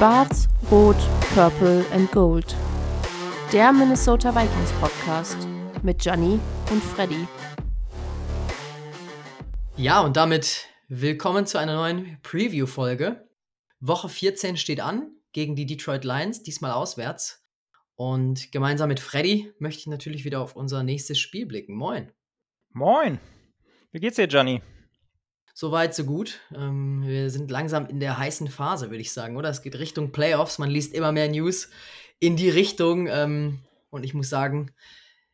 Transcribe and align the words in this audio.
Schwarz, 0.00 0.48
Rot, 0.70 0.96
Purple 1.34 1.84
and 1.92 2.10
Gold. 2.10 2.56
Der 3.52 3.70
Minnesota 3.70 4.34
Vikings 4.34 4.72
Podcast 4.80 5.46
mit 5.82 5.98
Gianni 5.98 6.40
und 6.70 6.82
Freddy. 6.82 7.28
Ja, 9.76 10.00
und 10.00 10.16
damit 10.16 10.68
willkommen 10.88 11.44
zu 11.44 11.58
einer 11.58 11.74
neuen 11.74 12.16
Preview-Folge. 12.22 13.28
Woche 13.80 14.08
14 14.08 14.56
steht 14.56 14.80
an 14.80 15.12
gegen 15.32 15.54
die 15.54 15.66
Detroit 15.66 16.06
Lions, 16.06 16.42
diesmal 16.42 16.70
auswärts. 16.70 17.44
Und 17.94 18.52
gemeinsam 18.52 18.88
mit 18.88 19.00
Freddy 19.00 19.52
möchte 19.58 19.80
ich 19.80 19.86
natürlich 19.86 20.24
wieder 20.24 20.40
auf 20.40 20.56
unser 20.56 20.82
nächstes 20.82 21.18
Spiel 21.18 21.44
blicken. 21.44 21.76
Moin. 21.76 22.10
Moin. 22.70 23.20
Wie 23.92 24.00
geht's 24.00 24.16
dir, 24.16 24.28
Gianni? 24.28 24.62
So 25.60 25.72
weit, 25.72 25.94
so 25.94 26.04
gut. 26.04 26.40
Ähm, 26.56 27.02
wir 27.04 27.28
sind 27.28 27.50
langsam 27.50 27.84
in 27.84 28.00
der 28.00 28.16
heißen 28.16 28.48
Phase, 28.48 28.88
würde 28.88 29.02
ich 29.02 29.12
sagen, 29.12 29.36
oder? 29.36 29.50
Es 29.50 29.60
geht 29.60 29.78
Richtung 29.78 30.10
Playoffs. 30.10 30.58
Man 30.58 30.70
liest 30.70 30.94
immer 30.94 31.12
mehr 31.12 31.28
News 31.28 31.68
in 32.18 32.34
die 32.34 32.48
Richtung. 32.48 33.08
Ähm, 33.08 33.58
und 33.90 34.04
ich 34.04 34.14
muss 34.14 34.30
sagen, 34.30 34.72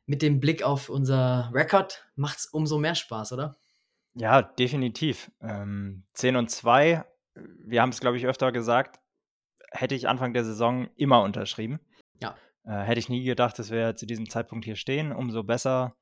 mit 0.05 0.23
dem 0.23 0.41
Blick 0.41 0.65
auf 0.65 0.89
unser 0.89 1.53
Rekord 1.55 2.05
macht 2.17 2.39
es 2.39 2.47
umso 2.47 2.77
mehr 2.77 2.97
Spaß, 2.97 3.35
oder? 3.35 3.57
Ja, 4.15 4.43
definitiv. 4.43 5.31
Ähm, 5.41 6.03
10 6.15 6.35
und 6.35 6.51
2, 6.51 7.05
wir 7.65 7.81
haben 7.81 7.91
es, 7.91 8.01
glaube 8.01 8.17
ich, 8.17 8.27
öfter 8.27 8.51
gesagt, 8.51 8.99
hätte 9.71 9.95
ich 9.95 10.09
Anfang 10.09 10.35
der 10.35 10.45
Saison 10.45 10.89
immer 10.97 11.23
unterschrieben. 11.23 11.79
Ja. 12.21 12.35
Äh, 12.65 12.81
hätte 12.81 12.99
ich 12.99 13.09
nie 13.09 13.23
gedacht, 13.23 13.61
dass 13.61 13.71
wir 13.71 13.95
zu 13.95 14.07
diesem 14.07 14.29
Zeitpunkt 14.29 14.65
hier 14.65 14.75
stehen. 14.75 15.13
Umso 15.13 15.45
besser 15.45 15.95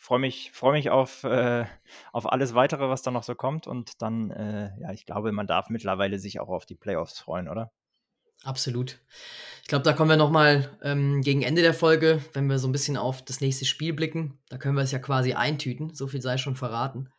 freue 0.00 0.18
mich, 0.18 0.50
freu 0.52 0.72
mich 0.72 0.90
auf, 0.90 1.24
äh, 1.24 1.66
auf 2.12 2.32
alles 2.32 2.54
weitere, 2.54 2.88
was 2.88 3.02
da 3.02 3.10
noch 3.10 3.22
so 3.22 3.34
kommt. 3.34 3.66
Und 3.66 4.00
dann, 4.02 4.30
äh, 4.30 4.70
ja, 4.80 4.92
ich 4.92 5.04
glaube, 5.04 5.30
man 5.30 5.46
darf 5.46 5.68
mittlerweile 5.68 6.18
sich 6.18 6.40
auch 6.40 6.48
auf 6.48 6.64
die 6.64 6.74
Playoffs 6.74 7.18
freuen, 7.18 7.48
oder? 7.48 7.70
Absolut. 8.42 8.98
Ich 9.60 9.68
glaube, 9.68 9.82
da 9.82 9.92
kommen 9.92 10.08
wir 10.08 10.16
nochmal 10.16 10.78
ähm, 10.82 11.20
gegen 11.20 11.42
Ende 11.42 11.60
der 11.60 11.74
Folge, 11.74 12.24
wenn 12.32 12.48
wir 12.48 12.58
so 12.58 12.66
ein 12.66 12.72
bisschen 12.72 12.96
auf 12.96 13.22
das 13.22 13.42
nächste 13.42 13.66
Spiel 13.66 13.92
blicken. 13.92 14.38
Da 14.48 14.56
können 14.56 14.74
wir 14.74 14.82
es 14.82 14.90
ja 14.90 14.98
quasi 14.98 15.34
eintüten. 15.34 15.94
So 15.94 16.06
viel 16.06 16.22
sei 16.22 16.38
schon 16.38 16.56
verraten. 16.56 17.10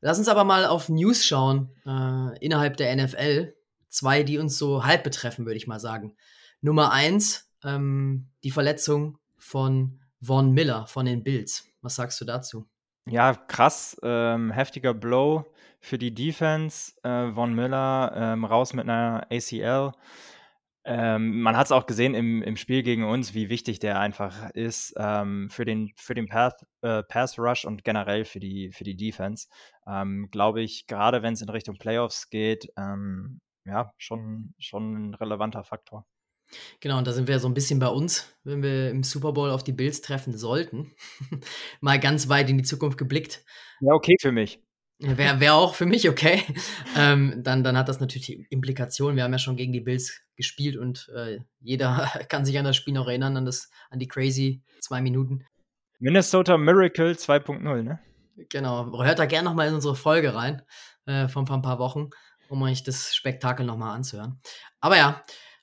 Lass 0.00 0.18
uns 0.18 0.28
aber 0.28 0.44
mal 0.44 0.64
auf 0.64 0.88
News 0.88 1.26
schauen 1.26 1.70
äh, 1.84 2.38
innerhalb 2.38 2.78
der 2.78 2.96
NFL. 2.96 3.54
Zwei, 3.90 4.22
die 4.22 4.38
uns 4.38 4.56
so 4.56 4.84
halb 4.84 5.04
betreffen, 5.04 5.44
würde 5.44 5.58
ich 5.58 5.66
mal 5.66 5.80
sagen. 5.80 6.16
Nummer 6.62 6.90
eins, 6.90 7.52
ähm, 7.62 8.30
die 8.42 8.50
Verletzung 8.50 9.18
von 9.36 10.00
Von 10.22 10.52
Miller 10.52 10.86
von 10.86 11.06
den 11.06 11.22
Bills. 11.22 11.68
Was 11.82 11.96
sagst 11.96 12.20
du 12.20 12.24
dazu? 12.24 12.68
Ja, 13.08 13.34
krass. 13.34 13.96
Ähm, 14.02 14.50
heftiger 14.50 14.92
Blow 14.92 15.44
für 15.80 15.98
die 15.98 16.12
Defense. 16.12 16.92
Äh, 17.04 17.32
Von 17.32 17.54
Miller 17.54 18.12
ähm, 18.16 18.44
raus 18.44 18.72
mit 18.72 18.88
einer 18.88 19.26
ACL. 19.30 19.92
Ähm, 20.84 21.40
man 21.42 21.56
hat 21.56 21.66
es 21.66 21.72
auch 21.72 21.86
gesehen 21.86 22.14
im, 22.14 22.42
im 22.42 22.56
Spiel 22.56 22.82
gegen 22.84 23.04
uns, 23.04 23.34
wie 23.34 23.48
wichtig 23.48 23.80
der 23.80 23.98
einfach 23.98 24.50
ist 24.50 24.94
ähm, 24.96 25.50
für 25.50 25.64
den, 25.64 25.92
für 25.96 26.14
den 26.14 26.28
Path, 26.28 26.64
äh, 26.82 27.02
Pass 27.02 27.38
Rush 27.40 27.64
und 27.64 27.82
generell 27.82 28.24
für 28.24 28.38
die, 28.38 28.70
für 28.72 28.84
die 28.84 28.96
Defense. 28.96 29.48
Ähm, 29.86 30.28
Glaube 30.30 30.62
ich, 30.62 30.86
gerade 30.86 31.22
wenn 31.22 31.34
es 31.34 31.42
in 31.42 31.48
Richtung 31.48 31.76
Playoffs 31.78 32.30
geht, 32.30 32.68
ähm, 32.76 33.40
ja, 33.64 33.92
schon, 33.98 34.54
schon 34.58 35.10
ein 35.10 35.14
relevanter 35.14 35.64
Faktor. 35.64 36.06
Genau, 36.80 36.98
und 36.98 37.06
da 37.06 37.12
sind 37.12 37.28
wir 37.28 37.38
so 37.38 37.48
ein 37.48 37.54
bisschen 37.54 37.78
bei 37.78 37.88
uns, 37.88 38.32
wenn 38.44 38.62
wir 38.62 38.90
im 38.90 39.02
Super 39.02 39.32
Bowl 39.32 39.50
auf 39.50 39.64
die 39.64 39.72
Bills 39.72 40.00
treffen 40.00 40.36
sollten. 40.36 40.94
Mal 41.80 41.98
ganz 41.98 42.28
weit 42.28 42.48
in 42.50 42.58
die 42.58 42.64
Zukunft 42.64 42.98
geblickt. 42.98 43.44
Ja, 43.80 43.92
okay 43.92 44.16
für 44.20 44.32
mich. 44.32 44.60
Wäre 44.98 45.40
wär 45.40 45.54
auch 45.54 45.74
für 45.74 45.84
mich 45.84 46.08
okay. 46.08 46.42
ähm, 46.96 47.42
dann, 47.42 47.62
dann 47.62 47.76
hat 47.76 47.88
das 47.88 48.00
natürlich 48.00 48.50
Implikationen. 48.50 49.16
Wir 49.16 49.24
haben 49.24 49.32
ja 49.32 49.38
schon 49.38 49.56
gegen 49.56 49.72
die 49.72 49.80
Bills 49.80 50.22
gespielt 50.36 50.76
und 50.76 51.10
äh, 51.14 51.40
jeder 51.60 52.10
kann 52.28 52.44
sich 52.46 52.58
an 52.58 52.64
das 52.64 52.76
Spiel 52.76 52.94
noch 52.94 53.06
erinnern, 53.06 53.36
an, 53.36 53.44
das, 53.44 53.70
an 53.90 53.98
die 53.98 54.08
crazy 54.08 54.62
zwei 54.80 55.02
Minuten. 55.02 55.44
Minnesota 55.98 56.56
Miracle 56.56 57.12
2.0, 57.12 57.82
ne? 57.82 58.00
Genau. 58.50 59.02
Hört 59.02 59.18
da 59.18 59.26
gerne 59.26 59.48
nochmal 59.48 59.68
in 59.68 59.74
unsere 59.74 59.96
Folge 59.96 60.34
rein 60.34 60.62
äh, 61.06 61.28
von 61.28 61.46
vor 61.46 61.56
ein 61.56 61.62
paar 61.62 61.78
Wochen, 61.78 62.10
um 62.48 62.62
euch 62.62 62.82
das 62.82 63.14
Spektakel 63.14 63.64
nochmal 63.64 63.96
anzuhören. 63.96 64.40
Aber 64.80 64.96
ja, 64.96 65.22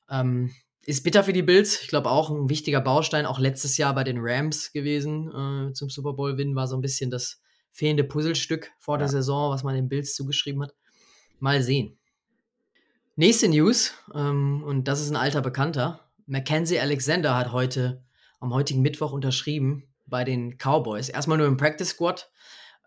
ähm, 0.09 0.51
ist 0.85 1.03
bitter 1.03 1.23
für 1.23 1.33
die 1.33 1.43
Bills. 1.43 1.81
Ich 1.81 1.87
glaube 1.87 2.09
auch 2.09 2.29
ein 2.29 2.49
wichtiger 2.49 2.81
Baustein, 2.81 3.25
auch 3.25 3.39
letztes 3.39 3.77
Jahr 3.77 3.95
bei 3.95 4.03
den 4.03 4.17
Rams 4.19 4.71
gewesen. 4.71 5.69
Äh, 5.69 5.73
zum 5.73 5.89
Super 5.89 6.13
Bowl-Win 6.13 6.55
war 6.55 6.67
so 6.67 6.75
ein 6.75 6.81
bisschen 6.81 7.09
das 7.09 7.41
fehlende 7.71 8.03
Puzzlestück 8.03 8.71
vor 8.79 8.95
ja. 8.95 8.99
der 8.99 9.09
Saison, 9.09 9.51
was 9.51 9.63
man 9.63 9.75
den 9.75 9.89
Bills 9.89 10.13
zugeschrieben 10.15 10.61
hat. 10.61 10.73
Mal 11.39 11.63
sehen. 11.63 11.97
Nächste 13.15 13.47
News, 13.47 13.93
ähm, 14.13 14.63
und 14.65 14.87
das 14.87 15.01
ist 15.01 15.09
ein 15.09 15.15
alter 15.15 15.41
Bekannter. 15.41 15.99
Mackenzie 16.25 16.79
Alexander 16.79 17.35
hat 17.35 17.51
heute, 17.51 18.03
am 18.39 18.53
heutigen 18.53 18.81
Mittwoch 18.81 19.11
unterschrieben 19.11 19.87
bei 20.05 20.23
den 20.23 20.57
Cowboys. 20.57 21.09
Erstmal 21.09 21.37
nur 21.37 21.47
im 21.47 21.57
Practice 21.57 21.89
Squad. 21.89 22.29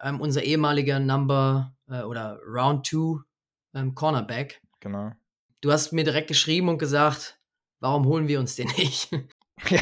Ähm, 0.02 0.20
unser 0.20 0.42
ehemaliger 0.42 0.98
Number 0.98 1.74
äh, 1.88 2.02
oder 2.02 2.38
Round 2.46 2.86
2 2.86 3.22
ähm, 3.74 3.94
Cornerback. 3.94 4.60
Genau. 4.80 5.12
Du 5.62 5.72
hast 5.72 5.92
mir 5.92 6.04
direkt 6.04 6.28
geschrieben 6.28 6.68
und 6.68 6.78
gesagt, 6.78 7.35
Warum 7.86 8.06
holen 8.06 8.26
wir 8.26 8.40
uns 8.40 8.56
den 8.56 8.66
nicht? 8.76 9.10
Ja, 9.70 9.80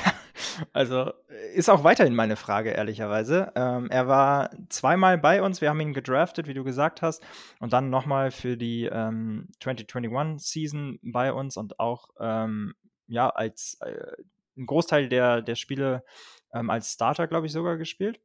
also 0.73 1.13
ist 1.53 1.69
auch 1.69 1.83
weiterhin 1.83 2.15
meine 2.15 2.37
Frage, 2.37 2.71
ehrlicherweise. 2.71 3.51
Ähm, 3.57 3.91
er 3.91 4.07
war 4.07 4.51
zweimal 4.69 5.19
bei 5.19 5.43
uns, 5.43 5.61
wir 5.61 5.69
haben 5.69 5.81
ihn 5.81 5.95
gedraftet, 5.95 6.47
wie 6.47 6.55
du 6.55 6.63
gesagt 6.63 7.03
hast, 7.03 7.25
und 7.59 7.73
dann 7.73 7.91
nochmal 7.91 8.31
für 8.31 8.57
die 8.57 8.85
ähm, 8.85 9.49
2021-Season 9.61 11.01
bei 11.03 11.33
uns 11.33 11.57
und 11.57 11.81
auch 11.81 12.11
ähm, 12.21 12.75
ja, 13.09 13.31
als 13.31 13.79
äh, 13.81 14.13
ein 14.57 14.67
Großteil 14.67 15.09
der, 15.09 15.43
der 15.43 15.57
Spiele 15.57 16.05
ähm, 16.53 16.71
als 16.71 16.93
Starter, 16.93 17.27
glaube 17.27 17.47
ich, 17.47 17.53
sogar 17.53 17.77
gespielt. 17.77 18.21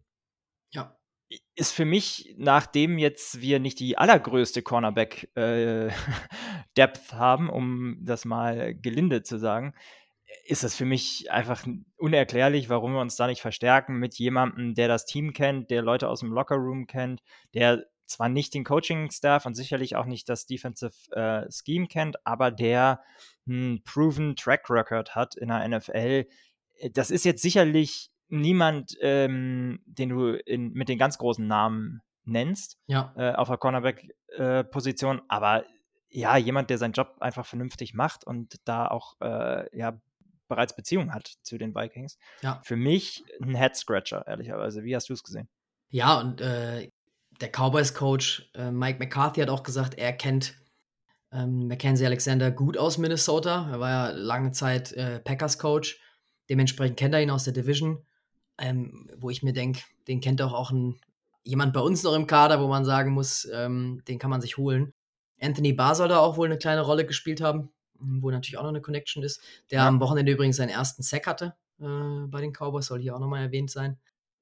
Ja 0.72 0.99
ist 1.56 1.72
für 1.72 1.86
mich, 1.86 2.34
nachdem 2.38 2.98
jetzt 2.98 3.42
wir 3.42 3.60
nicht 3.60 3.80
die 3.80 3.98
allergrößte 3.98 4.62
Cornerback-Depth 4.62 5.34
äh, 5.36 5.92
haben, 7.12 7.50
um 7.50 7.98
das 8.02 8.26
mal 8.26 8.74
gelinde 8.76 9.24
zu 9.24 9.38
sagen, 9.38 9.74
ist 10.46 10.64
es 10.64 10.76
für 10.76 10.86
mich 10.86 11.32
einfach 11.32 11.66
unerklärlich, 11.98 12.70
warum 12.70 12.94
wir 12.94 13.02
uns 13.02 13.16
da 13.16 13.28
nicht 13.28 13.42
verstärken 13.42 13.98
mit 13.98 14.16
jemandem, 14.16 14.74
der 14.74 14.88
das 14.88 15.06
Team 15.06 15.34
kennt, 15.34 15.70
der 15.70 15.82
Leute 15.82 16.08
aus 16.08 16.22
dem 16.22 16.32
Lockerroom 16.32 16.88
kennt, 16.88 17.22
der 17.54 17.86
zwar 18.06 18.30
nicht 18.30 18.54
den 18.54 18.64
Coaching-Staff 18.64 19.46
und 19.46 19.54
sicherlich 19.54 19.96
auch 19.96 20.06
nicht 20.06 20.30
das 20.30 20.46
Defensive 20.48 20.94
äh, 21.12 21.48
Scheme 21.52 21.88
kennt, 21.88 22.26
aber 22.26 22.52
der 22.52 23.02
einen 23.48 23.84
proven 23.84 24.36
Track 24.36 24.70
Record 24.70 25.16
hat 25.16 25.36
in 25.36 25.50
der 25.50 25.68
NFL. 25.68 26.26
Das 26.92 27.12
ist 27.12 27.26
jetzt 27.26 27.42
sicherlich 27.42 28.10
niemand, 28.30 28.96
ähm, 29.02 29.82
den 29.86 30.10
du 30.10 30.34
in, 30.34 30.72
mit 30.74 30.90
den 30.90 30.98
ganz 30.98 31.18
großen 31.18 31.46
Namen 31.46 32.02
nennst 32.24 32.78
ja. 32.88 33.14
äh, 33.18 33.34
auf 33.34 33.48
der 33.48 33.58
Cornerback-Position, 33.58 35.18
äh, 35.20 35.22
aber 35.28 35.66
ja, 36.10 36.38
jemand, 36.38 36.70
der 36.70 36.78
seinen 36.78 36.94
Job 36.94 37.18
einfach 37.20 37.46
vernünftig 37.46 37.94
macht 37.94 38.26
und 38.26 38.56
da 38.66 38.88
auch 38.88 39.16
äh, 39.22 39.78
ja, 39.78 40.00
bereits 40.48 40.76
Beziehungen 40.76 41.14
hat 41.14 41.28
zu 41.44 41.58
den 41.58 41.76
Vikings. 41.76 42.18
Ja. 42.42 42.62
Für 42.64 42.76
mich 42.76 43.24
ein 43.42 43.56
Head-Scratcher, 43.56 44.26
ehrlicherweise. 44.28 44.84
Wie 44.84 44.96
hast 44.96 45.10
du 45.10 45.14
es 45.14 45.24
gesehen? 45.24 45.48
Ja, 45.90 46.20
und 46.20 46.42
äh, 46.42 46.90
der 47.42 47.50
Cowboys-Coach 47.50 48.52
äh, 48.56 48.72
Mike 48.72 49.00
McCarthy 49.00 49.42
hat 49.42 49.50
auch 49.50 49.64
gesagt, 49.64 49.98
er 49.98 50.14
kennt 50.14 50.56
ähm, 51.32 51.68
Mackenzie 51.68 52.06
Alexander 52.06 52.52
gut 52.52 52.78
aus 52.78 52.98
Minnesota. 52.98 53.70
Er 53.72 53.80
war 53.80 53.90
ja 53.90 54.10
lange 54.10 54.52
Zeit 54.52 54.92
äh, 54.94 55.20
Packers-Coach. 55.20 56.02
Dementsprechend 56.50 56.98
kennt 56.98 57.14
er 57.14 57.22
ihn 57.22 57.30
aus 57.30 57.44
der 57.44 57.54
Division 57.54 58.04
ähm, 58.60 59.10
wo 59.18 59.30
ich 59.30 59.44
mir 59.44 59.54
denke, 59.54 59.82
den 60.08 60.22
kennt 60.22 60.42
auch, 60.42 60.54
auch 60.54 60.72
ein, 60.72 61.00
jemand 61.44 61.74
bei 61.74 61.80
uns 61.80 62.04
noch 62.04 62.14
im 62.14 62.28
Kader, 62.28 62.62
wo 62.62 62.68
man 62.68 62.86
sagen 62.86 63.12
muss, 63.12 63.48
ähm, 63.54 64.02
den 64.08 64.20
kann 64.20 64.30
man 64.30 64.42
sich 64.42 64.58
holen. 64.58 64.94
Anthony 65.42 65.74
Barr 65.74 65.96
soll 65.96 66.10
da 66.10 66.20
auch 66.20 66.38
wohl 66.38 66.48
eine 66.48 66.58
kleine 66.58 66.82
Rolle 66.82 67.06
gespielt 67.06 67.42
haben, 67.42 67.70
wo 68.00 68.30
natürlich 68.30 68.58
auch 68.58 68.64
noch 68.64 68.70
eine 68.70 68.82
Connection 68.82 69.24
ist. 69.24 69.42
Der 69.72 69.80
ja. 69.80 69.88
am 69.88 70.00
Wochenende 70.00 70.32
übrigens 70.32 70.58
seinen 70.58 70.70
ersten 70.70 71.02
Sack 71.02 71.28
hatte 71.28 71.56
äh, 71.80 72.28
bei 72.28 72.42
den 72.42 72.54
Cowboys, 72.54 72.88
soll 72.88 73.02
hier 73.02 73.16
auch 73.16 73.20
nochmal 73.20 73.44
erwähnt 73.44 73.72
sein. 73.72 73.98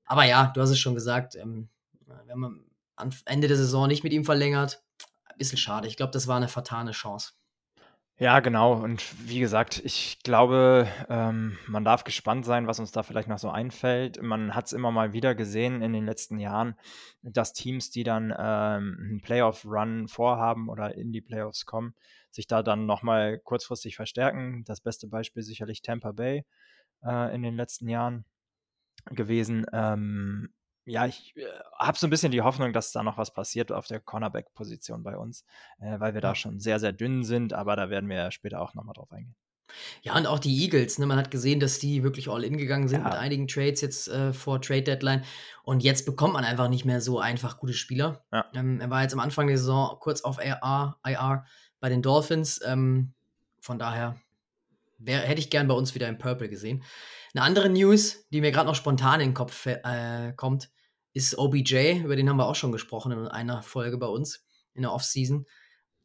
Aber 0.06 0.24
ja, 0.24 0.52
du 0.54 0.62
hast 0.62 0.70
es 0.70 0.80
schon 0.80 0.96
gesagt, 0.96 1.36
ähm, 1.36 1.70
wenn 2.26 2.40
man 2.40 2.66
am 2.96 3.10
Ende 3.26 3.48
der 3.48 3.58
Saison 3.58 3.88
nicht 3.88 4.04
mit 4.04 4.14
ihm 4.14 4.26
verlängert, 4.26 4.82
ein 5.26 5.38
bisschen 5.38 5.58
schade. 5.58 5.88
Ich 5.88 5.98
glaube, 5.98 6.12
das 6.12 6.28
war 6.28 6.38
eine 6.38 6.48
fatale 6.48 6.92
Chance. 6.92 7.34
Ja, 8.20 8.40
genau. 8.40 8.74
Und 8.74 9.04
wie 9.30 9.40
gesagt, 9.40 9.80
ich 9.86 10.18
glaube, 10.24 10.88
ähm, 11.08 11.56
man 11.68 11.84
darf 11.86 12.04
gespannt 12.04 12.46
sein, 12.46 12.66
was 12.66 12.80
uns 12.80 12.92
da 12.92 13.04
vielleicht 13.04 13.28
noch 13.28 13.38
so 13.38 13.50
einfällt. 13.52 14.20
Man 14.24 14.56
hat 14.56 14.66
es 14.66 14.74
immer 14.74 14.90
mal 14.92 15.14
wieder 15.14 15.36
gesehen 15.36 15.84
in 15.84 15.94
den 15.94 16.06
letzten 16.06 16.40
Jahren, 16.40 16.76
dass 17.22 17.54
Teams, 17.54 17.92
die 17.92 18.04
dann 18.04 18.32
ähm, 18.32 18.98
einen 19.00 19.22
Playoff-Run 19.22 20.08
vorhaben 20.08 20.68
oder 20.68 20.96
in 20.96 21.12
die 21.12 21.22
Playoffs 21.22 21.68
kommen, 21.68 21.94
sich 22.32 22.48
da 22.48 22.64
dann 22.64 22.88
nochmal 22.88 23.38
kurzfristig 23.38 23.96
verstärken. 23.96 24.64
Das 24.66 24.82
beste 24.82 25.08
Beispiel 25.08 25.44
sicherlich 25.44 25.84
Tampa 25.84 26.12
Bay 26.12 26.44
äh, 27.06 27.36
in 27.36 27.44
den 27.44 27.56
letzten 27.56 27.88
Jahren 27.88 28.26
gewesen. 29.12 29.66
Ähm, 29.74 30.50
ja, 30.88 31.06
ich 31.06 31.36
äh, 31.36 31.44
habe 31.78 31.98
so 31.98 32.08
ein 32.08 32.10
bisschen 32.10 32.32
die 32.32 32.42
Hoffnung, 32.42 32.74
dass 32.74 32.92
da 32.92 33.04
noch 33.04 33.18
was 33.18 33.34
passiert 33.34 33.72
auf 33.72 33.88
der 33.88 34.00
Cornerback-Position 34.00 35.04
bei 35.04 35.18
uns, 35.18 35.44
äh, 35.80 36.00
weil 36.00 36.14
wir 36.14 36.22
da 36.22 36.34
schon 36.34 36.60
sehr, 36.60 36.80
sehr 36.80 36.94
dünn 36.94 37.24
sind, 37.24 37.54
aber 37.54 37.76
da 37.76 37.90
werden 37.90 38.10
wir 38.10 38.32
später 38.32 38.62
auch 38.62 38.74
nochmal 38.74 38.94
drauf 38.94 39.12
eingehen. 39.12 39.36
Ja, 40.02 40.16
und 40.16 40.26
auch 40.28 40.40
die 40.40 40.64
Eagles, 40.64 40.98
ne? 40.98 41.06
Man 41.06 41.18
hat 41.18 41.30
gesehen, 41.30 41.60
dass 41.60 41.78
die 41.80 42.02
wirklich 42.02 42.30
all 42.30 42.46
in 42.46 42.58
gegangen 42.58 42.88
sind 42.88 43.02
Ja. 43.02 43.10
mit 43.10 43.18
einigen 43.18 43.50
Trades 43.50 43.82
jetzt 43.82 44.08
äh, 44.08 44.32
vor 44.32 44.62
Trade 44.62 44.84
Deadline. 44.84 45.24
Und 45.64 45.84
jetzt 45.84 46.06
bekommt 46.06 46.34
man 46.34 46.46
einfach 46.46 46.70
nicht 46.70 46.86
mehr 46.86 47.02
so 47.02 47.20
einfach 47.20 47.58
gute 47.58 47.74
Spieler. 47.74 48.24
Ja. 48.32 48.46
Ähm, 48.56 48.80
er 48.80 48.90
war 48.90 49.02
jetzt 49.02 49.14
am 49.14 49.20
Anfang 49.20 49.48
der 49.48 49.58
Saison 49.58 49.98
kurz 50.00 50.22
auf 50.22 50.40
IR, 50.40 50.96
IR 51.06 51.44
bei 51.82 51.90
den 51.90 52.02
Dolphins. 52.02 52.62
Ähm, 52.66 53.14
von 53.60 53.78
daher 53.78 54.16
wär, 55.00 55.20
hätte 55.20 55.42
ich 55.42 55.50
gern 55.50 55.68
bei 55.68 55.76
uns 55.76 55.94
wieder 55.96 56.08
im 56.08 56.18
Purple 56.18 56.48
gesehen. 56.48 56.84
Eine 57.34 57.44
andere 57.44 57.70
News, 57.70 58.26
die 58.30 58.40
mir 58.40 58.54
gerade 58.54 58.68
noch 58.68 58.76
spontan 58.76 59.20
in 59.20 59.30
den 59.30 59.34
Kopf 59.34 59.66
äh, 59.66 60.32
kommt, 60.38 60.70
ist 61.18 61.38
OBJ. 61.38 62.04
Über 62.04 62.16
den 62.16 62.30
haben 62.30 62.38
wir 62.38 62.48
auch 62.48 62.56
schon 62.56 62.72
gesprochen 62.72 63.12
in 63.12 63.28
einer 63.28 63.64
Folge 63.64 63.98
bei 63.98 64.08
uns 64.08 64.46
in 64.74 64.84
der 64.84 64.94
Offseason. 64.94 65.46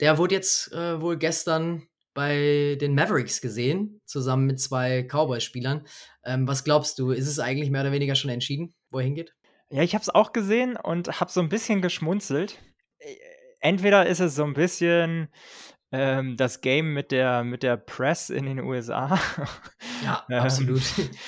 Der 0.00 0.18
wurde 0.18 0.34
jetzt 0.34 0.72
äh, 0.72 1.00
wohl 1.00 1.18
gestern 1.18 1.86
bei 2.14 2.76
den 2.80 2.94
Mavericks 2.94 3.40
gesehen, 3.40 4.00
zusammen 4.06 4.46
mit 4.46 4.58
zwei 4.60 5.02
Cowboys-Spielern. 5.02 5.86
Ähm, 6.24 6.48
was 6.48 6.64
glaubst 6.64 6.98
du, 6.98 7.10
ist 7.10 7.28
es 7.28 7.38
eigentlich 7.38 7.70
mehr 7.70 7.82
oder 7.82 7.92
weniger 7.92 8.14
schon 8.14 8.30
entschieden, 8.30 8.74
wo 8.90 8.98
er 8.98 9.04
hingeht? 9.04 9.34
Ja, 9.70 9.82
ich 9.82 9.94
habe 9.94 10.02
es 10.02 10.10
auch 10.10 10.32
gesehen 10.32 10.76
und 10.76 11.20
habe 11.20 11.30
so 11.30 11.40
ein 11.40 11.48
bisschen 11.48 11.82
geschmunzelt. 11.82 12.58
Äh, 12.98 13.14
Entweder 13.60 14.06
ist 14.06 14.18
es 14.18 14.34
so 14.34 14.42
ein 14.42 14.54
bisschen 14.54 15.28
ähm, 15.92 16.36
das 16.36 16.62
Game 16.62 16.94
mit 16.94 17.12
der, 17.12 17.44
mit 17.44 17.62
der 17.62 17.76
Press 17.76 18.28
in 18.28 18.46
den 18.46 18.58
USA, 18.60 19.20
Ja, 20.02 20.26
Ähm, 20.30 20.40
absolut. 20.40 20.82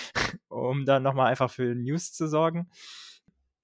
um 0.49 0.85
dann 0.85 1.05
nochmal 1.05 1.31
einfach 1.31 1.51
für 1.51 1.75
News 1.75 2.13
zu 2.13 2.27
sorgen. 2.27 2.71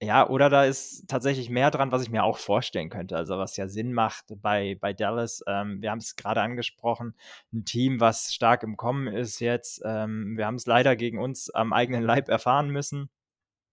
Ja, 0.02 0.26
oder 0.26 0.48
da 0.48 0.64
ist 0.64 1.08
tatsächlich 1.08 1.50
mehr 1.50 1.70
dran, 1.70 1.92
was 1.92 2.02
ich 2.02 2.08
mir 2.10 2.24
auch 2.24 2.38
vorstellen 2.38 2.88
könnte. 2.88 3.16
Also 3.16 3.36
was 3.36 3.58
ja 3.58 3.68
Sinn 3.68 3.92
macht 3.92 4.32
bei, 4.40 4.78
bei 4.80 4.94
Dallas. 4.94 5.44
Ähm, 5.46 5.82
wir 5.82 5.90
haben 5.90 5.98
es 5.98 6.16
gerade 6.16 6.40
angesprochen, 6.40 7.14
ein 7.52 7.66
Team, 7.66 8.00
was 8.00 8.32
stark 8.32 8.62
im 8.62 8.78
Kommen 8.78 9.08
ist 9.08 9.40
jetzt. 9.40 9.82
Ähm, 9.84 10.38
wir 10.38 10.46
haben 10.46 10.54
es 10.54 10.64
leider 10.64 10.96
gegen 10.96 11.18
uns 11.18 11.50
am 11.50 11.74
eigenen 11.74 12.02
Leib 12.02 12.30
erfahren 12.30 12.70
müssen. 12.70 13.10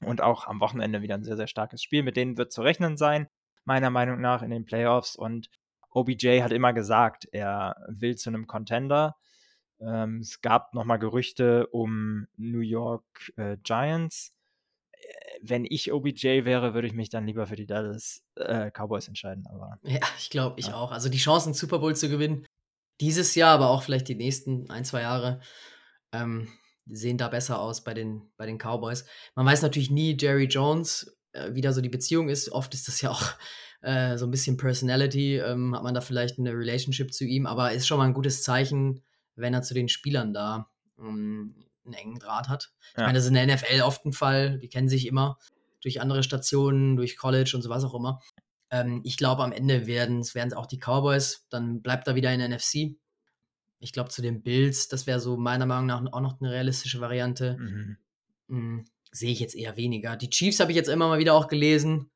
Und 0.01 0.21
auch 0.21 0.47
am 0.47 0.59
Wochenende 0.59 1.01
wieder 1.01 1.15
ein 1.15 1.23
sehr, 1.23 1.37
sehr 1.37 1.47
starkes 1.47 1.81
Spiel. 1.81 2.03
Mit 2.03 2.17
denen 2.17 2.37
wird 2.37 2.51
zu 2.51 2.61
rechnen 2.61 2.97
sein, 2.97 3.27
meiner 3.63 3.89
Meinung 3.89 4.19
nach, 4.19 4.41
in 4.41 4.51
den 4.51 4.65
Playoffs. 4.65 5.15
Und 5.15 5.49
OBJ 5.91 6.41
hat 6.41 6.51
immer 6.51 6.73
gesagt, 6.73 7.27
er 7.31 7.75
will 7.87 8.15
zu 8.17 8.29
einem 8.29 8.47
Contender. 8.47 9.15
Ähm, 9.79 10.19
es 10.19 10.41
gab 10.41 10.73
nochmal 10.73 10.99
Gerüchte 10.99 11.67
um 11.67 12.27
New 12.35 12.59
York 12.59 13.31
äh, 13.37 13.57
Giants. 13.63 14.36
Wenn 15.41 15.65
ich 15.65 15.91
OBJ 15.93 16.45
wäre, 16.45 16.73
würde 16.73 16.87
ich 16.87 16.93
mich 16.93 17.09
dann 17.09 17.25
lieber 17.27 17.47
für 17.47 17.55
die 17.55 17.65
Dallas 17.67 18.23
äh, 18.35 18.71
Cowboys 18.71 19.07
entscheiden. 19.07 19.45
Aber 19.47 19.79
ja, 19.83 19.99
ich 20.17 20.29
glaube, 20.29 20.59
ich 20.59 20.67
Ja. 20.67 20.75
auch. 20.75 20.91
Also 20.91 21.09
die 21.09 21.17
Chancen, 21.19 21.53
Super 21.53 21.79
Bowl 21.79 21.95
zu 21.95 22.09
gewinnen, 22.09 22.45
dieses 22.99 23.35
Jahr, 23.35 23.53
aber 23.53 23.69
auch 23.69 23.83
vielleicht 23.83 24.07
die 24.07 24.15
nächsten 24.15 24.69
ein, 24.69 24.83
zwei 24.85 25.01
Jahre, 25.01 25.39
ähm, 26.11 26.47
sehen 26.87 27.17
da 27.17 27.27
besser 27.27 27.59
aus 27.59 27.83
bei 27.83 27.93
den, 27.93 28.21
bei 28.37 28.45
den 28.45 28.57
Cowboys. 28.57 29.05
Man 29.35 29.45
weiß 29.45 29.61
natürlich 29.61 29.91
nie, 29.91 30.17
Jerry 30.19 30.45
Jones, 30.45 31.15
äh, 31.33 31.53
wie 31.53 31.61
da 31.61 31.73
so 31.73 31.81
die 31.81 31.89
Beziehung 31.89 32.29
ist. 32.29 32.51
Oft 32.51 32.73
ist 32.73 32.87
das 32.87 33.01
ja 33.01 33.11
auch 33.11 33.23
äh, 33.81 34.17
so 34.17 34.25
ein 34.25 34.31
bisschen 34.31 34.57
Personality, 34.57 35.37
ähm, 35.37 35.75
hat 35.75 35.83
man 35.83 35.93
da 35.93 36.01
vielleicht 36.01 36.39
eine 36.39 36.51
Relationship 36.53 37.13
zu 37.13 37.25
ihm, 37.25 37.45
aber 37.45 37.71
ist 37.73 37.85
schon 37.87 37.97
mal 37.99 38.05
ein 38.05 38.13
gutes 38.13 38.41
Zeichen, 38.41 39.03
wenn 39.35 39.53
er 39.53 39.61
zu 39.61 39.73
den 39.73 39.89
Spielern 39.89 40.33
da 40.33 40.69
ähm, 40.99 41.53
einen 41.87 41.95
engen 41.95 42.19
Draht 42.19 42.47
hat. 42.49 42.71
Ich 42.91 42.97
Ja. 42.97 43.03
meine, 43.05 43.13
das 43.17 43.23
ist 43.23 43.29
in 43.29 43.33
der 43.35 43.43
NFL 43.47 43.81
oft 43.81 44.05
ein 44.05 44.13
Fall, 44.13 44.59
die 44.59 44.69
kennen 44.69 44.89
sich 44.89 45.07
immer 45.07 45.37
durch 45.81 46.01
andere 46.01 46.23
Stationen, 46.23 46.95
durch 46.95 47.17
College 47.17 47.51
und 47.55 47.61
so 47.61 47.69
was 47.69 47.83
auch 47.83 47.93
immer. 47.95 48.21
Ähm, 48.69 49.01
ich 49.03 49.17
glaube, 49.17 49.43
am 49.43 49.51
Ende 49.51 49.87
werden 49.87 50.19
es 50.21 50.35
auch 50.53 50.65
die 50.65 50.77
Cowboys. 50.79 51.45
Dann 51.49 51.81
bleibt 51.81 52.07
er 52.07 52.15
wieder 52.15 52.31
in 52.33 52.39
der 52.39 52.49
NFC. 52.49 52.95
Ich 53.79 53.93
glaube, 53.93 54.09
zu 54.09 54.21
den 54.21 54.41
Bills, 54.43 54.87
das 54.87 55.07
wäre 55.07 55.19
so 55.19 55.37
meiner 55.37 55.65
Meinung 55.65 55.85
nach 55.85 56.03
auch 56.13 56.19
noch 56.21 56.39
eine 56.41 56.51
realistische 56.51 56.99
Variante. 56.99 57.57
mhm. 57.57 57.97
Hm, 58.49 58.85
Sehe 59.11 59.31
ich 59.31 59.39
jetzt 59.39 59.55
eher 59.55 59.77
weniger. 59.77 60.15
Die 60.17 60.29
Chiefs 60.29 60.59
habe 60.59 60.71
ich 60.71 60.75
jetzt 60.75 60.89
immer 60.89 61.07
mal 61.07 61.17
wieder 61.19 61.33
auch 61.33 61.47
gelesen. 61.47 62.11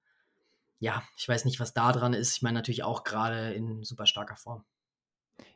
Ja, 0.79 1.03
ich 1.15 1.27
weiß 1.27 1.45
nicht, 1.45 1.59
was 1.59 1.73
da 1.73 1.91
dran 1.93 2.13
ist. 2.13 2.35
Ich 2.35 2.41
meine 2.41 2.55
natürlich 2.55 2.83
auch 2.83 3.03
gerade 3.03 3.53
in 3.53 3.83
super 3.83 4.05
starker 4.05 4.35
Form. 4.35 4.65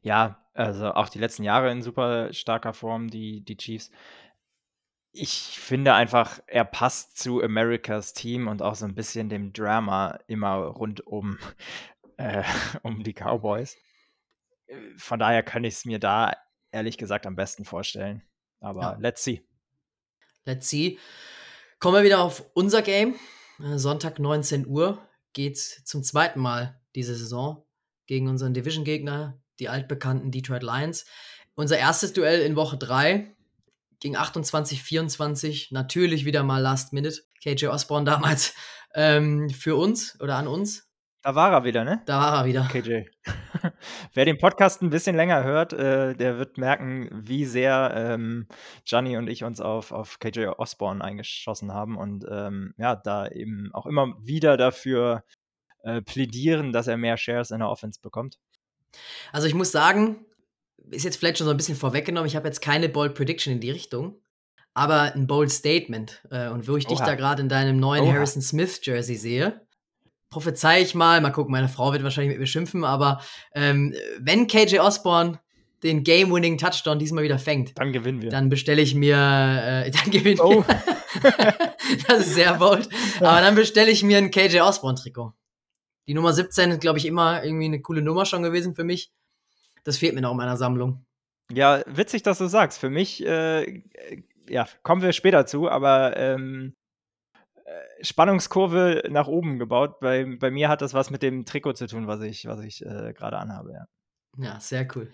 Ja, 0.02 0.44
also 0.54 0.94
auch 0.94 1.10
die 1.10 1.20
letzten 1.20 1.44
Jahre 1.44 1.72
in 1.72 1.82
super 1.82 2.32
starker 2.34 2.74
Form, 2.74 3.10
die, 3.10 3.42
die 3.44 3.58
Chiefs. 3.58 3.92
Ich 5.12 5.60
finde 5.60 5.94
einfach, 5.94 6.40
er 6.48 6.66
passt 6.66 7.18
zu 7.18 7.42
Americas 7.42 8.14
Team 8.14 8.48
und 8.48 8.62
auch 8.62 8.76
so 8.76 8.86
ein 8.86 8.96
bisschen 8.96 9.30
dem 9.30 9.54
Drama 9.54 10.20
immer 10.28 10.56
rund 10.56 11.06
um, 11.08 11.38
äh, 12.18 12.44
um 12.84 13.04
die 13.04 13.14
Cowboys. 13.14 13.78
Von 14.98 15.20
daher 15.20 15.44
kann 15.44 15.64
ich 15.64 15.76
es 15.76 15.86
mir 15.86 16.00
da 16.00 16.34
ehrlich 16.72 16.98
gesagt 16.98 17.26
am 17.26 17.36
besten 17.36 17.66
vorstellen. 17.66 18.24
Aber 18.60 18.82
Ja. 18.82 18.98
let's 19.00 19.24
see. 19.24 19.46
Let's 20.46 20.70
see. 20.70 21.00
Kommen 21.80 21.96
wir 21.96 22.04
wieder 22.04 22.22
auf 22.22 22.46
unser 22.54 22.82
Game. 22.82 23.16
Äh, 23.60 23.78
Sonntag 23.78 24.20
19 24.20 24.68
Uhr 24.68 25.08
geht's 25.34 25.84
zum 25.86 26.04
zweiten 26.04 26.40
Mal 26.40 26.80
diese 26.96 27.16
Saison 27.16 27.66
gegen 28.08 28.28
unseren 28.28 28.54
Division-Gegner, 28.54 29.40
die 29.60 29.70
altbekannten 29.70 30.32
Detroit 30.32 30.64
Lions. 30.64 31.06
Unser 31.56 31.78
erstes 31.78 32.14
Duell 32.14 32.42
in 32.42 32.56
Woche 32.56 32.78
3 32.78 33.36
ging 34.00 34.18
28-24. 34.18 35.68
Natürlich 35.72 36.26
wieder 36.26 36.44
mal 36.44 36.62
Last 36.62 36.94
Minute. 36.94 37.22
KJ 37.42 37.68
Osborne 37.68 38.06
damals 38.06 38.54
ähm, 38.96 39.50
für 39.50 39.76
uns 39.76 40.20
oder 40.20 40.36
an 40.36 40.48
uns. 40.48 40.90
Da 41.26 41.34
war 41.34 41.52
er 41.52 41.64
wieder, 41.64 41.84
ne? 41.84 42.04
Da 42.06 42.20
war 42.20 42.40
er 42.40 42.46
wieder. 42.46 42.68
KJ. 42.72 43.06
Wer 44.14 44.26
den 44.26 44.38
Podcast 44.38 44.84
ein 44.84 44.92
bisschen 44.92 45.16
länger 45.16 45.44
hört, 45.44 45.74
äh, 45.74 46.14
der 46.14 46.38
wird 46.38 46.60
merken, 46.60 47.10
wie 47.12 47.46
sehr 47.46 47.94
ähm, 47.96 48.48
Gianni 48.84 49.18
und 49.18 49.28
ich 49.28 49.44
uns 49.44 49.60
auf, 49.60 49.92
auf 49.92 50.20
KJ 50.20 50.46
Osborne 50.58 51.04
eingeschossen 51.04 51.74
haben 51.74 51.98
und 51.98 52.26
ähm, 52.30 52.76
ja, 52.78 52.96
da 52.96 53.28
eben 53.28 53.72
auch 53.74 53.88
immer 53.88 54.14
wieder 54.22 54.56
dafür 54.56 55.24
äh, 55.82 56.04
plädieren, 56.04 56.74
dass 56.74 56.86
er 56.86 56.98
mehr 56.98 57.18
Shares 57.18 57.50
in 57.50 57.58
der 57.58 57.70
Offense 57.70 58.00
bekommt. 58.02 58.38
Also 59.32 59.48
ich 59.48 59.54
muss 59.54 59.72
sagen, 59.72 60.26
ist 60.92 61.04
jetzt 61.06 61.18
vielleicht 61.18 61.38
schon 61.38 61.46
so 61.46 61.52
ein 61.52 61.58
bisschen 61.58 61.76
vorweggenommen. 61.76 62.28
Ich 62.28 62.36
habe 62.36 62.48
jetzt 62.48 62.62
keine 62.62 62.90
Bold 62.90 63.16
Prediction 63.16 63.54
in 63.54 63.60
die 63.60 63.72
Richtung, 63.72 64.20
aber 64.74 65.14
ein 65.14 65.28
Bold 65.28 65.52
Statement. 65.52 66.22
Äh, 66.32 66.50
und 66.50 66.68
wo 66.68 66.78
ich 66.78 66.86
dich 66.86 67.00
Oha. 67.00 67.06
da 67.06 67.16
gerade 67.16 67.42
in 67.42 67.50
deinem 67.50 67.78
neuen 67.80 68.04
Oha. 68.04 68.14
Harrison 68.14 68.42
Smith 68.42 68.80
Jersey 68.84 69.16
sehe, 69.16 69.62
prophezei 70.30 70.82
ich 70.82 70.96
mal, 70.96 71.22
mal 71.22 71.32
gucken, 71.32 71.52
meine 71.52 71.70
Frau 71.70 71.92
wird 71.94 72.04
wahrscheinlich 72.04 72.32
mit 72.32 72.40
mir 72.40 72.48
schimpfen, 72.48 72.84
aber 72.84 73.22
ähm, 73.54 73.94
wenn 74.20 74.48
KJ 74.48 74.80
Osborne 74.80 75.40
den 75.84 76.04
Game-Winning 76.04 76.58
Touchdown 76.58 77.00
diesmal 77.00 77.24
wieder 77.24 77.38
fängt, 77.38 77.78
Dann 77.78 77.94
gewinnen 77.94 78.22
wir. 78.22 78.30
dann 78.30 78.50
bestelle 78.50 78.82
ich 78.82 78.96
mir, 78.96 79.16
äh, 79.16 79.92
dann 79.92 80.12
gewinne 80.12 80.42
Oh. 80.42 80.64
das 82.08 82.20
ist 82.22 82.34
sehr 82.36 82.56
bold. 82.56 82.90
Aber 83.20 83.40
dann 83.42 83.56
bestelle 83.56 83.92
ich 83.92 84.04
mir 84.04 84.18
ein 84.18 84.32
KJ 84.32 84.60
Osborne 84.62 84.98
Trikot. 84.98 85.34
Die 86.08 86.14
Nummer 86.14 86.34
17 86.34 86.72
ist, 86.72 86.82
glaube 86.82 87.00
ich, 87.00 87.06
immer 87.06 87.44
irgendwie 87.44 87.66
eine 87.66 87.82
coole 87.82 88.02
Nummer 88.02 88.26
schon 88.26 88.44
gewesen 88.44 88.76
für 88.76 88.84
mich. 88.84 89.12
Das 89.84 89.98
fehlt 89.98 90.16
mir 90.16 90.22
noch 90.22 90.32
in 90.32 90.38
meiner 90.38 90.58
Sammlung. 90.58 91.06
Ja, 91.52 91.84
witzig, 91.86 92.24
dass 92.24 92.38
du 92.38 92.48
sagst. 92.48 92.80
Für 92.80 92.90
mich, 92.90 93.26
äh, 93.26 93.84
ja, 94.48 94.68
kommen 94.84 95.02
wir 95.02 95.14
später 95.14 95.46
zu, 95.46 95.70
aber 95.70 96.18
ähm, 96.18 96.74
äh, 97.66 98.04
Spannungskurve 98.04 99.04
nach 99.10 99.28
oben 99.28 99.60
gebaut. 99.60 100.00
Bei, 100.00 100.26
bei 100.40 100.52
mir 100.52 100.70
hat 100.70 100.82
das 100.82 100.94
was 100.94 101.10
mit 101.10 101.22
dem 101.22 101.46
Trikot 101.46 101.74
zu 101.74 101.88
tun, 101.88 102.08
was 102.08 102.22
ich, 102.22 102.46
was 102.48 102.62
ich 102.62 102.86
äh, 102.86 103.14
gerade 103.14 103.38
anhabe. 103.38 103.74
Ja. 103.74 103.86
Ja, 104.38 104.60
sehr 104.60 104.88
cool. 104.96 105.12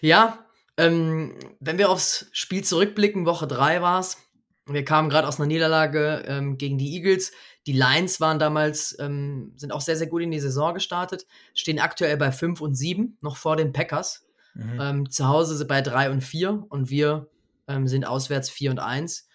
Ja, 0.00 0.46
ähm, 0.76 1.38
wenn 1.58 1.78
wir 1.78 1.90
aufs 1.90 2.28
Spiel 2.32 2.62
zurückblicken, 2.62 3.26
Woche 3.26 3.46
3 3.46 3.82
war 3.82 4.00
es. 4.00 4.18
Wir 4.66 4.84
kamen 4.84 5.10
gerade 5.10 5.26
aus 5.26 5.38
einer 5.38 5.46
Niederlage 5.48 6.22
ähm, 6.26 6.56
gegen 6.56 6.78
die 6.78 6.94
Eagles. 6.94 7.32
Die 7.70 7.76
Lions 7.76 8.20
waren 8.20 8.40
damals, 8.40 8.98
ähm, 8.98 9.52
sind 9.54 9.70
auch 9.70 9.80
sehr, 9.80 9.94
sehr 9.94 10.08
gut 10.08 10.22
in 10.22 10.32
die 10.32 10.40
Saison 10.40 10.74
gestartet, 10.74 11.24
stehen 11.54 11.78
aktuell 11.78 12.16
bei 12.16 12.32
5 12.32 12.60
und 12.60 12.74
7, 12.74 13.16
noch 13.20 13.36
vor 13.36 13.54
den 13.54 13.72
Packers. 13.72 14.26
Mhm. 14.54 14.80
Ähm, 14.80 15.10
zu 15.10 15.28
Hause 15.28 15.56
sind 15.56 15.68
bei 15.68 15.80
3 15.80 16.10
und 16.10 16.20
4 16.20 16.66
und 16.68 16.90
wir 16.90 17.28
ähm, 17.68 17.86
sind 17.86 18.04
auswärts 18.04 18.50
4 18.50 18.72
und 18.72 18.80
1. 18.80 19.28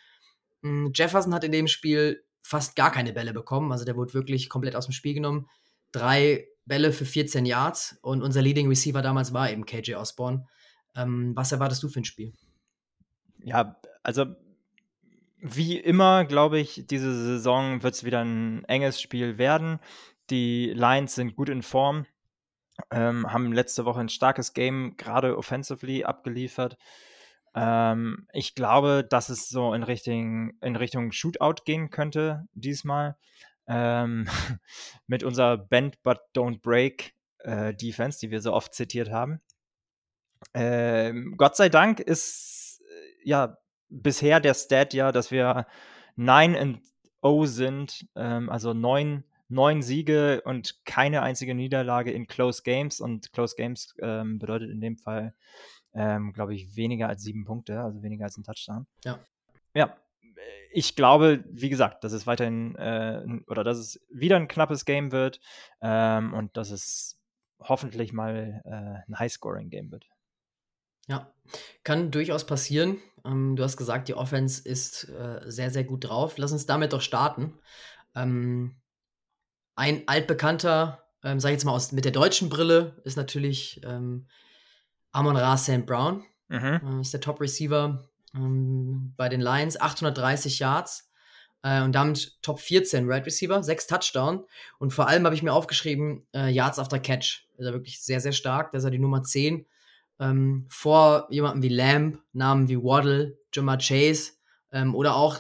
Mm, 0.64 0.88
Jefferson 0.94 1.34
hat 1.34 1.46
in 1.46 1.54
dem 1.54 1.70
Spiel 1.70 2.26
fast 2.42 2.76
gar 2.76 2.92
keine 2.92 3.14
Bälle 3.14 3.32
bekommen, 3.32 3.72
also 3.72 3.86
der 3.86 3.96
wurde 3.96 4.14
wirklich 4.14 4.50
komplett 4.50 4.76
aus 4.76 4.88
dem 4.88 4.92
Spiel 4.92 5.14
genommen. 5.14 5.48
Drei 5.94 6.46
Bälle 6.66 6.92
für 6.92 7.06
14 7.06 7.46
Yards 7.46 7.98
und 8.02 8.22
unser 8.22 8.42
Leading 8.42 8.68
Receiver 8.68 9.02
damals 9.02 9.32
war 9.32 9.50
eben 9.50 9.66
KJ 9.66 9.96
Osborne. 9.96 10.46
Ähm, 10.94 11.32
was 11.38 11.54
erwartest 11.54 11.82
du 11.84 11.88
für 11.88 12.02
ein 12.02 12.06
Spiel? 12.06 12.34
Ja, 13.46 13.80
also 14.04 14.26
wie 15.48 15.78
immer, 15.78 16.26
glaube 16.26 16.60
ich, 16.60 16.88
diese 16.88 17.14
Saison 17.14 17.84
wird 17.84 17.94
es 17.94 18.04
wieder 18.04 18.24
ein 18.24 18.66
enges 18.66 19.00
Spiel 19.00 19.38
werden. 19.38 19.80
Die 20.32 20.72
Lions 20.74 21.14
sind 21.14 21.36
gut 21.36 21.50
in 21.50 21.62
Form, 21.62 22.08
ähm, 22.92 23.32
haben 23.32 23.54
letzte 23.54 23.86
Woche 23.86 24.00
ein 24.00 24.10
starkes 24.10 24.54
Game, 24.54 24.98
gerade 24.98 25.38
offensively 25.38 26.04
abgeliefert. 26.04 26.78
Ähm, 27.54 28.28
ich 28.34 28.56
glaube, 28.56 29.06
dass 29.08 29.30
es 29.30 29.48
so 29.48 29.76
in 29.76 29.84
Richtung, 29.84 30.54
in 30.62 30.76
Richtung 30.76 31.12
Shootout 31.12 31.64
gehen 31.64 31.92
könnte 31.92 32.48
diesmal. 32.54 33.16
Ähm, 33.68 34.28
mit 35.08 35.24
unserer 35.24 35.58
Bend 35.58 36.02
but 36.02 36.22
Don't 36.36 36.62
Break 36.62 37.14
äh, 37.40 37.74
Defense, 37.76 38.20
die 38.20 38.32
wir 38.32 38.42
so 38.42 38.52
oft 38.52 38.74
zitiert 38.74 39.12
haben. 39.12 39.42
Ähm, 40.56 41.36
Gott 41.38 41.56
sei 41.56 41.70
Dank 41.70 42.00
ist 42.00 42.82
äh, 42.90 43.30
ja 43.30 43.58
bisher 43.90 44.40
der 44.40 44.54
Stat 44.54 44.94
ja, 44.94 45.12
dass 45.12 45.32
wir 45.32 45.68
9 46.16 46.56
and 46.56 46.82
0 47.22 47.48
sind, 47.48 48.08
ähm, 48.16 48.50
also 48.50 48.74
9, 48.74 49.24
9 49.50 49.82
Siege 49.82 50.42
und 50.46 50.86
keine 50.86 51.22
einzige 51.22 51.56
Niederlage 51.56 52.12
in 52.12 52.28
Close 52.28 52.64
Games. 52.64 53.00
Und 53.00 53.32
Close 53.34 53.56
Games 53.56 53.96
ähm, 54.00 54.40
bedeutet 54.40 54.70
in 54.70 54.82
dem 54.82 54.98
Fall, 54.98 55.34
ähm, 55.94 56.34
glaube 56.34 56.56
ich, 56.56 56.76
weniger 56.76 57.08
als 57.08 57.24
sieben 57.24 57.46
Punkte, 57.46 57.80
also 57.82 58.02
weniger 58.04 58.26
als 58.26 58.38
ein 58.38 58.44
Touchdown. 58.44 58.88
Ja. 59.04 59.20
Ja, 59.74 59.98
ich 60.72 60.96
glaube, 60.96 61.44
wie 61.50 61.70
gesagt, 61.70 62.04
dass 62.04 62.12
es 62.12 62.28
weiterhin 62.28 62.76
äh, 62.76 63.24
oder 63.48 63.64
dass 63.64 63.78
es 63.78 64.06
wieder 64.10 64.36
ein 64.36 64.48
knappes 64.48 64.86
Game 64.86 65.12
wird 65.12 65.40
ähm, 65.82 66.34
und 66.34 66.56
dass 66.58 66.72
es 66.72 67.20
hoffentlich 67.60 68.14
mal 68.14 68.62
äh, 68.66 69.10
ein 69.10 69.20
High-Scoring-Game 69.20 69.92
wird. 69.92 70.06
Ja, 71.08 71.32
kann 71.84 72.12
durchaus 72.12 72.46
passieren. 72.46 72.98
Ähm, 73.24 73.56
du 73.56 73.64
hast 73.64 73.78
gesagt, 73.78 74.08
die 74.08 74.14
Offense 74.14 74.68
ist 74.68 75.10
äh, 75.10 75.42
sehr, 75.46 75.72
sehr 75.72 75.84
gut 75.84 76.06
drauf. 76.06 76.38
Lass 76.38 76.52
uns 76.52 76.66
damit 76.66 76.94
doch 76.94 77.02
starten. 77.02 77.54
Ähm, 78.16 78.76
ein 79.76 80.08
altbekannter, 80.08 81.04
ähm, 81.24 81.40
sag 81.40 81.50
ich 81.50 81.56
jetzt 81.56 81.66
mal 81.66 81.74
aus, 81.74 81.92
mit 81.92 82.06
der 82.06 82.12
deutschen 82.12 82.50
Brille, 82.50 83.02
ist 83.04 83.18
natürlich 83.18 83.82
ähm, 83.84 84.28
Amon 85.12 85.38
Ra 85.38 85.58
St. 85.58 85.86
Brown. 85.86 86.24
Mhm. 86.48 86.82
Äh, 87.00 87.02
ist 87.02 87.14
der 87.14 87.22
Top-Receiver 87.22 88.08
ähm, 88.36 89.14
bei 89.18 89.30
den 89.30 89.42
Lions. 89.42 89.80
830 89.80 90.60
Yards 90.60 91.12
äh, 91.64 91.82
und 91.82 91.94
damit 91.94 92.42
Top 92.42 92.60
14 92.60 93.10
Right 93.10 93.26
Receiver, 93.26 93.64
6 93.64 93.88
Touchdown. 93.88 94.46
Und 94.78 94.92
vor 94.92 95.08
allem 95.08 95.26
habe 95.26 95.36
ich 95.36 95.44
mir 95.44 95.54
aufgeschrieben, 95.54 96.28
äh, 96.34 96.50
Yards 96.50 96.80
after 96.80 97.00
Catch. 97.00 97.48
Ist 97.58 97.66
er 97.66 97.74
wirklich 97.74 98.02
sehr, 98.02 98.20
sehr 98.20 98.34
stark. 98.34 98.72
Da 98.72 98.78
ist 98.78 98.84
er 98.84 98.92
die 98.92 99.00
Nummer 99.00 99.24
10 99.24 99.66
ähm, 100.20 100.66
vor 100.70 101.28
jemandem 101.30 101.64
wie 101.64 101.76
Lamb, 101.76 102.20
Namen 102.34 102.70
wie 102.70 102.78
Waddle, 102.78 103.38
Jamar 103.54 103.78
Chase 103.78 104.34
ähm, 104.72 104.96
oder 104.96 105.16
auch 105.16 105.40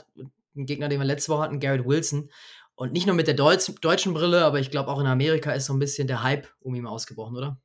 ein 0.55 0.65
Gegner, 0.65 0.89
den 0.89 0.99
wir 0.99 1.05
letzte 1.05 1.31
Woche 1.31 1.43
hatten, 1.43 1.59
Garrett 1.59 1.85
Wilson. 1.85 2.29
Und 2.75 2.91
nicht 2.91 3.07
nur 3.07 3.15
mit 3.15 3.27
der 3.27 3.35
Deutsch 3.35 3.71
deutschen 3.81 4.13
Brille, 4.13 4.43
aber 4.43 4.59
ich 4.59 4.71
glaube 4.71 4.89
auch 4.89 4.99
in 4.99 5.07
Amerika 5.07 5.51
ist 5.51 5.65
so 5.65 5.73
ein 5.73 5.79
bisschen 5.79 6.07
der 6.07 6.23
Hype 6.23 6.47
um 6.59 6.75
ihn 6.75 6.87
ausgebrochen, 6.87 7.37
oder? 7.37 7.57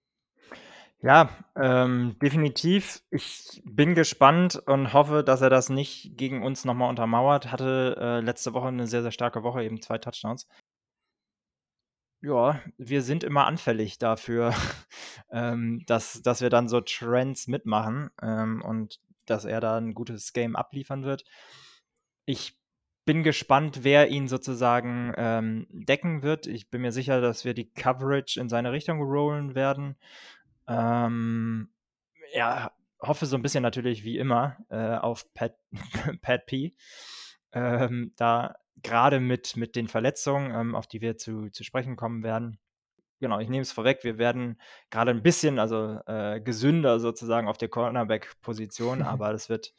Ja, 1.03 1.31
ähm, 1.57 2.17
definitiv. 2.21 3.03
Ich 3.11 3.63
bin 3.65 3.95
gespannt 3.95 4.63
und 4.67 4.93
hoffe, 4.93 5.25
dass 5.25 5.41
er 5.41 5.49
das 5.49 5.71
nicht 5.71 6.17
gegen 6.17 6.43
uns 6.43 6.67
nochmal 6.67 6.91
untermauert. 6.91 7.51
Hatte 7.51 7.97
äh, 7.99 8.21
letzte 8.21 8.53
Woche 8.53 8.69
eine 8.69 8.87
sehr, 8.87 9.01
sehr 9.03 9.11
starke 9.11 9.43
Woche, 9.43 9.65
eben 9.65 9.81
zwei 9.81 9.97
Touchdowns. 9.97 10.47
Ja, 12.23 12.61
wir 12.77 13.03
sind 13.03 13.25
immer 13.25 13.47
anfällig 13.47 13.99
dafür, 13.99 14.55
ähm, 15.31 15.83
dass, 15.87 16.21
dass 16.23 16.43
wir 16.43 16.51
dann 16.51 16.69
so 16.69 16.81
Trends 16.81 17.47
mitmachen 17.47 18.11
ähm, 18.21 18.63
und 18.63 19.01
dass 19.25 19.45
er 19.45 19.61
da 19.61 19.79
ein 19.79 19.95
gutes 19.95 20.33
Game 20.33 20.55
abliefern 20.55 21.05
wird. 21.05 21.25
Ich 22.27 22.59
bin 23.07 23.23
gespannt, 23.23 23.85
wer 23.85 24.09
ihn 24.09 24.29
sozusagen 24.29 25.15
ähm, 25.17 25.67
decken 25.71 26.23
wird. 26.23 26.47
Ich 26.47 26.69
bin 26.69 26.83
mir 26.83 26.93
sicher, 26.93 27.21
dass 27.21 27.45
wir 27.45 27.55
die 27.55 27.71
Coverage 27.73 28.39
in 28.39 28.49
seine 28.49 28.73
Richtung 28.73 29.01
rollen 29.03 29.55
werden. 29.55 29.97
Ähm, 30.69 31.71
ja, 32.35 32.73
hoffe 33.01 33.27
so 33.27 33.37
ein 33.37 33.43
bisschen 33.43 33.63
natürlich 33.63 34.05
wie 34.05 34.19
immer 34.19 34.59
äh, 34.69 34.97
auf 34.97 35.33
Pat, 35.33 35.57
Pat 36.23 36.47
P. 36.47 36.75
Ähm, 37.53 38.13
da 38.17 38.55
gerade 38.83 39.21
mit, 39.21 39.57
mit 39.57 39.77
den 39.77 39.89
Verletzungen, 39.89 40.55
ähm, 40.55 40.75
auf 40.75 40.87
die 40.87 41.01
wir 41.01 41.17
zu, 41.17 41.49
zu 41.51 41.65
sprechen 41.65 41.97
kommen 41.97 42.23
werden. 42.23 42.59
Genau, 43.19 43.39
ich 43.39 43.51
nehme 43.51 43.61
es 43.61 43.73
vorweg, 43.73 44.03
wir 44.03 44.17
werden 44.17 44.59
gerade 44.89 45.11
ein 45.11 45.23
bisschen, 45.23 45.59
also 45.59 46.01
äh, 46.07 46.41
gesünder 46.41 46.99
sozusagen 47.01 47.49
auf 47.49 47.59
der 47.59 47.69
Cornerback-Position, 47.69 49.03
aber 49.03 49.33
das 49.33 49.49
wird, 49.49 49.75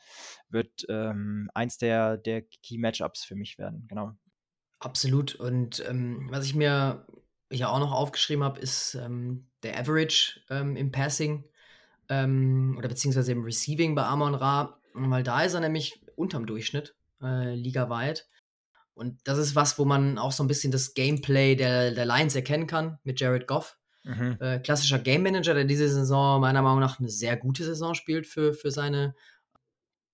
wird 0.49 0.85
ähm, 0.89 1.49
eins 1.55 1.77
der, 1.77 2.17
der 2.17 2.43
Key-Matchups 2.43 3.23
für 3.23 3.35
mich 3.35 3.57
werden, 3.57 3.87
genau. 3.87 4.11
Absolut. 4.79 5.35
Und 5.35 5.83
ähm, 5.87 6.27
was 6.31 6.45
ich 6.45 6.55
mir 6.55 7.05
ja 7.51 7.69
auch 7.69 7.79
noch 7.79 7.91
aufgeschrieben 7.91 8.43
habe, 8.43 8.59
ist 8.59 8.95
ähm, 8.95 9.47
der 9.63 9.79
Average 9.79 10.41
ähm, 10.49 10.75
im 10.75 10.91
Passing 10.91 11.45
oder 12.09 12.89
beziehungsweise 12.89 13.31
im 13.31 13.45
Receiving 13.45 13.95
bei 13.95 14.03
Amon 14.03 14.35
Ra, 14.35 14.81
weil 14.93 15.23
da 15.23 15.43
ist 15.43 15.53
er 15.53 15.61
nämlich 15.61 16.01
unterm 16.17 16.45
Durchschnitt, 16.45 16.93
äh, 17.21 17.55
ligaweit. 17.55 18.27
Und 18.93 19.19
das 19.23 19.37
ist 19.37 19.55
was, 19.55 19.79
wo 19.79 19.85
man 19.85 20.17
auch 20.17 20.31
so 20.31 20.43
ein 20.43 20.47
bisschen 20.47 20.71
das 20.71 20.93
Gameplay 20.93 21.55
der, 21.55 21.91
der 21.91 22.05
Lions 22.05 22.35
erkennen 22.35 22.67
kann 22.67 22.99
mit 23.03 23.19
Jared 23.19 23.47
Goff. 23.47 23.77
Mhm. 24.03 24.37
Äh, 24.39 24.59
klassischer 24.59 24.99
Game 24.99 25.23
Manager, 25.23 25.53
der 25.53 25.65
diese 25.65 25.87
Saison 25.87 26.41
meiner 26.41 26.61
Meinung 26.61 26.79
nach 26.79 26.99
eine 26.99 27.09
sehr 27.09 27.37
gute 27.37 27.63
Saison 27.63 27.93
spielt 27.93 28.27
für, 28.27 28.53
für 28.53 28.71
seine 28.71 29.15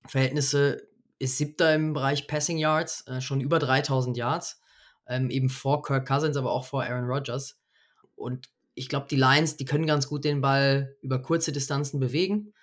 Verhältnisse. 0.05 0.87
Ist 1.19 1.37
siebter 1.37 1.73
im 1.73 1.93
Bereich 1.93 2.27
Passing 2.27 2.57
Yards, 2.57 3.07
äh, 3.07 3.21
schon 3.21 3.41
über 3.41 3.59
3000 3.59 4.17
Yards. 4.17 4.61
Ähm, 5.07 5.29
eben 5.29 5.49
vor 5.49 5.81
Kirk 5.83 6.07
Cousins, 6.07 6.37
aber 6.37 6.51
auch 6.51 6.65
vor 6.65 6.83
Aaron 6.83 7.05
Rodgers. 7.05 7.59
Und 8.15 8.49
ich 8.73 8.89
glaube, 8.89 9.07
die 9.09 9.15
Lions, 9.15 9.57
die 9.57 9.65
können 9.65 9.87
ganz 9.87 10.07
gut 10.07 10.25
den 10.25 10.41
Ball 10.41 10.95
über 11.01 11.21
kurze 11.21 11.51
Distanzen 11.51 11.99
bewegen. 11.99 12.53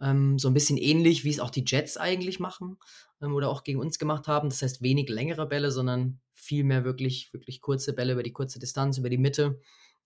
Ähm, 0.00 0.38
so 0.38 0.48
ein 0.48 0.54
bisschen 0.54 0.76
ähnlich, 0.76 1.24
wie 1.24 1.30
es 1.30 1.40
auch 1.40 1.50
die 1.50 1.64
Jets 1.66 1.96
eigentlich 1.96 2.40
machen 2.40 2.78
ähm, 3.22 3.34
oder 3.34 3.48
auch 3.48 3.64
gegen 3.64 3.80
uns 3.80 3.98
gemacht 3.98 4.26
haben. 4.26 4.48
Das 4.48 4.62
heißt, 4.62 4.82
wenig 4.82 5.08
längere 5.08 5.46
Bälle, 5.46 5.70
sondern 5.70 6.20
viel 6.32 6.64
mehr 6.64 6.84
wirklich, 6.84 7.32
wirklich 7.32 7.60
kurze 7.60 7.92
Bälle 7.92 8.12
über 8.12 8.22
die 8.22 8.32
kurze 8.32 8.58
Distanz, 8.58 8.98
über 8.98 9.08
die 9.08 9.18
Mitte. 9.18 9.60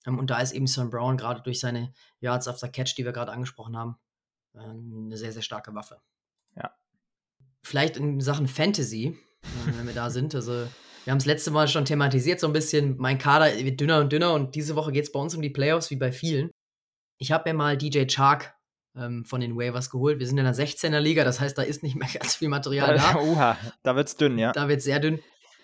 Ähm, 0.05 0.19
und 0.19 0.29
da 0.29 0.39
ist 0.39 0.51
eben 0.51 0.67
Son 0.67 0.89
Brown 0.89 1.17
gerade 1.17 1.41
durch 1.41 1.59
seine 1.59 1.93
Yards 2.19 2.47
after 2.47 2.69
Catch, 2.69 2.95
die 2.97 3.05
wir 3.05 3.11
gerade 3.11 3.31
angesprochen 3.31 3.77
haben, 3.77 3.97
äh, 4.53 4.59
eine 4.59 5.17
sehr, 5.17 5.31
sehr 5.31 5.41
starke 5.41 5.73
Waffe. 5.73 6.01
Ja. 6.55 6.71
Vielleicht 7.63 7.97
in 7.97 8.21
Sachen 8.21 8.47
Fantasy, 8.47 9.17
äh, 9.43 9.77
wenn 9.77 9.87
wir 9.87 9.93
da 9.93 10.09
sind. 10.09 10.35
Also, 10.35 10.67
wir 11.05 11.11
haben 11.11 11.17
es 11.17 11.25
letzte 11.25 11.51
Mal 11.51 11.67
schon 11.67 11.85
thematisiert, 11.85 12.39
so 12.39 12.47
ein 12.47 12.53
bisschen. 12.53 12.97
Mein 12.97 13.17
Kader 13.17 13.57
wird 13.57 13.79
dünner 13.79 13.99
und 13.99 14.11
dünner 14.11 14.33
und 14.33 14.55
diese 14.55 14.75
Woche 14.75 14.91
geht 14.91 15.05
es 15.05 15.11
bei 15.11 15.19
uns 15.19 15.35
um 15.35 15.41
die 15.41 15.49
Playoffs, 15.49 15.89
wie 15.89 15.95
bei 15.95 16.11
vielen. 16.11 16.51
Ich 17.17 17.31
habe 17.31 17.49
mir 17.49 17.57
mal 17.57 17.77
DJ 17.77 18.05
Chark 18.05 18.53
ähm, 18.95 19.25
von 19.25 19.41
den 19.41 19.55
Waivers 19.57 19.89
geholt. 19.89 20.19
Wir 20.19 20.27
sind 20.27 20.37
in 20.37 20.45
der 20.45 20.55
16er 20.55 20.99
Liga, 20.99 21.23
das 21.23 21.39
heißt, 21.39 21.57
da 21.57 21.61
ist 21.61 21.83
nicht 21.83 21.95
mehr 21.95 22.09
ganz 22.13 22.35
viel 22.35 22.49
Material 22.49 22.95
da. 22.95 23.15
Oha, 23.19 23.57
da 23.83 23.95
wird 23.95 24.07
es 24.07 24.15
dünn, 24.15 24.37
ja. 24.37 24.51
Da 24.51 24.67
wird 24.67 24.79
es 24.79 24.85
sehr 24.85 24.99
dünn. 24.99 25.19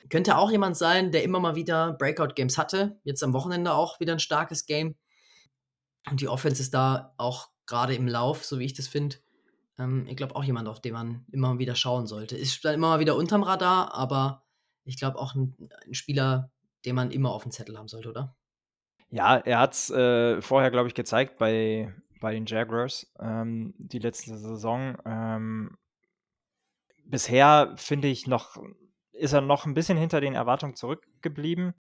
Könnte 0.10 0.38
auch 0.38 0.52
jemand 0.52 0.78
sein, 0.78 1.12
der 1.12 1.24
immer 1.24 1.40
mal 1.40 1.56
wieder 1.56 1.94
Breakout-Games 1.94 2.58
hatte. 2.58 3.00
Jetzt 3.04 3.24
am 3.24 3.34
Wochenende 3.34 3.74
auch 3.74 4.00
wieder 4.00 4.14
ein 4.14 4.20
starkes 4.20 4.66
Game. 4.66 4.96
Und 6.10 6.22
die 6.22 6.28
Offense 6.28 6.62
ist 6.62 6.74
da 6.74 7.14
auch 7.18 7.50
gerade 7.66 7.96
im 7.96 8.08
Lauf, 8.08 8.46
so 8.46 8.60
wie 8.60 8.66
ich 8.66 8.74
das 8.74 8.88
finde. 8.88 9.18
Ähm, 9.78 10.06
ich 10.08 10.16
glaube 10.16 10.36
auch 10.36 10.44
jemand, 10.44 10.68
auf 10.68 10.82
den 10.82 10.94
man 10.94 11.26
immer 11.32 11.54
mal 11.54 11.60
wieder 11.60 11.76
schauen 11.76 12.08
sollte. 12.08 12.38
Ist 12.38 12.64
dann 12.64 12.76
immer 12.76 12.90
mal 12.90 13.00
wieder 13.00 13.16
unterm 13.16 13.44
Radar, 13.44 13.94
aber 13.94 14.44
ich 14.84 14.98
glaube 14.98 15.18
auch 15.18 15.36
ein, 15.36 15.56
ein, 15.86 15.94
Spieler, 15.94 16.52
den 16.86 16.96
man 16.96 17.12
immer 17.12 17.32
auf 17.32 17.44
dem 17.44 17.52
Zettel 17.52 17.78
haben 17.78 17.88
sollte, 17.88 18.10
oder? 18.10 18.36
Ja, 19.10 19.38
er 19.38 19.60
hat 19.60 19.74
es 19.74 19.90
äh, 19.90 20.42
vorher, 20.42 20.72
glaube 20.72 20.88
ich, 20.88 20.94
gezeigt 20.94 21.38
bei, 21.38 21.94
bei 22.20 22.34
den 22.34 22.46
Jaguars 22.46 23.12
ähm, 23.20 23.74
die 23.78 24.00
letzte 24.00 24.38
Saison. 24.38 24.98
Ähm, 25.06 25.78
bisher 27.06 27.74
finde 27.78 28.08
ich 28.08 28.28
noch, 28.28 28.58
ist 29.12 29.34
er 29.34 29.42
noch 29.42 29.66
ein 29.66 29.74
bisschen 29.74 29.98
hinter 29.98 30.22
den 30.22 30.36
Erwartungen 30.36 30.76
zurückgeblieben. 30.76 31.74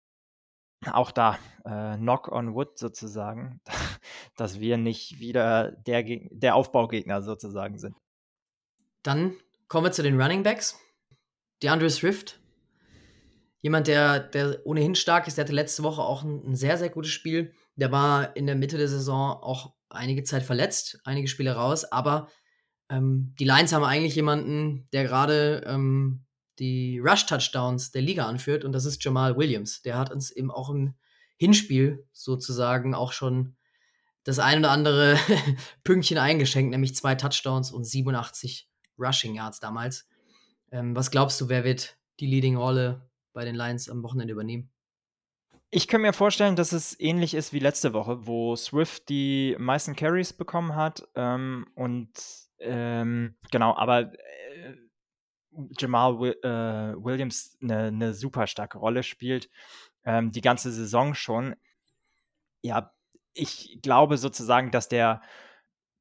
Auch 0.91 1.11
da, 1.11 1.39
äh, 1.63 1.97
Knock 1.97 2.27
on 2.31 2.53
Wood 2.53 2.77
sozusagen, 2.77 3.61
dass 4.37 4.59
wir 4.59 4.77
nicht 4.77 5.19
wieder 5.19 5.71
der, 5.71 6.03
der 6.03 6.55
Aufbaugegner 6.55 7.21
sozusagen 7.21 7.79
sind. 7.79 7.95
Dann 9.01 9.35
kommen 9.67 9.87
wir 9.87 9.91
zu 9.91 10.03
den 10.03 10.19
Running 10.19 10.43
Backs. 10.43 10.79
DeAndre 11.63 11.89
Swift, 11.89 12.39
jemand, 13.61 13.87
der, 13.87 14.19
der 14.19 14.65
ohnehin 14.65 14.93
stark 14.93 15.27
ist, 15.27 15.37
der 15.37 15.45
hatte 15.45 15.53
letzte 15.53 15.83
Woche 15.83 16.01
auch 16.01 16.23
ein, 16.23 16.43
ein 16.45 16.55
sehr, 16.55 16.77
sehr 16.77 16.89
gutes 16.89 17.11
Spiel. 17.11 17.53
Der 17.75 17.91
war 17.91 18.35
in 18.35 18.45
der 18.45 18.55
Mitte 18.55 18.77
der 18.77 18.87
Saison 18.87 19.31
auch 19.41 19.73
einige 19.89 20.23
Zeit 20.23 20.43
verletzt, 20.43 20.99
einige 21.03 21.27
Spiele 21.27 21.53
raus, 21.53 21.85
aber 21.85 22.29
ähm, 22.89 23.33
die 23.39 23.45
Lions 23.45 23.73
haben 23.73 23.83
eigentlich 23.83 24.15
jemanden, 24.15 24.87
der 24.91 25.03
gerade 25.03 25.63
ähm, 25.65 26.25
die 26.59 26.99
Rush-Touchdowns 26.99 27.91
der 27.91 28.01
Liga 28.01 28.25
anführt 28.25 28.63
und 28.63 28.71
das 28.71 28.85
ist 28.85 29.03
Jamal 29.03 29.37
Williams. 29.37 29.81
Der 29.81 29.97
hat 29.97 30.11
uns 30.11 30.31
eben 30.31 30.51
auch 30.51 30.69
im 30.69 30.95
Hinspiel 31.37 32.07
sozusagen 32.13 32.93
auch 32.93 33.11
schon 33.11 33.55
das 34.23 34.39
ein 34.39 34.59
oder 34.59 34.71
andere 34.71 35.17
Pünktchen 35.83 36.17
eingeschenkt, 36.17 36.71
nämlich 36.71 36.95
zwei 36.95 37.15
Touchdowns 37.15 37.71
und 37.71 37.83
87 37.83 38.69
Rushing 38.97 39.35
Yards 39.35 39.59
damals. 39.59 40.07
Ähm, 40.71 40.95
was 40.95 41.11
glaubst 41.11 41.39
du, 41.41 41.49
wer 41.49 41.63
wird 41.63 41.97
die 42.19 42.27
Leading-Rolle 42.27 43.07
bei 43.33 43.45
den 43.45 43.55
Lions 43.55 43.89
am 43.89 44.03
Wochenende 44.03 44.33
übernehmen? 44.33 44.71
Ich 45.75 45.89
kann 45.89 45.99
mir 45.99 46.13
vorstellen, 46.13 46.55
dass 46.55 46.71
es 46.71 46.97
ähnlich 47.01 47.33
ist 47.33 47.51
wie 47.51 47.59
letzte 47.59 47.91
Woche, 47.91 48.25
wo 48.25 48.55
Swift 48.55 49.09
die 49.09 49.57
meisten 49.59 49.93
Carries 49.93 50.31
bekommen 50.31 50.73
hat. 50.73 51.05
Ähm, 51.15 51.67
und 51.75 52.13
ähm, 52.59 53.35
genau, 53.51 53.75
aber 53.75 54.13
äh, 54.13 54.75
Jamal 55.77 56.17
Wi 56.17 56.29
äh, 56.29 56.95
Williams 56.95 57.57
eine 57.61 57.91
ne 57.91 58.13
super 58.13 58.47
starke 58.47 58.77
Rolle 58.77 59.03
spielt, 59.03 59.49
ähm, 60.05 60.31
die 60.31 60.39
ganze 60.39 60.71
Saison 60.71 61.13
schon. 61.13 61.57
Ja, 62.61 62.93
ich 63.33 63.79
glaube 63.81 64.15
sozusagen, 64.15 64.71
dass 64.71 64.87
der 64.87 65.21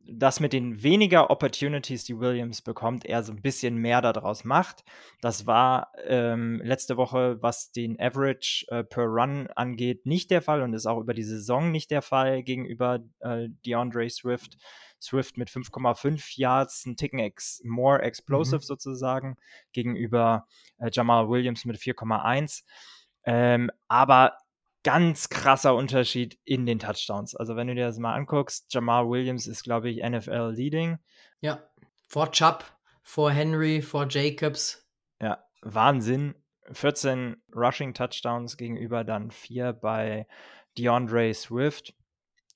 das 0.06 0.40
mit 0.40 0.52
den 0.52 0.82
weniger 0.82 1.30
Opportunities, 1.30 2.04
die 2.04 2.18
Williams 2.18 2.62
bekommt, 2.62 3.04
er 3.04 3.22
so 3.22 3.32
ein 3.32 3.40
bisschen 3.40 3.76
mehr 3.76 4.02
daraus 4.02 4.44
macht. 4.44 4.84
Das 5.20 5.46
war 5.46 5.92
ähm, 6.06 6.60
letzte 6.62 6.96
Woche, 6.96 7.38
was 7.40 7.72
den 7.72 7.98
Average 7.98 8.66
äh, 8.68 8.84
per 8.84 9.04
Run 9.04 9.48
angeht, 9.54 10.06
nicht 10.06 10.30
der 10.30 10.42
Fall 10.42 10.62
und 10.62 10.74
ist 10.74 10.86
auch 10.86 11.00
über 11.00 11.14
die 11.14 11.22
Saison 11.22 11.70
nicht 11.70 11.90
der 11.90 12.02
Fall 12.02 12.42
gegenüber 12.42 13.00
äh, 13.20 13.48
DeAndre 13.64 14.08
Swift. 14.10 14.56
Swift 15.00 15.36
mit 15.36 15.50
5,5 15.50 16.38
Yards, 16.38 16.86
ein 16.86 16.96
Ticken 16.96 17.18
ex 17.18 17.60
more 17.64 18.00
explosive 18.02 18.58
mhm. 18.58 18.62
sozusagen, 18.62 19.36
gegenüber 19.72 20.46
äh, 20.78 20.90
Jamal 20.92 21.28
Williams 21.28 21.64
mit 21.64 21.76
4,1. 21.76 22.62
Ähm, 23.26 23.70
aber 23.88 24.36
ganz 24.84 25.30
krasser 25.30 25.74
Unterschied 25.74 26.38
in 26.44 26.66
den 26.66 26.78
Touchdowns. 26.78 27.34
Also 27.34 27.56
wenn 27.56 27.66
du 27.66 27.74
dir 27.74 27.86
das 27.86 27.98
mal 27.98 28.14
anguckst, 28.14 28.72
Jamal 28.72 29.08
Williams 29.08 29.46
ist, 29.46 29.64
glaube 29.64 29.90
ich, 29.90 30.02
NFL 30.02 30.52
Leading. 30.54 30.98
Ja, 31.40 31.62
vor 32.06 32.30
Chubb, 32.30 32.64
vor 33.02 33.30
Henry, 33.30 33.82
vor 33.82 34.06
Jacobs. 34.08 34.86
Ja, 35.20 35.44
Wahnsinn. 35.62 36.34
14 36.70 37.36
Rushing 37.54 37.92
Touchdowns 37.92 38.56
gegenüber 38.56 39.04
dann 39.04 39.30
vier 39.30 39.72
bei 39.72 40.26
DeAndre 40.78 41.34
Swift. 41.34 41.94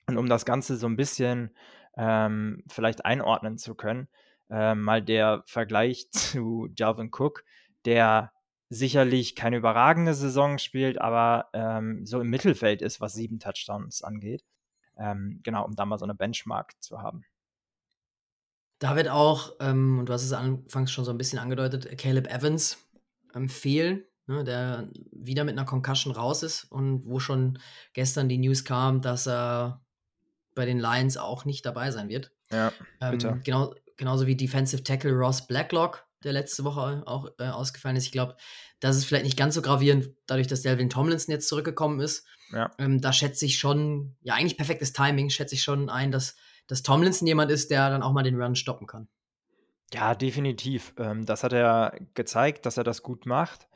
Und 0.07 0.17
um 0.17 0.29
das 0.29 0.45
Ganze 0.45 0.77
so 0.77 0.87
ein 0.87 0.97
bisschen 0.97 1.55
ähm, 1.97 2.63
vielleicht 2.69 3.05
einordnen 3.05 3.59
zu 3.59 3.75
können, 3.75 4.09
äh, 4.51 4.75
mal 4.75 5.03
der 5.03 5.43
Vergleich 5.47 6.09
zu 6.11 6.69
Dalvin 6.71 7.11
Cook, 7.13 7.45
der 7.85 8.33
sicherlich 8.71 9.35
keine 9.35 9.57
überragende 9.57 10.15
Saison 10.15 10.59
spielt, 10.59 11.01
aber 11.01 11.49
ähm, 11.53 12.05
so 12.05 12.21
im 12.21 12.29
Mittelfeld 12.29 12.83
ist, 12.83 13.01
was 13.01 13.15
sieben 13.15 13.39
Touchdowns 13.39 14.03
angeht. 14.03 14.45
Ähm, 14.97 15.41
genau, 15.43 15.65
um 15.65 15.75
da 15.75 15.87
mal 15.87 15.99
so 15.99 16.05
eine 16.05 16.15
Benchmark 16.15 16.73
zu 16.81 17.01
haben. 17.01 17.25
Da 18.79 18.95
wird 18.95 19.09
auch, 19.09 19.55
ähm, 19.61 19.99
und 19.99 20.09
du 20.09 20.13
hast 20.13 20.25
es 20.25 20.33
anfangs 20.33 20.93
schon 20.93 21.05
so 21.05 21.11
ein 21.11 21.19
bisschen 21.19 21.39
angedeutet, 21.39 21.99
Caleb 21.99 22.29
Evans 22.29 22.79
ähm, 23.35 23.49
fehlen, 23.49 24.05
ne, 24.27 24.45
der 24.45 24.89
wieder 25.13 25.45
mit 25.45 25.57
einer 25.57 25.67
Concussion 25.67 26.15
raus 26.15 26.43
ist 26.43 26.65
und 26.65 27.05
wo 27.07 27.19
schon 27.19 27.59
gestern 27.93 28.29
die 28.29 28.39
News 28.39 28.65
kam, 28.65 29.01
dass 29.01 29.27
er 29.27 29.85
bei 30.55 30.67
den 30.67 30.79
Lions 30.79 31.17
auch 31.17 31.45
nicht 31.45 31.65
dabei 31.65 31.91
sein 31.91 32.09
wird. 32.09 32.33
Ja, 32.51 32.73
bitte. 33.11 33.29
Ähm, 33.29 33.41
genau, 33.45 33.75
genauso 33.97 34.27
wie 34.27 34.37
Defensive 34.37 34.83
Tackle 34.83 35.13
Ross 35.13 35.47
Blacklock, 35.47 36.08
der 36.25 36.33
letzte 36.33 36.65
Woche 36.65 37.03
auch 37.07 37.31
äh, 37.39 37.49
ausgefallen 37.49 37.97
ist. 37.97 38.07
Ich 38.07 38.13
glaube, 38.13 38.37
das 38.81 38.97
ist 38.97 39.05
vielleicht 39.05 39.25
nicht 39.25 39.39
ganz 39.39 39.55
so 39.55 39.63
gravierend, 39.63 40.11
dadurch, 40.27 40.47
dass 40.47 40.63
Delvin 40.63 40.91
Tomlinson 40.91 41.33
jetzt 41.33 41.49
zurückgekommen 41.49 42.01
ist. 42.01 42.27
Ja. 42.53 42.71
Ähm, 42.79 43.01
da 43.01 43.13
schätze 43.13 43.47
ich 43.47 43.59
schon, 43.59 44.17
ja, 44.23 44.35
eigentlich 44.35 44.57
perfektes 44.57 44.93
Timing, 44.93 45.31
schätze 45.31 45.55
ich 45.55 45.63
schon 45.63 45.91
ein, 45.91 46.11
dass, 46.11 46.37
dass 46.67 46.83
Tomlinson 46.83 47.27
jemand 47.27 47.51
ist, 47.51 47.71
der 47.71 47.91
dann 47.91 48.03
auch 48.03 48.13
mal 48.13 48.23
den 48.23 48.41
Run 48.41 48.57
stoppen 48.57 48.87
kann. 48.87 49.09
Ja, 49.93 50.15
definitiv. 50.15 50.95
Ähm, 50.99 51.25
das 51.25 51.45
hat 51.45 51.53
er 51.53 51.99
gezeigt, 52.15 52.67
dass 52.67 52.77
er 52.77 52.85
das 52.85 53.03
gut 53.03 53.27
macht. 53.27 53.69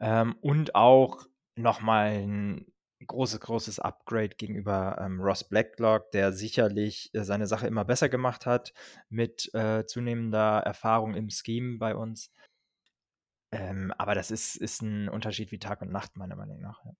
Ähm, 0.00 0.36
und 0.40 0.74
auch 0.74 1.26
nochmal 1.56 2.12
ein 2.12 2.66
großes, 3.06 3.40
großes 3.40 3.78
Upgrade 3.78 4.36
gegenüber 4.36 4.98
ähm, 5.00 5.20
Ross 5.20 5.44
Blacklock, 5.44 6.10
der 6.12 6.32
sicherlich 6.32 7.10
äh, 7.14 7.24
seine 7.24 7.46
Sache 7.46 7.66
immer 7.66 7.84
besser 7.84 8.08
gemacht 8.08 8.46
hat 8.46 8.72
mit 9.08 9.52
äh, 9.54 9.86
zunehmender 9.86 10.58
Erfahrung 10.58 11.14
im 11.14 11.30
Scheme 11.30 11.78
bei 11.78 11.94
uns. 11.94 12.32
Ähm, 13.50 13.92
aber 13.96 14.14
das 14.14 14.30
ist, 14.30 14.56
ist 14.56 14.82
ein 14.82 15.08
Unterschied 15.08 15.52
wie 15.52 15.58
Tag 15.58 15.80
und 15.80 15.90
Nacht, 15.90 16.16
meiner 16.16 16.36
Meinung 16.36 16.60
nach. 16.60 16.84
Ja. 16.84 16.92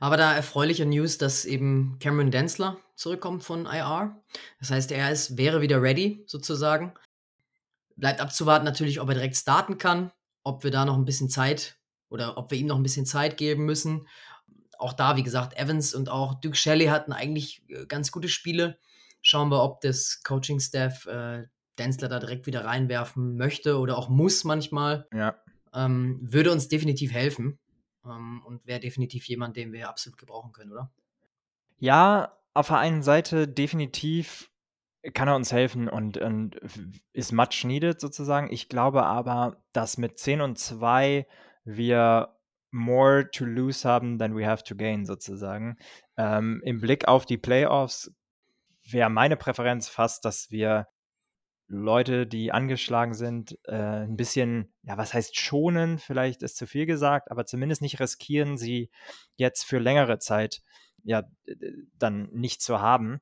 Aber 0.00 0.16
da 0.16 0.34
erfreuliche 0.34 0.86
News, 0.86 1.18
dass 1.18 1.44
eben 1.44 1.98
Cameron 2.00 2.30
Densler 2.30 2.78
zurückkommt 2.94 3.44
von 3.44 3.66
IR. 3.66 4.20
Das 4.58 4.70
heißt, 4.70 4.92
er 4.92 5.10
ist, 5.10 5.36
wäre 5.36 5.60
wieder 5.60 5.82
ready, 5.82 6.24
sozusagen. 6.26 6.94
Bleibt 7.96 8.20
abzuwarten 8.20 8.64
natürlich, 8.64 9.00
ob 9.00 9.08
er 9.08 9.14
direkt 9.14 9.36
starten 9.36 9.78
kann, 9.78 10.12
ob 10.44 10.62
wir 10.64 10.70
da 10.70 10.84
noch 10.84 10.96
ein 10.96 11.04
bisschen 11.04 11.30
Zeit 11.30 11.78
oder 12.10 12.36
ob 12.36 12.50
wir 12.50 12.58
ihm 12.58 12.66
noch 12.66 12.76
ein 12.76 12.82
bisschen 12.82 13.06
Zeit 13.06 13.36
geben 13.36 13.64
müssen 13.64 14.06
auch 14.78 14.92
da, 14.92 15.16
wie 15.16 15.22
gesagt, 15.22 15.56
Evans 15.58 15.94
und 15.94 16.08
auch 16.08 16.34
Duke 16.34 16.56
Shelley 16.56 16.86
hatten 16.86 17.12
eigentlich 17.12 17.62
äh, 17.68 17.86
ganz 17.86 18.12
gute 18.12 18.28
Spiele. 18.28 18.78
Schauen 19.20 19.50
wir, 19.50 19.62
ob 19.62 19.80
das 19.80 20.22
Coaching-Staff 20.22 21.06
äh, 21.06 21.44
Densler 21.78 22.08
da 22.08 22.18
direkt 22.18 22.46
wieder 22.46 22.64
reinwerfen 22.64 23.36
möchte 23.36 23.78
oder 23.78 23.98
auch 23.98 24.08
muss 24.08 24.44
manchmal. 24.44 25.06
Ja. 25.12 25.36
Ähm, 25.74 26.18
würde 26.22 26.52
uns 26.52 26.68
definitiv 26.68 27.12
helfen 27.12 27.58
ähm, 28.04 28.42
und 28.46 28.66
wäre 28.66 28.80
definitiv 28.80 29.26
jemand, 29.28 29.56
den 29.56 29.72
wir 29.72 29.88
absolut 29.88 30.18
gebrauchen 30.18 30.52
können, 30.52 30.72
oder? 30.72 30.90
Ja, 31.78 32.38
auf 32.54 32.68
der 32.68 32.78
einen 32.78 33.02
Seite 33.02 33.46
definitiv 33.46 34.50
kann 35.14 35.28
er 35.28 35.36
uns 35.36 35.52
helfen 35.52 35.88
und, 35.88 36.16
und 36.16 36.56
ist 37.12 37.32
much 37.32 37.64
needed 37.64 38.00
sozusagen. 38.00 38.52
Ich 38.52 38.68
glaube 38.68 39.04
aber, 39.04 39.62
dass 39.72 39.98
mit 39.98 40.18
10 40.18 40.40
und 40.40 40.58
2 40.58 41.26
wir 41.64 42.37
more 42.70 43.30
to 43.30 43.44
lose 43.44 43.86
haben 43.86 44.18
than 44.18 44.36
we 44.36 44.46
have 44.46 44.62
to 44.64 44.74
gain 44.74 45.04
sozusagen. 45.06 45.76
Ähm, 46.16 46.62
Im 46.64 46.80
Blick 46.80 47.08
auf 47.08 47.26
die 47.26 47.38
Playoffs 47.38 48.12
wäre 48.84 49.10
meine 49.10 49.36
Präferenz 49.36 49.88
fast, 49.88 50.24
dass 50.24 50.50
wir 50.50 50.88
Leute, 51.68 52.26
die 52.26 52.50
angeschlagen 52.50 53.12
sind, 53.12 53.58
äh, 53.64 53.74
ein 53.74 54.16
bisschen, 54.16 54.72
ja, 54.82 54.96
was 54.96 55.12
heißt 55.12 55.36
schonen, 55.36 55.98
vielleicht 55.98 56.42
ist 56.42 56.56
zu 56.56 56.66
viel 56.66 56.86
gesagt, 56.86 57.30
aber 57.30 57.44
zumindest 57.44 57.82
nicht 57.82 58.00
riskieren, 58.00 58.56
sie 58.56 58.90
jetzt 59.36 59.64
für 59.64 59.78
längere 59.78 60.18
Zeit 60.18 60.62
ja 61.04 61.24
dann 61.98 62.30
nicht 62.32 62.62
zu 62.62 62.80
haben. 62.80 63.20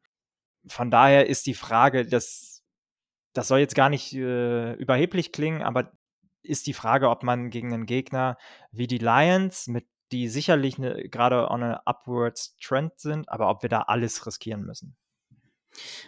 Von 0.69 0.91
daher 0.91 1.27
ist 1.27 1.47
die 1.47 1.55
Frage, 1.55 2.07
dass 2.07 2.63
das 3.33 3.49
soll 3.49 3.59
jetzt 3.59 3.75
gar 3.75 3.91
nicht 3.91 4.15
äh, 4.15 4.73
überheblich 4.75 5.31
klingen, 5.31 5.63
aber 5.63 5.93
ist 6.47 6.67
die 6.67 6.73
Frage, 6.73 7.11
ob 7.11 7.23
man 7.23 7.51
gegen 7.51 7.73
einen 7.73 7.87
Gegner 7.87 8.37
wie 8.73 8.87
die 8.87 8.99
Lions, 8.99 9.67
mit 9.67 9.87
die 10.13 10.29
sicherlich 10.29 10.79
ne, 10.79 11.09
gerade 11.09 11.51
on 11.51 11.63
a 11.63 11.83
upwards 11.85 12.57
Trend 12.61 12.93
sind, 12.97 13.29
aber 13.29 13.49
ob 13.51 13.63
wir 13.63 13.69
da 13.69 13.83
alles 13.83 14.25
riskieren 14.27 14.63
müssen. 14.63 14.97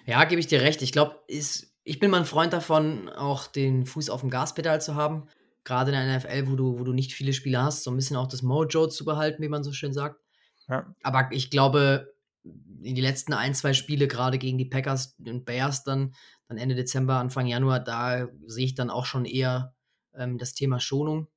Ja, 0.06 0.24
gebe 0.24 0.40
ich 0.40 0.46
dir 0.46 0.62
recht. 0.62 0.82
Ich 0.82 0.92
glaube, 0.92 1.16
ich 1.26 1.98
bin 1.98 2.10
mal 2.10 2.18
ein 2.18 2.24
Freund 2.24 2.52
davon, 2.52 3.08
auch 3.08 3.46
den 3.46 3.86
Fuß 3.86 4.10
auf 4.10 4.20
dem 4.20 4.30
Gaspedal 4.30 4.80
zu 4.80 4.94
haben. 4.94 5.28
Gerade 5.64 5.90
in 5.90 5.96
der 5.96 6.16
NFL, 6.16 6.48
wo 6.48 6.56
du, 6.56 6.78
wo 6.78 6.84
du 6.84 6.92
nicht 6.92 7.12
viele 7.12 7.32
Spieler 7.32 7.64
hast, 7.64 7.82
so 7.82 7.90
ein 7.90 7.96
bisschen 7.96 8.16
auch 8.16 8.28
das 8.28 8.42
Mojo 8.42 8.86
zu 8.86 9.04
behalten, 9.04 9.42
wie 9.42 9.48
man 9.48 9.64
so 9.64 9.72
schön 9.72 9.92
sagt. 9.92 10.20
Ja. 10.68 10.94
Aber 11.02 11.28
ich 11.32 11.50
glaube, 11.50 12.14
in 12.44 12.94
die 12.94 13.02
letzten 13.02 13.34
ein, 13.34 13.54
zwei 13.54 13.72
Spiele, 13.72 14.06
gerade 14.06 14.38
gegen 14.38 14.58
die 14.58 14.64
Packers 14.64 15.16
und 15.18 15.44
Bears, 15.44 15.84
dann, 15.84 16.14
dann 16.46 16.56
Ende 16.56 16.74
Dezember, 16.74 17.16
Anfang 17.16 17.46
Januar, 17.46 17.80
da 17.80 18.28
sehe 18.46 18.64
ich 18.64 18.74
dann 18.74 18.90
auch 18.90 19.04
schon 19.04 19.24
eher 19.24 19.74
ähm, 20.18 20.38
das 20.38 20.54
Thema 20.54 20.80
Schonung. 20.80 21.28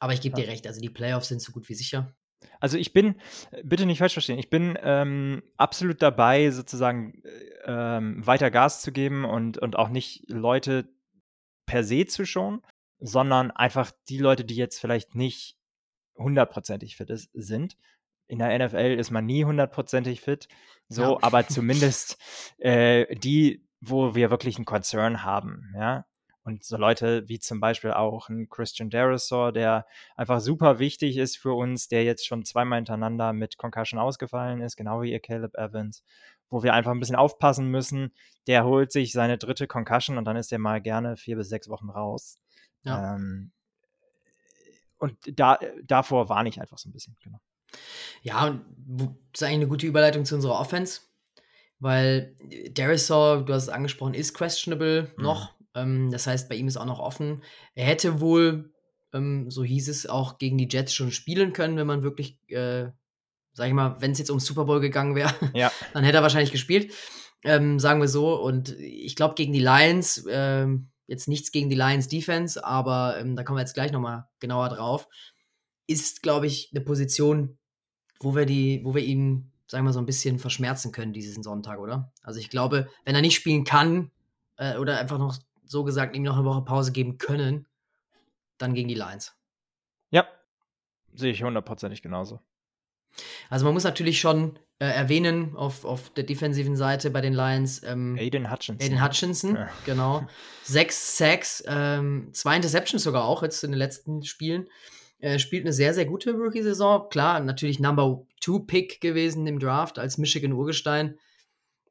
Aber 0.00 0.12
ich 0.12 0.20
gebe 0.20 0.38
ja. 0.38 0.44
dir 0.44 0.52
recht, 0.52 0.66
also 0.66 0.80
die 0.80 0.90
Playoffs 0.90 1.28
sind 1.28 1.40
so 1.40 1.52
gut 1.52 1.68
wie 1.68 1.74
sicher. 1.74 2.14
Also 2.60 2.76
ich 2.76 2.92
bin, 2.92 3.14
bitte 3.62 3.86
nicht 3.86 3.98
falsch 3.98 4.14
verstehen, 4.14 4.38
ich 4.38 4.50
bin 4.50 4.76
ähm, 4.82 5.42
absolut 5.56 6.02
dabei, 6.02 6.50
sozusagen 6.50 7.22
ähm, 7.64 8.26
weiter 8.26 8.50
Gas 8.50 8.82
zu 8.82 8.92
geben 8.92 9.24
und, 9.24 9.58
und 9.58 9.76
auch 9.76 9.88
nicht 9.88 10.28
Leute 10.28 10.88
per 11.66 11.84
se 11.84 12.06
zu 12.06 12.26
schonen, 12.26 12.62
sondern 12.98 13.50
einfach 13.50 13.92
die 14.08 14.18
Leute, 14.18 14.44
die 14.44 14.56
jetzt 14.56 14.80
vielleicht 14.80 15.14
nicht 15.14 15.56
hundertprozentig 16.16 16.96
fit 16.96 17.10
ist, 17.10 17.30
sind. 17.32 17.76
In 18.28 18.38
der 18.38 18.66
NFL 18.66 18.96
ist 18.98 19.10
man 19.10 19.26
nie 19.26 19.44
hundertprozentig 19.44 20.20
fit, 20.20 20.48
so, 20.88 21.02
ja. 21.02 21.18
aber 21.22 21.46
zumindest 21.48 22.18
äh, 22.58 23.14
die, 23.16 23.66
wo 23.80 24.14
wir 24.14 24.30
wirklich 24.30 24.56
einen 24.56 24.64
Concern 24.64 25.24
haben, 25.24 25.72
ja. 25.76 26.06
Und 26.44 26.64
so 26.64 26.76
Leute 26.76 27.28
wie 27.28 27.38
zum 27.38 27.60
Beispiel 27.60 27.92
auch 27.92 28.28
ein 28.28 28.48
Christian 28.48 28.90
Derisor, 28.90 29.52
der 29.52 29.86
einfach 30.16 30.40
super 30.40 30.80
wichtig 30.80 31.16
ist 31.16 31.38
für 31.38 31.52
uns, 31.52 31.88
der 31.88 32.02
jetzt 32.02 32.26
schon 32.26 32.44
zweimal 32.44 32.78
hintereinander 32.78 33.32
mit 33.32 33.58
Concussion 33.58 34.00
ausgefallen 34.00 34.60
ist, 34.60 34.76
genau 34.76 35.02
wie 35.02 35.12
ihr 35.12 35.20
Caleb 35.20 35.54
Evans, 35.54 36.02
wo 36.50 36.64
wir 36.64 36.74
einfach 36.74 36.90
ein 36.90 36.98
bisschen 36.98 37.16
aufpassen 37.16 37.68
müssen. 37.68 38.12
Der 38.48 38.64
holt 38.64 38.90
sich 38.90 39.12
seine 39.12 39.38
dritte 39.38 39.68
Concussion 39.68 40.18
und 40.18 40.24
dann 40.24 40.36
ist 40.36 40.52
er 40.52 40.58
mal 40.58 40.80
gerne 40.80 41.16
vier 41.16 41.36
bis 41.36 41.48
sechs 41.48 41.68
Wochen 41.68 41.90
raus. 41.90 42.40
Ja. 42.82 43.14
Ähm, 43.14 43.52
und 44.98 45.16
da, 45.38 45.58
davor 45.84 46.28
warne 46.28 46.48
ich 46.48 46.60
einfach 46.60 46.78
so 46.78 46.88
ein 46.88 46.92
bisschen, 46.92 47.16
genau. 47.22 47.40
Ja, 48.22 48.46
und 48.46 48.64
das 48.96 49.08
ist 49.34 49.42
eigentlich 49.42 49.54
eine 49.54 49.68
gute 49.68 49.86
Überleitung 49.86 50.24
zu 50.24 50.34
unserer 50.34 50.58
Offense, 50.60 51.00
weil 51.78 52.36
Derisor, 52.42 53.44
du 53.44 53.52
hast 53.52 53.64
es 53.64 53.68
angesprochen, 53.68 54.14
ist 54.14 54.34
questionable 54.34 55.12
mhm. 55.16 55.22
noch. 55.22 55.54
Ähm, 55.74 56.10
das 56.10 56.26
heißt, 56.26 56.48
bei 56.48 56.54
ihm 56.56 56.68
ist 56.68 56.76
auch 56.76 56.86
noch 56.86 57.00
offen. 57.00 57.42
Er 57.74 57.86
hätte 57.86 58.20
wohl, 58.20 58.72
ähm, 59.12 59.50
so 59.50 59.64
hieß 59.64 59.88
es, 59.88 60.06
auch 60.06 60.38
gegen 60.38 60.58
die 60.58 60.68
Jets 60.70 60.94
schon 60.94 61.12
spielen 61.12 61.52
können, 61.52 61.76
wenn 61.76 61.86
man 61.86 62.02
wirklich 62.02 62.38
äh, 62.48 62.90
sag 63.52 63.68
ich 63.68 63.74
mal, 63.74 63.96
wenn 64.00 64.12
es 64.12 64.18
jetzt 64.18 64.30
ums 64.30 64.46
Super 64.46 64.64
Bowl 64.64 64.80
gegangen 64.80 65.14
wäre, 65.14 65.34
Ja. 65.54 65.70
dann 65.92 66.04
hätte 66.04 66.18
er 66.18 66.22
wahrscheinlich 66.22 66.52
gespielt. 66.52 66.92
Ähm, 67.44 67.78
sagen 67.78 68.00
wir 68.00 68.08
so. 68.08 68.40
Und 68.40 68.70
ich 68.78 69.16
glaube, 69.16 69.34
gegen 69.34 69.52
die 69.52 69.60
Lions, 69.60 70.24
ähm, 70.28 70.88
jetzt 71.06 71.28
nichts 71.28 71.52
gegen 71.52 71.68
die 71.68 71.76
Lions 71.76 72.08
Defense, 72.08 72.64
aber 72.64 73.18
ähm, 73.18 73.36
da 73.36 73.42
kommen 73.42 73.56
wir 73.58 73.62
jetzt 73.62 73.74
gleich 73.74 73.92
nochmal 73.92 74.28
genauer 74.40 74.68
drauf, 74.68 75.08
ist, 75.86 76.22
glaube 76.22 76.46
ich, 76.46 76.70
eine 76.72 76.82
Position, 76.82 77.58
wo 78.20 78.34
wir 78.34 78.46
die, 78.46 78.80
wo 78.84 78.94
wir 78.94 79.02
ihn, 79.02 79.52
sagen 79.66 79.84
wir 79.84 79.92
so 79.92 79.98
ein 79.98 80.06
bisschen 80.06 80.38
verschmerzen 80.38 80.92
können 80.92 81.12
diesen 81.12 81.42
Sonntag, 81.42 81.80
oder? 81.80 82.12
Also 82.22 82.38
ich 82.38 82.48
glaube, 82.48 82.88
wenn 83.04 83.14
er 83.16 83.20
nicht 83.20 83.34
spielen 83.34 83.64
kann, 83.64 84.10
äh, 84.56 84.76
oder 84.76 84.98
einfach 84.98 85.18
noch 85.18 85.36
so 85.72 85.82
gesagt 85.82 86.14
ihm 86.14 86.22
noch 86.22 86.36
eine 86.36 86.44
Woche 86.44 86.62
Pause 86.62 86.92
geben 86.92 87.18
können, 87.18 87.66
dann 88.58 88.74
gegen 88.74 88.88
die 88.88 88.94
Lions. 88.94 89.34
Ja, 90.10 90.28
sehe 91.14 91.32
ich 91.32 91.42
hundertprozentig 91.42 92.02
genauso. 92.02 92.38
Also 93.50 93.64
man 93.64 93.74
muss 93.74 93.84
natürlich 93.84 94.20
schon 94.20 94.58
äh, 94.78 94.86
erwähnen 94.86 95.54
auf, 95.56 95.84
auf 95.84 96.10
der 96.10 96.24
defensiven 96.24 96.76
Seite 96.76 97.10
bei 97.10 97.20
den 97.20 97.34
Lions. 97.34 97.82
Ähm, 97.82 98.16
Aiden 98.18 98.50
Hutchinson. 98.50 98.84
Aiden 98.86 99.04
Hutchinson, 99.04 99.56
Ja. 99.56 99.68
genau. 99.84 100.26
Sechs 100.62 101.16
Sacks, 101.18 101.62
ähm, 101.66 102.30
zwei 102.32 102.56
Interceptions 102.56 103.02
sogar 103.02 103.24
auch 103.24 103.42
jetzt 103.42 103.64
in 103.64 103.72
den 103.72 103.78
letzten 103.78 104.22
Spielen. 104.22 104.68
Äh, 105.18 105.38
spielt 105.38 105.64
eine 105.64 105.72
sehr, 105.72 105.94
sehr 105.94 106.04
gute 106.06 106.32
Rookie-Saison. 106.32 107.08
Klar, 107.10 107.40
natürlich 107.40 107.78
Number 107.80 108.26
Two 108.40 108.60
Pick 108.60 109.00
gewesen 109.00 109.46
im 109.46 109.58
Draft 109.58 109.98
als 109.98 110.18
Michigan 110.18 110.52
Urgestein. 110.52 111.18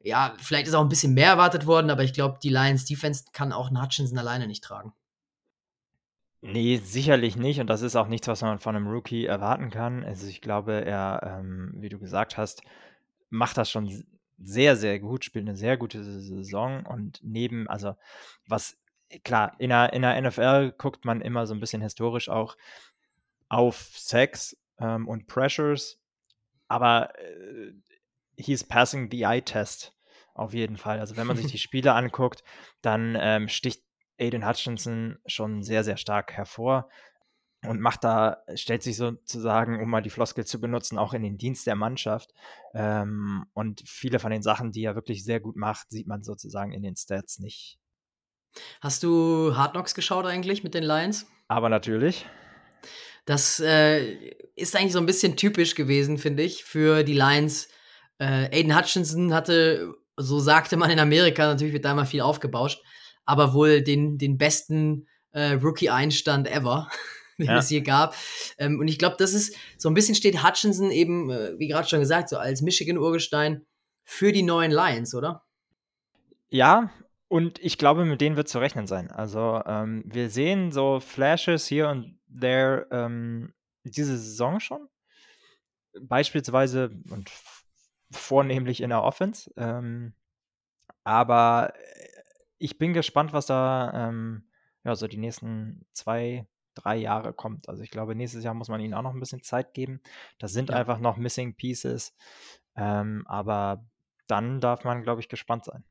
Ja, 0.03 0.33
vielleicht 0.37 0.67
ist 0.67 0.73
auch 0.73 0.81
ein 0.81 0.89
bisschen 0.89 1.13
mehr 1.13 1.29
erwartet 1.29 1.65
worden, 1.67 1.89
aber 1.89 2.03
ich 2.03 2.13
glaube, 2.13 2.39
die 2.41 2.49
Lions 2.49 2.85
Defense 2.85 3.25
kann 3.33 3.51
auch 3.51 3.67
einen 3.67 3.81
Hutchinson 3.81 4.17
alleine 4.17 4.47
nicht 4.47 4.63
tragen. 4.63 4.93
Nee, 6.41 6.77
sicherlich 6.77 7.35
nicht. 7.35 7.59
Und 7.59 7.67
das 7.67 7.83
ist 7.83 7.95
auch 7.95 8.07
nichts, 8.07 8.27
was 8.27 8.41
man 8.41 8.59
von 8.59 8.75
einem 8.75 8.87
Rookie 8.87 9.25
erwarten 9.25 9.69
kann. 9.69 10.03
Also 10.03 10.25
ich 10.27 10.41
glaube, 10.41 10.83
er, 10.85 11.39
ähm, 11.39 11.73
wie 11.75 11.89
du 11.89 11.99
gesagt 11.99 12.35
hast, 12.35 12.63
macht 13.29 13.57
das 13.57 13.69
schon 13.69 14.03
sehr, 14.39 14.75
sehr 14.75 14.99
gut, 14.99 15.23
spielt 15.23 15.47
eine 15.47 15.55
sehr 15.55 15.77
gute 15.77 16.03
Saison. 16.03 16.83
Und 16.87 17.19
neben, 17.21 17.67
also 17.67 17.95
was, 18.47 18.75
klar, 19.23 19.53
in 19.59 19.69
der, 19.69 19.93
in 19.93 20.01
der 20.01 20.19
NFL 20.19 20.73
guckt 20.79 21.05
man 21.05 21.21
immer 21.21 21.45
so 21.45 21.53
ein 21.53 21.59
bisschen 21.59 21.81
historisch 21.83 22.27
auch 22.27 22.57
auf 23.47 23.91
Sex 23.95 24.57
ähm, 24.79 25.07
und 25.07 25.27
Pressures. 25.27 25.99
Aber 26.67 27.13
äh, 27.19 27.73
he's 28.37 28.63
passing 28.63 29.09
the 29.11 29.25
eye 29.25 29.41
test 29.41 29.93
auf 30.33 30.53
jeden 30.53 30.77
Fall. 30.77 30.99
Also 30.99 31.17
wenn 31.17 31.27
man 31.27 31.37
sich 31.37 31.47
die 31.47 31.57
Spiele 31.59 31.93
anguckt, 31.93 32.43
dann 32.81 33.17
ähm, 33.19 33.47
sticht 33.47 33.83
Aiden 34.19 34.47
Hutchinson 34.47 35.17
schon 35.25 35.63
sehr, 35.63 35.83
sehr 35.83 35.97
stark 35.97 36.33
hervor 36.33 36.89
und 37.65 37.79
macht 37.79 38.03
da, 38.03 38.43
stellt 38.55 38.81
sich 38.81 38.97
sozusagen, 38.97 39.81
um 39.81 39.89
mal 39.89 40.01
die 40.01 40.09
Floskel 40.09 40.45
zu 40.45 40.59
benutzen, 40.59 40.97
auch 40.97 41.13
in 41.13 41.21
den 41.21 41.37
Dienst 41.37 41.67
der 41.67 41.75
Mannschaft. 41.75 42.33
Ähm, 42.73 43.45
und 43.53 43.83
viele 43.85 44.19
von 44.19 44.31
den 44.31 44.41
Sachen, 44.41 44.71
die 44.71 44.83
er 44.83 44.95
wirklich 44.95 45.23
sehr 45.23 45.39
gut 45.39 45.55
macht, 45.55 45.89
sieht 45.91 46.07
man 46.07 46.23
sozusagen 46.23 46.71
in 46.71 46.81
den 46.81 46.95
Stats 46.95 47.39
nicht. 47.39 47.77
Hast 48.81 49.03
du 49.03 49.55
Hard 49.55 49.71
Knocks 49.73 49.93
geschaut 49.95 50.25
eigentlich 50.25 50.63
mit 50.63 50.73
den 50.73 50.83
Lions? 50.83 51.27
Aber 51.47 51.69
natürlich, 51.69 52.25
Das 53.25 53.59
äh, 53.59 54.15
ist 54.55 54.75
eigentlich 54.75 54.93
so 54.93 54.99
ein 54.99 55.05
bisschen 55.05 55.37
typisch 55.37 55.75
gewesen, 55.75 56.17
finde 56.17 56.43
ich, 56.43 56.63
für 56.63 57.03
die 57.03 57.13
Lions. 57.13 57.69
Äh, 58.21 58.55
Aiden 58.55 58.77
Hutchinson 58.77 59.33
hatte, 59.33 59.95
so 60.15 60.39
sagte 60.39 60.77
man 60.77 60.91
in 60.91 60.99
Amerika, 60.99 61.47
natürlich 61.47 61.73
wird 61.73 61.85
da 61.85 61.91
immer 61.93 62.05
viel 62.05 62.21
aufgebauscht, 62.21 62.83
aber 63.25 63.55
wohl 63.55 63.81
den, 63.81 64.19
den 64.19 64.37
besten 64.37 65.07
äh, 65.31 65.53
Rookie-Einstand 65.53 66.47
ever, 66.47 66.87
den 67.39 67.47
Ja. 67.47 67.57
es 67.57 67.71
je 67.71 67.81
gab. 67.81 68.15
Ähm, 68.59 68.79
und 68.79 68.87
ich 68.87 68.99
glaube, 68.99 69.15
das 69.17 69.33
ist 69.33 69.55
so 69.79 69.89
ein 69.89 69.95
bisschen 69.95 70.13
steht 70.13 70.43
Hutchinson 70.43 70.91
eben, 70.91 71.31
äh, 71.31 71.57
wie 71.57 71.67
gerade 71.67 71.89
schon 71.89 71.99
gesagt, 71.99 72.29
so 72.29 72.37
als 72.37 72.61
Michigan-Urgestein 72.61 73.65
für 74.03 74.31
die 74.31 74.43
neuen 74.43 74.71
Lions, 74.71 75.15
oder? 75.15 75.43
Ja, 76.49 76.91
und 77.27 77.57
ich 77.57 77.79
glaube, 77.79 78.05
mit 78.05 78.21
denen 78.21 78.35
wird 78.35 78.49
zu 78.49 78.59
rechnen 78.59 78.85
sein. 78.85 79.09
Also, 79.09 79.63
ähm, 79.65 80.03
wir 80.05 80.29
sehen 80.29 80.71
so 80.71 80.99
Flashes 80.99 81.65
hier 81.65 81.89
und 81.89 82.19
there 82.29 82.85
ähm, 82.91 83.53
diese 83.83 84.15
Saison 84.15 84.59
schon. 84.59 84.87
Beispielsweise 85.99 86.91
und 87.09 87.31
vornehmlich 88.11 88.81
in 88.81 88.89
der 88.89 89.03
Offense. 89.03 89.51
Ähm, 89.57 90.13
aber 91.03 91.73
äh, 91.75 92.07
ich 92.57 92.77
bin 92.77 92.93
gespannt, 92.93 93.33
was 93.33 93.45
da 93.47 94.09
ähm, 94.09 94.43
ja, 94.83 94.95
so 94.95 95.07
die 95.07 95.17
nächsten 95.17 95.85
zwei, 95.93 96.47
drei 96.75 96.97
Jahre 96.97 97.33
kommt. 97.33 97.69
Also, 97.69 97.83
ich 97.83 97.91
glaube, 97.91 98.15
nächstes 98.15 98.43
Jahr 98.43 98.53
muss 98.53 98.69
man 98.69 98.81
ihnen 98.81 98.93
auch 98.93 99.01
noch 99.01 99.13
ein 99.13 99.19
bisschen 99.19 99.43
Zeit 99.43 99.73
geben. 99.73 100.01
Das 100.39 100.53
sind 100.53 100.69
Ja. 100.69 100.75
einfach 100.75 100.99
noch 100.99 101.17
Missing 101.17 101.55
Pieces. 101.55 102.15
Ähm, 102.75 103.23
aber 103.27 103.85
dann 104.27 104.61
darf 104.61 104.83
man, 104.83 105.03
glaube 105.03 105.21
ich, 105.21 105.29
gespannt 105.29 105.65
sein. 105.65 105.83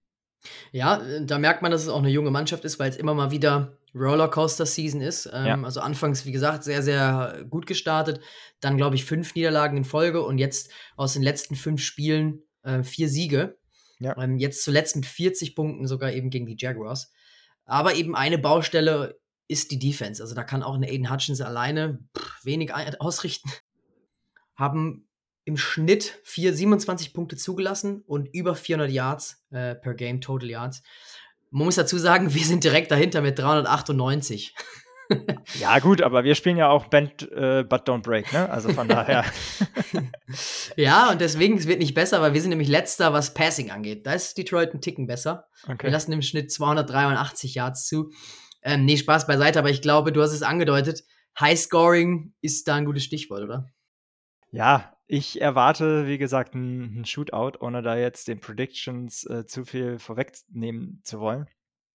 Ja, 0.72 0.98
äh, 1.02 1.24
da 1.26 1.38
merkt 1.38 1.62
man, 1.62 1.70
dass 1.70 1.82
es 1.82 1.88
auch 1.88 1.98
eine 1.98 2.08
junge 2.08 2.30
Mannschaft 2.30 2.64
ist, 2.64 2.78
weil 2.78 2.90
es 2.90 2.96
immer 2.96 3.14
mal 3.14 3.30
wieder 3.30 3.76
Rollercoaster-Season 3.94 5.00
ist. 5.00 5.28
Ähm, 5.32 5.46
Ja. 5.46 5.62
Also 5.62 5.80
anfangs, 5.80 6.26
wie 6.26 6.32
gesagt, 6.32 6.64
sehr, 6.64 6.82
sehr 6.82 7.44
gut 7.48 7.66
gestartet. 7.66 8.20
Dann, 8.60 8.76
glaube 8.76 8.96
ich, 8.96 9.04
fünf 9.04 9.34
Niederlagen 9.34 9.76
in 9.76 9.84
Folge 9.84 10.22
und 10.22 10.38
jetzt 10.38 10.70
aus 10.96 11.14
den 11.14 11.22
letzten 11.22 11.56
fünf 11.56 11.82
Spielen 11.82 12.42
äh, 12.62 12.82
vier 12.82 13.08
Siege. 13.08 13.58
Ja. 13.98 14.16
Ähm, 14.16 14.38
jetzt 14.38 14.64
zuletzt 14.64 14.96
mit 14.96 15.06
40 15.06 15.54
Punkten 15.54 15.86
sogar 15.86 16.12
eben 16.12 16.30
gegen 16.30 16.46
die 16.46 16.56
Jaguars. 16.58 17.12
Aber 17.64 17.94
eben 17.94 18.16
eine 18.16 18.38
Baustelle 18.38 19.18
ist 19.48 19.70
die 19.70 19.78
Defense. 19.78 20.22
Also 20.22 20.34
da 20.34 20.44
kann 20.44 20.62
auch 20.62 20.74
ein 20.74 20.84
Aiden 20.84 21.10
Hutchins 21.10 21.40
alleine 21.40 21.98
pff, 22.16 22.44
wenig 22.44 22.72
ausrichten. 23.00 23.50
Haben 24.56 25.08
im 25.44 25.56
Schnitt 25.56 26.20
4, 26.24 26.54
27 26.54 27.12
Punkte 27.12 27.36
zugelassen 27.36 28.02
und 28.06 28.28
über 28.34 28.54
400 28.54 28.90
Yards 28.90 29.44
äh, 29.50 29.74
per 29.74 29.94
Game, 29.94 30.20
Total 30.20 30.48
Yards. 30.48 30.82
Man 31.50 31.64
muss 31.66 31.74
dazu 31.76 31.98
sagen, 31.98 32.32
wir 32.34 32.44
sind 32.44 32.62
direkt 32.64 32.90
dahinter 32.90 33.20
mit 33.22 33.38
398. 33.38 34.54
Ja, 35.58 35.80
gut, 35.80 36.02
aber 36.02 36.22
wir 36.22 36.36
spielen 36.36 36.56
ja 36.56 36.68
auch 36.68 36.86
Bend 36.86 37.22
äh, 37.32 37.64
But 37.68 37.88
Don't 37.88 38.02
Break, 38.02 38.32
ne? 38.32 38.48
Also 38.48 38.68
von 38.72 38.86
daher. 38.88 39.24
ja, 40.76 41.10
und 41.10 41.20
deswegen, 41.20 41.58
es 41.58 41.66
wird 41.66 41.80
nicht 41.80 41.94
besser, 41.94 42.20
weil 42.20 42.32
wir 42.34 42.40
sind 42.40 42.50
nämlich 42.50 42.68
letzter, 42.68 43.12
was 43.12 43.34
Passing 43.34 43.70
angeht. 43.72 44.06
Da 44.06 44.12
ist 44.12 44.38
Detroit 44.38 44.72
ein 44.72 44.80
Ticken 44.80 45.06
besser. 45.08 45.48
Wir 45.66 45.74
Okay. 45.74 45.88
lassen 45.90 46.12
im 46.12 46.22
Schnitt 46.22 46.52
283 46.52 47.54
Yards 47.56 47.86
zu. 47.88 48.12
Ähm, 48.62 48.84
nee, 48.84 48.96
Spaß 48.96 49.26
beiseite, 49.26 49.58
aber 49.58 49.70
ich 49.70 49.82
glaube, 49.82 50.12
du 50.12 50.22
hast 50.22 50.32
es 50.32 50.42
angedeutet. 50.42 51.02
High 51.40 51.58
Scoring 51.58 52.32
ist 52.40 52.68
da 52.68 52.76
ein 52.76 52.84
gutes 52.84 53.02
Stichwort, 53.04 53.42
oder? 53.42 53.66
Ja, 54.52 54.92
ich 55.12 55.40
erwarte, 55.40 56.06
wie 56.06 56.18
gesagt, 56.18 56.54
einen 56.54 57.04
Shootout, 57.04 57.58
ohne 57.58 57.82
da 57.82 57.96
jetzt 57.96 58.28
den 58.28 58.38
Predictions 58.38 59.24
äh, 59.26 59.44
zu 59.44 59.64
viel 59.64 59.98
vorwegnehmen 59.98 61.00
zu 61.02 61.18
wollen. 61.18 61.48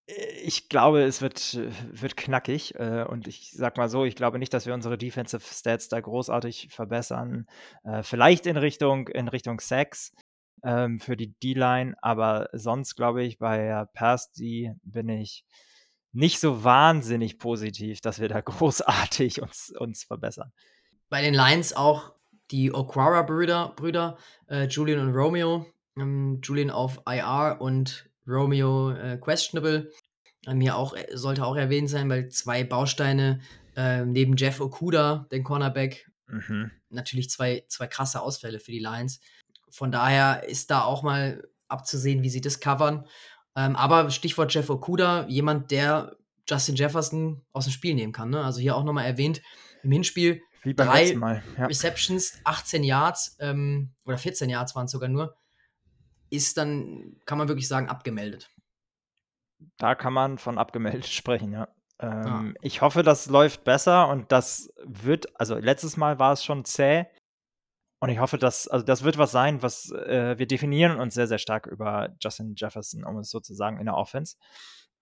Äh, 0.06 0.42
Ich 0.44 0.68
glaube, 0.68 1.02
es 1.04 1.22
wird, 1.22 1.54
äh, 1.54 1.72
wird 1.92 2.18
knackig. 2.18 2.76
Äh, 2.76 3.06
und 3.08 3.28
ich 3.30 3.52
sag 3.52 3.78
mal 3.78 3.88
so, 3.88 4.04
ich 4.04 4.18
glaube 4.18 4.38
nicht, 4.38 4.54
dass 4.54 4.66
wir 4.66 4.74
unsere 4.74 4.98
Defensive 4.98 5.42
Stats 5.42 5.88
da 5.88 6.02
großartig 6.02 6.68
verbessern. 6.72 7.48
Äh, 7.86 8.04
vielleicht 8.04 8.48
in 8.48 8.58
Richtung, 8.58 9.08
in 9.08 9.30
Richtung 9.30 9.62
Sacks 9.62 10.14
ähm, 10.66 11.00
für 11.00 11.16
die 11.16 11.40
D-Line, 11.40 11.96
aber 12.02 12.50
sonst 12.52 12.96
glaube 12.96 13.24
ich, 13.24 13.38
bei 13.38 13.86
Pass 13.94 14.34
D 14.34 14.74
bin 14.84 15.08
ich 15.08 15.46
nicht 16.12 16.42
so 16.42 16.66
wahnsinnig 16.66 17.40
positiv, 17.40 18.02
dass 18.02 18.20
wir 18.20 18.28
da 18.28 18.42
großartig 18.42 19.42
uns, 19.42 19.74
uns 19.80 20.04
verbessern. 20.04 20.52
Bei 21.08 21.22
den 21.22 21.34
Lions 21.34 21.72
auch 21.72 22.15
die 22.52 22.74
Okwara-Brüder, 22.74 23.74
Brüder, 23.76 24.18
äh, 24.48 24.66
Julian 24.66 25.08
und 25.08 25.16
Romeo. 25.16 25.66
Ähm, 25.98 26.40
Julian 26.44 26.72
auf 26.72 27.02
IR 27.08 27.58
und 27.60 28.10
Romeo 28.28 28.92
äh, 28.92 29.18
questionable. 29.18 29.92
Ähm, 30.48 30.62
hier 30.62 30.76
auch, 30.76 30.96
äh, 30.96 31.08
sollte 31.14 31.46
auch 31.46 31.56
erwähnt 31.56 31.90
sein, 31.90 32.10
weil 32.10 32.30
zwei 32.30 32.64
Bausteine 32.64 33.42
äh, 33.76 34.06
neben 34.06 34.36
Jeff 34.38 34.60
Okuda, 34.62 35.28
den 35.32 35.44
Cornerback, 35.44 36.08
Mhm. 36.28 36.72
natürlich 36.90 37.30
zwei, 37.30 37.66
zwei 37.68 37.88
krasse 37.88 38.22
Ausfälle 38.22 38.60
für 38.60 38.72
die 38.72 38.80
Lions. 38.80 39.20
Von 39.70 39.92
daher 39.92 40.44
ist 40.48 40.72
da 40.72 40.82
auch 40.84 41.04
mal 41.04 41.48
abzusehen, 41.68 42.24
wie 42.24 42.30
sie 42.30 42.42
das 42.42 42.60
covern. 42.60 43.06
Ähm, 43.56 43.76
aber 43.76 44.10
Stichwort 44.10 44.54
Jeff 44.54 44.70
Okuda, 44.70 45.28
jemand, 45.28 45.72
der 45.72 46.16
Justin 46.50 46.76
Jefferson 46.76 47.42
aus 47.54 47.66
dem 47.66 47.74
Spiel 47.74 47.96
nehmen 47.96 48.14
kann. 48.14 48.30
Ne? 48.30 48.44
Also 48.44 48.60
hier 48.60 48.76
auch 48.76 48.84
nochmal 48.84 49.06
erwähnt, 49.06 49.42
im 49.84 49.92
Hinspiel 49.92 50.42
Wie 50.66 50.74
beim 50.74 50.88
Drei 50.88 51.04
letzten 51.04 51.20
Mal. 51.20 51.44
Ja. 51.58 51.68
Receptions, 51.68 52.40
18 52.44 52.84
Yards 52.84 53.38
ähm, 53.40 53.94
oder 54.04 54.18
14 54.18 54.50
Yards 54.50 54.76
waren 54.76 54.86
es 54.86 54.92
sogar 54.92 55.10
nur, 55.10 55.38
ist 56.30 56.58
dann, 56.58 57.18
kann 57.26 57.38
man 57.38 57.48
wirklich 57.48 57.68
sagen, 57.68 57.88
abgemeldet. 57.88 58.50
Da 59.78 59.96
kann 59.96 60.14
man 60.14 60.38
von 60.38 60.58
abgemeldet 60.58 61.06
sprechen, 61.08 61.54
ja. 61.54 61.68
Ähm, 62.00 62.58
Ich 62.62 62.82
hoffe, 62.82 63.04
das 63.04 63.28
läuft 63.28 63.64
besser 63.64 64.10
und 64.10 64.32
das 64.32 64.74
wird, 64.84 65.40
also 65.40 65.56
letztes 65.56 65.98
Mal 65.98 66.20
war 66.20 66.34
es 66.34 66.44
schon 66.44 66.66
zäh 66.66 67.06
und 68.00 68.10
ich 68.10 68.20
hoffe, 68.20 68.38
dass, 68.38 68.68
also 68.68 68.84
das 68.84 69.04
wird 69.04 69.18
was 69.18 69.32
sein, 69.32 69.62
was 69.62 69.92
äh, 69.92 70.38
wir 70.38 70.48
definieren 70.48 71.00
uns 71.00 71.14
sehr, 71.14 71.28
sehr 71.28 71.38
stark 71.38 71.68
über 71.68 72.16
Justin 72.20 72.56
Jefferson, 72.58 73.04
um 73.06 73.20
es 73.20 73.30
sozusagen 73.30 73.80
in 73.80 73.86
der 73.86 73.96
Offense. 73.96 74.36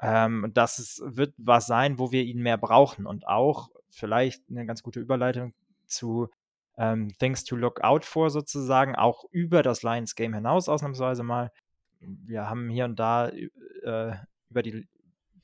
Ähm, 0.01 0.51
das 0.53 0.79
ist, 0.79 1.01
wird 1.06 1.34
was 1.38 1.65
sein, 1.65 1.99
wo 1.99 2.12
wir 2.12 2.23
ihn 2.23 2.41
mehr 2.41 2.58
brauchen 2.58 3.06
und 3.06 3.27
auch 3.27 3.69
vielleicht 3.89 4.43
eine 4.49 4.65
ganz 4.65 4.84
gute 4.84 4.99
Überleitung 4.99 5.53
zu 5.86 6.29
ähm, 6.77 7.12
Things 7.19 7.43
to 7.43 7.56
look 7.56 7.82
out 7.82 8.06
for 8.06 8.29
sozusagen, 8.29 8.95
auch 8.95 9.25
über 9.32 9.63
das 9.63 9.84
Lions-Game 9.84 10.34
hinaus 10.34 10.69
ausnahmsweise 10.69 11.23
mal. 11.23 11.51
Wir 11.99 12.49
haben 12.49 12.69
hier 12.69 12.86
und 12.86 12.99
da 12.99 13.29
äh, 13.29 14.15
über 14.49 14.63
die, 14.63 14.88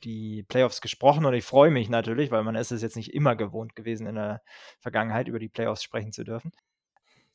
die 0.04 0.44
Playoffs 0.44 0.82
gesprochen 0.82 1.26
und 1.26 1.34
ich 1.34 1.46
freue 1.46 1.72
mich 1.72 1.90
natürlich, 1.90 2.32
weil 2.32 2.44
man 2.44 2.56
ist 2.56 2.72
es 2.72 2.82
jetzt 2.82 2.96
nicht 2.96 3.14
immer 3.14 3.36
gewohnt 3.36 3.76
gewesen 3.76 4.08
in 4.08 4.16
der 4.16 4.42
Vergangenheit, 4.80 5.28
über 5.28 5.40
die 5.40 5.50
Playoffs 5.50 5.84
sprechen 5.84 6.12
zu 6.12 6.24
dürfen. 6.24 6.52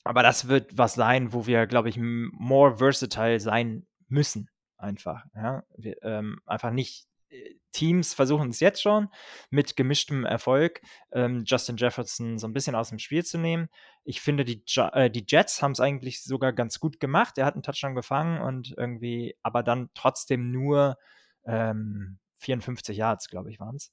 Aber 0.02 0.22
das 0.22 0.48
wird 0.48 0.76
was 0.76 0.94
sein, 0.94 1.32
wo 1.32 1.46
wir, 1.46 1.66
glaube 1.66 1.88
ich, 1.88 1.98
more 1.98 2.76
versatile 2.76 3.40
sein 3.40 3.86
müssen. 4.08 4.50
Einfach. 4.84 5.24
Ja? 5.34 5.64
Wir, 5.76 6.02
ähm, 6.02 6.40
einfach 6.44 6.70
nicht 6.70 7.06
äh, 7.30 7.54
Teams 7.72 8.14
versuchen 8.14 8.50
es 8.50 8.60
jetzt 8.60 8.82
schon 8.82 9.08
mit 9.50 9.76
gemischtem 9.76 10.24
Erfolg, 10.24 10.80
ähm, 11.10 11.42
Justin 11.44 11.76
Jefferson 11.76 12.38
so 12.38 12.46
ein 12.46 12.52
bisschen 12.52 12.76
aus 12.76 12.90
dem 12.90 12.98
Spiel 12.98 13.24
zu 13.24 13.38
nehmen. 13.38 13.68
Ich 14.04 14.20
finde, 14.20 14.44
die, 14.44 14.62
äh, 14.76 15.10
die 15.10 15.24
Jets 15.26 15.62
haben 15.62 15.72
es 15.72 15.80
eigentlich 15.80 16.22
sogar 16.22 16.52
ganz 16.52 16.78
gut 16.78 17.00
gemacht. 17.00 17.38
Er 17.38 17.46
hat 17.46 17.54
einen 17.54 17.62
Touchdown 17.62 17.94
gefangen 17.94 18.42
und 18.42 18.74
irgendwie, 18.76 19.36
aber 19.42 19.62
dann 19.62 19.88
trotzdem 19.94 20.52
nur 20.52 20.98
ähm, 21.46 22.18
54 22.38 22.96
Yards, 22.96 23.28
glaube 23.28 23.50
ich, 23.50 23.58
waren 23.58 23.76
es. 23.76 23.92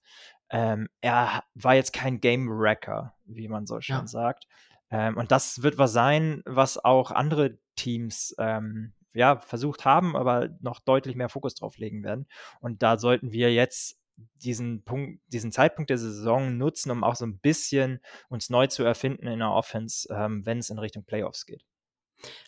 Ähm, 0.50 0.90
er 1.00 1.44
war 1.56 1.74
jetzt 1.74 1.94
kein 1.94 2.20
Game 2.20 2.50
Wrecker, 2.50 3.16
wie 3.26 3.48
man 3.48 3.66
so 3.66 3.80
schön 3.80 3.96
ja. 3.96 4.08
sagt. 4.08 4.46
Ähm, 4.92 5.18
und 5.18 5.32
das 5.32 5.64
wird 5.64 5.78
was 5.78 5.94
sein, 5.94 6.44
was 6.46 6.78
auch 6.78 7.12
andere 7.12 7.58
Teams 7.78 8.36
ähm, 8.38 8.94
ja, 9.14 9.40
versucht 9.40 9.86
haben, 9.86 10.16
aber 10.16 10.50
noch 10.62 10.80
deutlich 10.80 11.16
mehr 11.16 11.30
Fokus 11.30 11.56
drauf 11.56 11.78
legen 11.78 12.04
werden. 12.04 12.28
Und 12.60 12.82
da 12.82 12.98
sollten 12.98 13.32
wir 13.32 13.54
jetzt 13.54 13.98
diesen 14.36 14.84
Punkt, 14.84 15.22
diesen 15.28 15.52
Zeitpunkt 15.52 15.90
der 15.90 15.98
Saison 15.98 16.58
nutzen, 16.58 16.92
um 16.92 17.04
auch 17.04 17.16
so 17.16 17.26
ein 17.26 17.40
bisschen 17.40 18.00
uns 18.30 18.50
neu 18.50 18.68
zu 18.68 18.84
erfinden 18.84 19.28
in 19.28 19.40
der 19.40 19.52
Offense, 19.52 20.08
ähm, 20.14 20.46
wenn 20.46 20.60
es 20.60 20.70
in 20.70 20.80
Richtung 20.80 21.04
Playoffs 21.04 21.46
geht. 21.46 21.66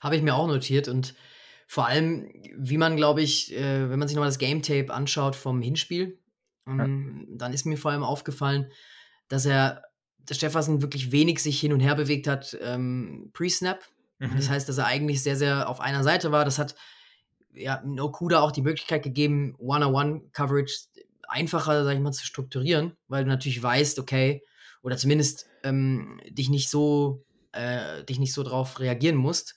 Habe 0.01 0.15
ich 0.15 0.21
mir 0.21 0.35
auch 0.35 0.47
notiert 0.47 0.87
und 0.87 1.15
vor 1.67 1.87
allem, 1.87 2.31
wie 2.55 2.77
man, 2.77 2.95
glaube 2.95 3.21
ich, 3.21 3.53
äh, 3.53 3.89
wenn 3.89 3.97
man 3.97 4.07
sich 4.07 4.15
nochmal 4.15 4.29
das 4.29 4.37
Game 4.37 4.61
Tape 4.61 4.93
anschaut 4.93 5.35
vom 5.35 5.61
Hinspiel, 5.61 6.19
ähm, 6.67 7.27
ja. 7.29 7.37
dann 7.37 7.53
ist 7.53 7.65
mir 7.65 7.77
vor 7.77 7.91
allem 7.91 8.03
aufgefallen, 8.03 8.71
dass 9.27 9.45
er, 9.45 9.83
dass 10.19 10.39
Jefferson 10.39 10.81
wirklich 10.81 11.11
wenig 11.11 11.39
sich 11.39 11.59
hin 11.59 11.73
und 11.73 11.79
her 11.79 11.95
bewegt 11.95 12.27
hat 12.27 12.57
ähm, 12.61 13.31
pre-Snap. 13.33 13.83
Mhm. 14.23 14.37
Das 14.37 14.49
heißt, 14.49 14.69
dass 14.69 14.77
er 14.77 14.85
eigentlich 14.85 15.21
sehr, 15.21 15.35
sehr 15.35 15.69
auf 15.69 15.79
einer 15.79 16.03
Seite 16.03 16.31
war. 16.31 16.45
Das 16.45 16.59
hat 16.59 16.75
ja 17.53 17.83
Okuda 17.99 18.41
auch 18.41 18.51
die 18.51 18.61
Möglichkeit 18.61 19.03
gegeben, 19.03 19.55
One-on-One-Coverage 19.59 20.73
einfacher, 21.27 21.83
sag 21.83 21.95
ich 21.95 22.01
mal, 22.01 22.11
zu 22.11 22.25
strukturieren, 22.25 22.95
weil 23.07 23.23
du 23.23 23.29
natürlich 23.29 23.61
weißt, 23.61 23.99
okay, 23.99 24.43
oder 24.81 24.97
zumindest 24.97 25.47
ähm, 25.63 26.19
dich 26.29 26.49
nicht 26.49 26.69
so, 26.69 27.25
äh, 27.51 28.03
dich 28.03 28.19
nicht 28.19 28.33
so 28.33 28.43
drauf 28.43 28.79
reagieren 28.79 29.15
musst, 29.15 29.55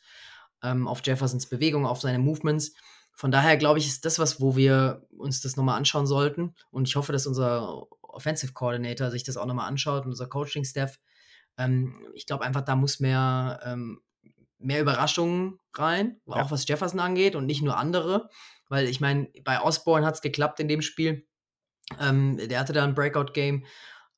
ähm, 0.63 0.89
auf 0.89 1.01
Jeffersons 1.05 1.47
Bewegung, 1.47 1.87
auf 1.87 2.01
seine 2.01 2.19
Movements. 2.19 2.75
Von 3.13 3.31
daher 3.31 3.57
glaube 3.57 3.79
ich, 3.79 3.87
ist 3.87 4.05
das 4.05 4.19
was, 4.19 4.41
wo 4.41 4.57
wir 4.57 5.07
uns 5.17 5.41
das 5.41 5.57
nochmal 5.57 5.79
anschauen 5.79 6.07
sollten. 6.07 6.55
Und 6.71 6.87
ich 6.87 6.97
hoffe, 6.97 7.13
dass 7.13 7.27
unser 7.27 7.87
Offensive 8.03 8.53
Coordinator 8.53 9.11
sich 9.11 9.25
das 9.25 9.37
auch 9.37 9.47
nochmal 9.47 9.69
anschaut 9.69 10.05
und 10.05 10.11
unser 10.11 10.29
Coaching-Staff. 10.29 10.99
Ähm, 11.59 11.97
ich 12.15 12.27
glaube 12.27 12.45
einfach, 12.45 12.63
da 12.63 12.77
muss 12.77 13.01
mehr 13.01 13.61
ähm, 13.65 14.01
mehr 14.67 14.81
Überraschungen 14.81 15.59
rein, 15.75 16.21
ja. 16.27 16.35
auch 16.35 16.51
was 16.51 16.67
Jefferson 16.67 17.01
angeht 17.01 17.37
und 17.37 17.47
nicht 17.47 17.63
nur 17.63 17.77
andere. 17.77 18.29
Weil 18.69 18.89
ich 18.89 19.01
meine, 19.01 19.29
bei 19.45 19.61
Osborne 19.61 20.05
hat 20.05 20.17
es 20.17 20.23
geklappt 20.23 20.61
in 20.61 20.69
dem 20.69 20.83
Spiel. 20.83 21.27
Ähm, 22.01 22.37
der 22.37 22.59
hatte 22.59 22.73
da 22.73 22.83
ein 22.83 22.95
Breakout-Game 22.95 23.65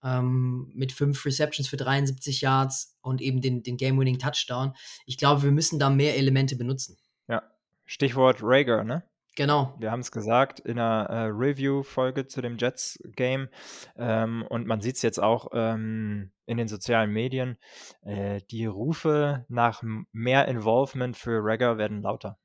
ähm, 0.03 0.73
mit 0.75 0.93
fünf 0.93 1.25
Receptions 1.27 1.69
für 1.69 1.77
73 1.77 2.41
Yards 2.41 2.99
und 3.03 3.21
eben 3.21 3.43
den, 3.43 3.63
den 3.63 3.77
Game-Winning-Touchdown. 3.77 4.75
Ich 5.05 5.19
glaube, 5.19 5.43
wir 5.43 5.51
müssen 5.51 5.79
da 5.79 5.91
mehr 5.91 6.17
Elemente 6.17 6.57
benutzen. 6.57 6.97
Ja, 7.29 7.43
Stichwort 7.85 8.39
Rager, 8.41 8.85
ne? 8.85 9.03
Genau. 9.39 9.73
Wir 9.79 9.93
haben 9.93 10.01
es 10.01 10.11
gesagt 10.11 10.59
in 10.59 10.81
einer 10.81 11.09
äh, 11.09 11.27
Review-Folge 11.27 12.27
zu 12.27 12.43
dem 12.43 12.59
Jets-Game. 12.59 13.49
Ähm, 13.97 14.45
und 14.49 14.67
man 14.67 14.81
sieht 14.81 14.97
es 14.97 15.03
jetzt 15.03 15.23
auch 15.23 15.51
ähm, 15.53 16.33
in 16.47 16.57
den 16.57 16.67
sozialen 16.67 17.13
Medien. 17.13 17.57
Äh, 18.03 18.41
die 18.51 18.67
Rufe 18.67 19.47
nach 19.49 19.85
mehr 20.11 20.49
Involvement 20.49 21.17
für 21.17 21.39
Ragger 21.41 21.79
werden 21.79 22.03
lauter. 22.03 22.37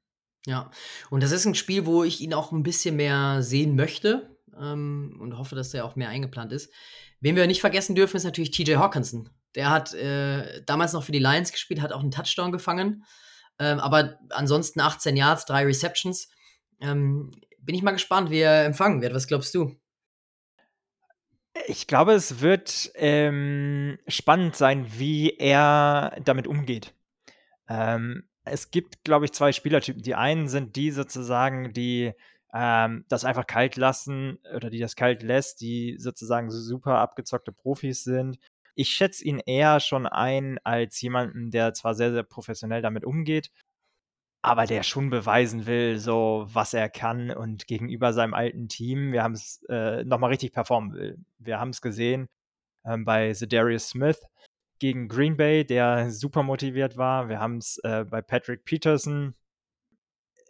Ja, 0.45 0.69
und 1.10 1.23
das 1.23 1.32
ist 1.32 1.47
ein 1.47 1.56
Spiel, 1.56 1.88
wo 1.88 2.03
ich 2.03 2.21
ihn 2.21 2.36
auch 2.36 2.51
ein 2.51 2.62
bisschen 2.62 2.95
mehr 2.95 3.41
sehen 3.41 3.75
möchte 3.75 4.38
ähm, 4.56 5.17
und 5.19 5.39
hoffe, 5.39 5.56
dass 5.56 5.71
der 5.71 5.86
auch 5.86 5.95
mehr 5.95 6.10
eingeplant 6.10 6.51
ist. 6.51 6.71
Wen 7.21 7.36
wir 7.36 7.47
nicht 7.47 7.62
vergessen 7.62 7.95
dürfen, 7.95 8.17
ist 8.17 8.23
natürlich 8.23 8.51
TJ 8.51 8.75
Hawkinson. 8.75 9.32
Der 9.56 9.71
hat 9.71 9.95
äh, 9.95 10.63
damals 10.65 10.93
noch 10.93 11.03
für 11.03 11.12
die 11.12 11.17
Lions 11.17 11.51
gespielt, 11.51 11.82
hat 11.82 11.91
auch 11.91 12.01
einen 12.01 12.12
Touchdown 12.12 12.51
gefangen. 12.51 13.03
Ähm, 13.58 13.79
aber 13.79 14.19
ansonsten 14.29 14.79
18 14.79 15.17
Yards, 15.17 15.45
drei 15.45 15.65
Receptions. 15.65 16.27
Ähm, 16.84 17.32
bin 17.60 17.76
ich 17.76 17.82
mal 17.82 17.91
gespannt, 17.91 18.30
wie 18.30 18.39
er 18.39 18.65
empfangen 18.65 19.02
wird. 19.02 19.13
Was 19.13 19.28
glaubst 19.28 19.56
du? 19.56 19.76
Ich 21.67 21.88
glaube, 21.88 22.13
es 22.13 22.41
wird 22.41 22.91
ähm, 22.96 23.98
spannend 24.08 24.56
sein, 24.56 24.88
wie 24.98 25.38
er 25.38 26.19
damit 26.26 26.48
umgeht. 26.48 26.93
Ähm, 27.69 28.28
es 28.43 28.72
gibt, 28.72 29.04
glaube 29.06 29.26
ich, 29.26 29.32
zwei 29.32 29.54
Spielertypen. 29.54 30.02
Die 30.02 30.15
einen 30.15 30.50
sind 30.50 30.76
die 30.76 30.91
sozusagen, 30.91 31.72
die 31.72 32.13
ähm, 32.54 33.06
das 33.08 33.24
einfach 33.24 33.48
kalt 33.48 33.78
lassen 33.78 34.39
oder 34.54 34.69
die 34.69 34.80
das 34.80 34.96
kalt 34.96 35.24
lässt, 35.24 35.62
die 35.62 35.96
sozusagen 35.98 36.52
super 36.52 36.98
abgezockte 36.98 37.54
Profis 37.54 38.04
sind. 38.04 38.38
Ich 38.76 38.89
schätze 38.89 39.24
ihn 39.24 39.39
eher 39.39 39.80
schon 39.80 40.06
ein 40.08 40.60
als 40.63 41.00
jemanden, 41.02 41.52
der 41.52 41.74
zwar 41.74 41.93
sehr, 41.96 42.12
sehr 42.12 42.24
professionell 42.24 42.82
damit 42.82 43.06
umgeht, 43.06 43.52
aber 44.43 44.65
der 44.65 44.84
schon 44.84 45.10
beweisen 45.10 45.65
will, 45.65 45.97
so 45.97 46.45
was 46.51 46.73
er 46.73 46.89
kann 46.89 47.32
und 47.32 47.65
gegenüber 47.65 48.12
seinem 48.12 48.34
alten 48.34 48.67
Team, 48.67 49.13
wir 49.13 49.23
haben 49.23 49.34
es 49.34 49.63
äh, 49.69 50.03
nochmal 50.03 50.32
richtig 50.32 50.51
performen 50.51 50.93
will. 50.93 51.17
Wir 51.39 51.60
haben 51.60 51.69
es 51.69 51.82
gesehen 51.82 52.27
ähm, 52.86 53.06
bei 53.06 53.32
Darius 53.32 53.89
Smith 53.89 54.21
gegen 54.79 55.08
Green 55.08 55.38
Bay, 55.38 55.65
der 55.65 56.12
super 56.12 56.43
motiviert 56.43 56.97
war. 56.97 57.29
Wir 57.29 57.39
haben 57.39 57.58
es 57.58 57.77
äh, 57.86 58.03
bei 58.03 58.21
Patrick 58.21 58.65
Peterson 58.65 59.34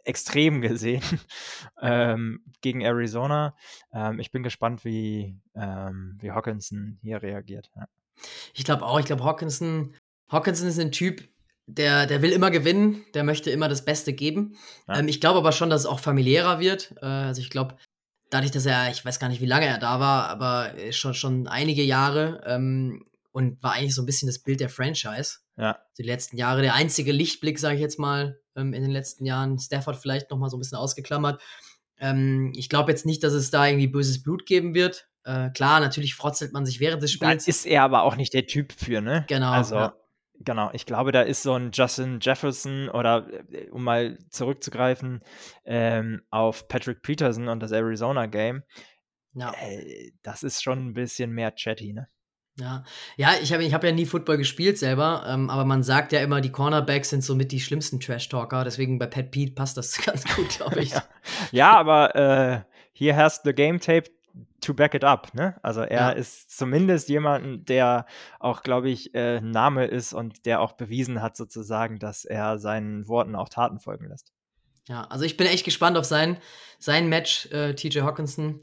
extrem 0.06 0.62
gesehen 0.62 1.04
ähm, 1.82 2.44
gegen 2.62 2.82
Arizona. 2.82 3.56
Ähm, 3.94 4.20
ich 4.20 4.32
bin 4.32 4.42
gespannt, 4.42 4.84
wie, 4.86 5.40
ähm, 5.54 6.18
wie 6.20 6.32
Hawkinson 6.32 6.98
hier 7.04 7.22
reagiert. 7.22 7.70
Ja. 7.76 7.86
Ich 8.56 8.64
glaube 8.64 8.86
auch, 8.86 9.00
ich 9.00 9.06
glaube, 9.06 9.24
Hawkinson, 9.24 9.96
Hawkinson 10.30 10.68
ist 10.68 10.80
ein 10.80 10.92
Typ, 10.92 11.30
der, 11.66 12.06
der 12.06 12.22
will 12.22 12.32
immer 12.32 12.52
gewinnen, 12.52 13.06
der 13.14 13.24
möchte 13.24 13.50
immer 13.50 13.70
das 13.70 13.86
Beste 13.86 14.14
geben. 14.14 14.58
Ja. 14.88 15.00
Ähm, 15.00 15.08
ich 15.08 15.22
glaube 15.22 15.40
aber 15.40 15.52
schon, 15.52 15.70
dass 15.70 15.82
es 15.82 15.88
auch 15.88 16.00
familiärer 16.00 16.60
wird. 16.60 16.94
Äh, 17.02 17.06
also 17.06 17.42
ich 17.42 17.50
glaube, 17.50 17.78
dadurch, 18.30 18.52
dass 18.52 18.66
er, 18.66 18.90
ich 18.92 19.06
weiß 19.06 19.20
gar 19.20 19.30
nicht, 19.30 19.42
wie 19.42 19.46
lange 19.48 19.66
er 19.66 19.78
da 19.78 20.00
war, 20.00 20.28
aber 20.28 20.74
schon, 20.92 21.14
schon 21.14 21.48
einige 21.48 21.84
Jahre 21.84 22.42
ähm, 22.46 23.06
und 23.32 23.62
war 23.64 23.74
eigentlich 23.74 23.96
so 23.96 24.02
ein 24.02 24.06
bisschen 24.06 24.28
das 24.28 24.40
Bild 24.40 24.60
der 24.60 24.70
Franchise. 24.70 25.40
Ja. 25.58 25.80
Die 25.98 26.04
letzten 26.04 26.38
Jahre, 26.38 26.62
der 26.62 26.74
einzige 26.74 27.12
Lichtblick, 27.12 27.60
sage 27.60 27.76
ich 27.76 27.82
jetzt 27.82 28.00
mal, 28.00 28.40
ähm, 28.56 28.74
in 28.74 28.82
den 28.82 28.92
letzten 28.92 29.26
Jahren. 29.26 29.60
Stafford 29.60 29.98
vielleicht 29.98 30.32
noch 30.32 30.38
mal 30.38 30.50
so 30.50 30.58
ein 30.58 30.60
bisschen 30.60 30.78
ausgeklammert. 30.78 31.42
Ähm, 32.00 32.52
ich 32.56 32.70
glaube 32.70 32.92
jetzt 32.92 33.06
nicht, 33.06 33.24
dass 33.24 33.34
es 33.34 33.52
da 33.52 33.66
irgendwie 33.68 33.88
böses 33.88 34.22
Blut 34.24 34.46
geben 34.46 34.74
wird. 34.74 35.08
Äh, 35.24 35.52
klar, 35.52 35.80
natürlich 35.80 36.16
frotzelt 36.16 36.52
man 36.54 36.66
sich 36.66 36.80
während 36.80 37.02
des 37.02 37.12
Spiels. 37.12 37.46
Da 37.46 37.50
ist 37.50 37.66
er 37.66 37.84
aber 37.84 38.04
auch 38.04 38.16
nicht 38.16 38.34
der 38.34 38.46
Typ 38.46 38.74
für, 38.74 39.00
ne? 39.00 39.26
Genau. 39.28 39.52
Also, 39.52 39.76
ja. 39.76 39.96
Genau, 40.40 40.70
ich 40.74 40.86
glaube, 40.86 41.12
da 41.12 41.22
ist 41.22 41.44
so 41.44 41.54
ein 41.54 41.72
Justin 41.72 42.20
Jefferson 42.22 42.90
oder 42.90 43.28
äh, 43.52 43.70
um 43.70 43.84
mal 43.84 44.18
zurückzugreifen 44.30 45.22
ähm, 45.66 46.22
auf 46.32 46.68
Patrick 46.68 47.02
Peterson 47.02 47.48
und 47.48 47.62
das 47.62 47.72
Arizona 47.72 48.26
Game. 48.26 48.64
Ja. 49.34 49.54
Äh, 49.54 50.12
das 50.22 50.44
ist 50.44 50.64
schon 50.64 50.88
ein 50.88 50.94
bisschen 50.94 51.32
mehr 51.32 51.52
chatty, 51.52 51.94
ne? 51.94 52.08
Ja, 52.60 52.84
ja 53.18 53.32
ich 53.42 53.52
habe 53.52 53.64
ich 53.64 53.74
hab 53.74 53.84
ja 53.84 53.92
nie 53.92 54.06
Football 54.06 54.38
gespielt 54.38 54.78
selber, 54.78 55.26
ähm, 55.28 55.50
aber 55.50 55.66
man 55.66 55.82
sagt 55.82 56.12
ja 56.12 56.20
immer, 56.20 56.40
die 56.40 56.52
Cornerbacks 56.52 57.10
sind 57.10 57.24
somit 57.24 57.52
die 57.52 57.60
schlimmsten 57.60 58.00
Trash-Talker, 58.00 58.64
deswegen 58.64 59.00
bei 59.00 59.08
Pat 59.08 59.32
Pete 59.32 59.54
passt 59.54 59.78
das 59.78 59.98
ganz 60.06 60.24
gut, 60.36 60.50
glaube 60.50 60.80
ich. 60.82 60.92
ja. 60.92 61.04
ja. 61.52 61.78
aber 61.78 62.16
äh, 62.16 62.62
hier 62.92 63.16
hast 63.16 63.44
the 63.44 63.54
Game 63.54 63.80
Tape 63.80 64.10
to 64.64 64.74
back 64.74 64.94
it 64.94 65.04
up, 65.04 65.34
ne? 65.34 65.56
Also 65.62 65.82
er 65.82 66.00
ja. 66.00 66.10
ist 66.12 66.56
zumindest 66.56 67.10
jemand, 67.10 67.70
der 67.70 68.06
auch, 68.40 68.62
glaube 68.64 68.90
ich, 68.90 69.14
äh, 69.14 69.42
Name 69.42 69.86
ist 69.86 70.14
und 70.14 70.46
der 70.46 70.62
auch 70.62 70.74
bewiesen 70.74 71.22
hat, 71.22 71.38
sozusagen, 71.38 72.00
dass 72.00 72.26
er 72.26 72.58
seinen 72.58 73.08
Worten 73.08 73.36
auch 73.36 73.50
Taten 73.50 73.80
folgen 73.80 74.08
lässt. 74.08 74.32
Ja, 74.88 75.06
also 75.06 75.26
ich 75.26 75.38
bin 75.38 75.48
echt 75.48 75.66
gespannt 75.66 75.98
auf 75.98 76.06
sein, 76.06 76.38
sein 76.80 77.08
Match, 77.08 77.46
äh, 77.52 77.74
TJ 77.74 78.02
Hawkinson. 78.02 78.60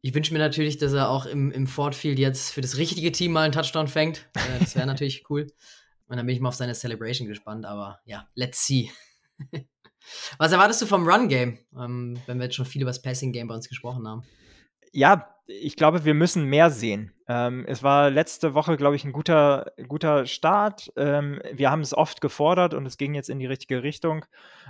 Ich 0.00 0.14
wünsche 0.14 0.32
mir 0.32 0.38
natürlich, 0.38 0.78
dass 0.78 0.92
er 0.92 1.10
auch 1.10 1.26
im, 1.26 1.50
im 1.50 1.66
Ford 1.66 1.94
Field 1.94 2.18
jetzt 2.18 2.52
für 2.52 2.60
das 2.60 2.76
richtige 2.76 3.12
Team 3.12 3.32
mal 3.32 3.42
einen 3.42 3.52
Touchdown 3.52 3.88
fängt. 3.88 4.28
Äh, 4.34 4.60
das 4.60 4.76
wäre 4.76 4.86
natürlich 4.86 5.28
cool. 5.28 5.46
Und 6.06 6.16
dann 6.16 6.24
bin 6.24 6.34
ich 6.34 6.40
mal 6.40 6.48
auf 6.48 6.54
seine 6.54 6.74
Celebration 6.74 7.28
gespannt, 7.28 7.66
aber 7.66 8.00
ja, 8.04 8.28
let's 8.34 8.66
see. 8.66 8.90
Was 10.38 10.52
erwartest 10.52 10.80
du 10.80 10.86
vom 10.86 11.06
Run-Game, 11.06 11.58
ähm, 11.78 12.18
wenn 12.24 12.38
wir 12.38 12.44
jetzt 12.44 12.54
schon 12.54 12.64
viel 12.64 12.80
über 12.80 12.90
das 12.90 13.02
Passing-Game 13.02 13.46
bei 13.46 13.54
uns 13.54 13.68
gesprochen 13.68 14.08
haben? 14.08 14.24
ja, 14.92 15.34
ich 15.50 15.76
glaube, 15.76 16.04
wir 16.04 16.12
müssen 16.12 16.44
mehr 16.44 16.70
sehen. 16.70 17.14
Ähm, 17.26 17.64
es 17.66 17.82
war 17.82 18.10
letzte 18.10 18.52
Woche, 18.52 18.76
glaube 18.76 18.96
ich, 18.96 19.04
ein 19.04 19.12
guter, 19.12 19.72
guter 19.88 20.26
Start. 20.26 20.92
Ähm, 20.96 21.40
wir 21.52 21.70
haben 21.70 21.80
es 21.80 21.94
oft 21.94 22.20
gefordert 22.20 22.74
und 22.74 22.84
es 22.84 22.98
ging 22.98 23.14
jetzt 23.14 23.30
in 23.30 23.38
die 23.38 23.46
richtige 23.46 23.82
Richtung. 23.82 24.26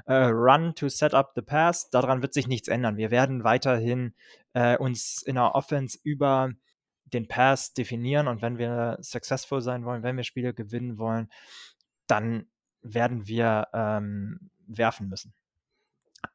Äh, 0.06 0.14
run 0.26 0.76
to 0.76 0.88
set 0.88 1.14
up 1.14 1.32
the 1.34 1.42
pass. 1.42 1.90
Daran 1.90 2.22
wird 2.22 2.32
sich 2.32 2.46
nichts 2.46 2.68
ändern. 2.68 2.96
Wir 2.96 3.10
werden 3.10 3.42
weiterhin 3.42 4.14
äh, 4.52 4.76
uns 4.76 5.20
in 5.22 5.34
der 5.34 5.56
Offense 5.56 5.98
über 6.04 6.52
den 7.06 7.26
Pass 7.26 7.74
definieren 7.74 8.28
und 8.28 8.40
wenn 8.40 8.58
wir 8.58 8.98
successful 9.00 9.60
sein 9.60 9.84
wollen, 9.84 10.02
wenn 10.02 10.16
wir 10.16 10.24
Spiele 10.24 10.54
gewinnen 10.54 10.98
wollen, 10.98 11.28
dann 12.06 12.46
werden 12.82 13.26
wir 13.26 13.66
ähm, 13.72 14.50
werfen 14.66 15.08
müssen. 15.08 15.34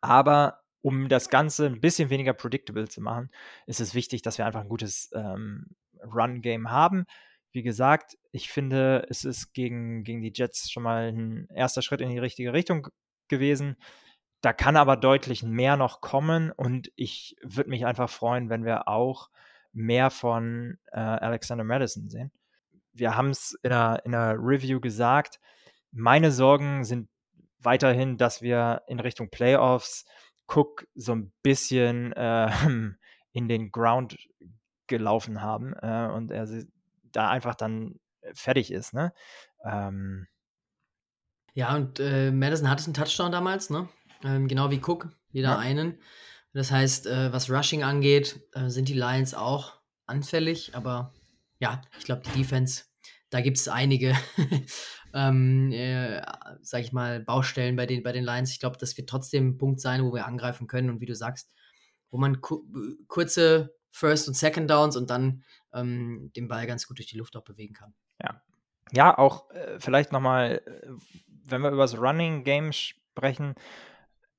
Aber 0.01 0.62
um 0.83 1.07
das 1.07 1.29
Ganze 1.29 1.65
ein 1.65 1.79
bisschen 1.79 2.09
weniger 2.09 2.33
predictable 2.33 2.87
zu 2.87 3.01
machen, 3.01 3.31
ist 3.65 3.79
es 3.79 3.95
wichtig, 3.95 4.21
dass 4.21 4.37
wir 4.37 4.45
einfach 4.45 4.61
ein 4.61 4.69
gutes 4.69 5.09
ähm, 5.15 5.67
Run-Game 6.03 6.69
haben. 6.69 7.05
Wie 7.53 7.63
gesagt, 7.63 8.17
ich 8.31 8.51
finde, 8.51 9.07
es 9.09 9.23
ist 9.23 9.53
gegen, 9.53 10.03
gegen 10.03 10.21
die 10.21 10.33
Jets 10.35 10.69
schon 10.69 10.83
mal 10.83 11.11
ein 11.11 11.47
erster 11.49 11.81
Schritt 11.81 12.01
in 12.01 12.09
die 12.09 12.19
richtige 12.19 12.51
Richtung 12.51 12.89
gewesen. 13.29 13.77
Da 14.41 14.51
kann 14.51 14.75
aber 14.75 14.97
deutlich 14.97 15.41
mehr 15.41 15.77
noch 15.77 16.01
kommen 16.01 16.51
und 16.51 16.91
ich 16.97 17.37
würde 17.41 17.69
mich 17.69 17.85
einfach 17.85 18.09
freuen, 18.09 18.49
wenn 18.49 18.65
wir 18.65 18.89
auch 18.89 19.29
mehr 19.71 20.09
von 20.09 20.77
äh, 20.91 20.99
Alexander 20.99 21.63
Madison 21.63 22.09
sehen. 22.09 22.31
Wir 22.91 23.15
haben 23.15 23.29
es 23.29 23.57
in 23.63 23.71
einer, 23.71 24.05
in 24.05 24.13
einer 24.13 24.35
Review 24.37 24.81
gesagt. 24.81 25.39
Meine 25.91 26.31
Sorgen 26.33 26.83
sind 26.83 27.07
weiterhin, 27.59 28.17
dass 28.17 28.41
wir 28.41 28.81
in 28.87 28.99
Richtung 28.99 29.29
Playoffs 29.29 30.05
Cook 30.47 30.87
so 30.95 31.13
ein 31.13 31.31
bisschen 31.41 32.13
äh, 32.13 32.49
in 33.33 33.47
den 33.47 33.71
Ground 33.71 34.17
gelaufen 34.87 35.41
haben 35.41 35.73
äh, 35.81 36.09
und 36.13 36.31
er 36.31 36.47
da 37.11 37.29
einfach 37.29 37.55
dann 37.55 37.99
fertig 38.33 38.71
ist. 38.71 38.93
Ne? 38.93 39.13
Ähm, 39.63 40.27
ja, 41.53 41.75
und 41.75 41.99
äh, 41.99 42.31
Madison 42.31 42.69
hatte 42.69 42.85
einen 42.85 42.93
Touchdown 42.93 43.31
damals, 43.31 43.69
ne? 43.69 43.87
Ähm, 44.23 44.47
genau 44.47 44.71
wie 44.71 44.81
Cook, 44.83 45.09
jeder 45.29 45.49
ja. 45.49 45.57
einen. 45.59 45.99
Das 46.53 46.71
heißt, 46.71 47.07
äh, 47.07 47.31
was 47.33 47.49
Rushing 47.49 47.83
angeht, 47.83 48.39
äh, 48.53 48.69
sind 48.69 48.89
die 48.89 48.93
Lions 48.93 49.33
auch 49.33 49.79
anfällig, 50.05 50.75
aber 50.75 51.13
ja, 51.59 51.81
ich 51.97 52.05
glaube, 52.05 52.21
die 52.25 52.39
Defense, 52.39 52.85
da 53.29 53.41
gibt 53.41 53.57
es 53.57 53.67
einige 53.67 54.15
ähm, 55.13 55.71
äh, 55.71 56.21
sag 56.61 56.81
ich 56.81 56.91
mal, 56.91 57.19
Baustellen 57.19 57.75
bei 57.75 57.85
den, 57.85 58.03
bei 58.03 58.11
den 58.11 58.23
Lions. 58.23 58.51
Ich 58.51 58.59
glaube, 58.59 58.77
das 58.77 58.97
wird 58.97 59.09
trotzdem 59.09 59.49
ein 59.49 59.57
Punkt 59.57 59.79
sein, 59.79 60.03
wo 60.03 60.13
wir 60.13 60.25
angreifen 60.25 60.67
können 60.67 60.89
und 60.89 61.01
wie 61.01 61.05
du 61.05 61.15
sagst, 61.15 61.51
wo 62.09 62.17
man 62.17 62.41
ku 62.41 62.63
kurze 63.07 63.75
First- 63.91 64.27
und 64.27 64.33
Second 64.33 64.69
Downs 64.69 64.95
und 64.95 65.09
dann 65.09 65.43
ähm, 65.73 66.31
den 66.35 66.47
Ball 66.47 66.65
ganz 66.65 66.87
gut 66.87 66.97
durch 66.97 67.07
die 67.07 67.17
Luft 67.17 67.37
auch 67.37 67.43
bewegen 67.43 67.73
kann. 67.73 67.93
Ja. 68.21 68.41
Ja, 68.91 69.17
auch 69.17 69.49
äh, 69.51 69.79
vielleicht 69.79 70.11
nochmal, 70.11 70.61
äh, 70.65 70.87
wenn 71.45 71.61
wir 71.61 71.69
über 71.69 71.83
das 71.83 71.97
Running 71.97 72.43
Game 72.43 72.73
sprechen, 72.73 73.55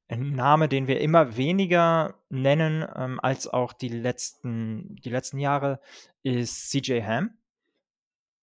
ein 0.08 0.32
Name, 0.32 0.68
den 0.68 0.86
wir 0.86 1.00
immer 1.00 1.36
weniger 1.36 2.20
nennen 2.28 2.86
ähm, 2.94 3.20
als 3.20 3.48
auch 3.48 3.72
die 3.72 3.88
letzten, 3.88 4.96
die 4.96 5.10
letzten 5.10 5.38
Jahre, 5.38 5.80
ist 6.22 6.70
CJ 6.70 7.00
Ham. 7.02 7.38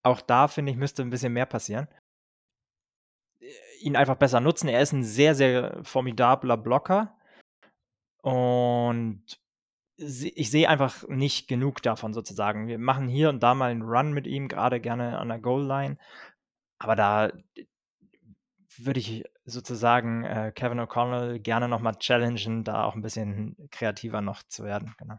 Auch 0.03 0.21
da, 0.21 0.47
finde 0.47 0.71
ich, 0.71 0.77
müsste 0.77 1.01
ein 1.03 1.11
bisschen 1.11 1.33
mehr 1.33 1.45
passieren 1.45 1.87
ihn 3.81 3.95
einfach 3.95 4.15
besser 4.15 4.39
nutzen. 4.39 4.67
Er 4.67 4.81
ist 4.81 4.93
ein 4.93 5.03
sehr, 5.03 5.35
sehr 5.35 5.79
formidabler 5.83 6.57
Blocker. 6.57 7.15
Und 8.21 9.23
ich 9.97 10.49
sehe 10.49 10.69
einfach 10.69 11.07
nicht 11.07 11.47
genug 11.47 11.81
davon 11.81 12.13
sozusagen. 12.13 12.67
Wir 12.67 12.79
machen 12.79 13.07
hier 13.07 13.29
und 13.29 13.41
da 13.43 13.53
mal 13.53 13.71
einen 13.71 13.83
Run 13.83 14.13
mit 14.13 14.27
ihm, 14.27 14.47
gerade 14.47 14.79
gerne 14.79 15.19
an 15.19 15.29
der 15.29 15.39
Goal-Line. 15.39 15.97
Aber 16.79 16.95
da 16.95 17.31
würde 18.77 18.99
ich 18.99 19.23
sozusagen 19.45 20.23
äh, 20.23 20.51
Kevin 20.55 20.79
O'Connell 20.79 21.39
gerne 21.39 21.67
nochmal 21.67 21.95
challengen, 21.97 22.63
da 22.63 22.85
auch 22.85 22.95
ein 22.95 23.01
bisschen 23.01 23.55
kreativer 23.71 24.21
noch 24.21 24.43
zu 24.43 24.63
werden. 24.63 24.95
Genau. 24.97 25.17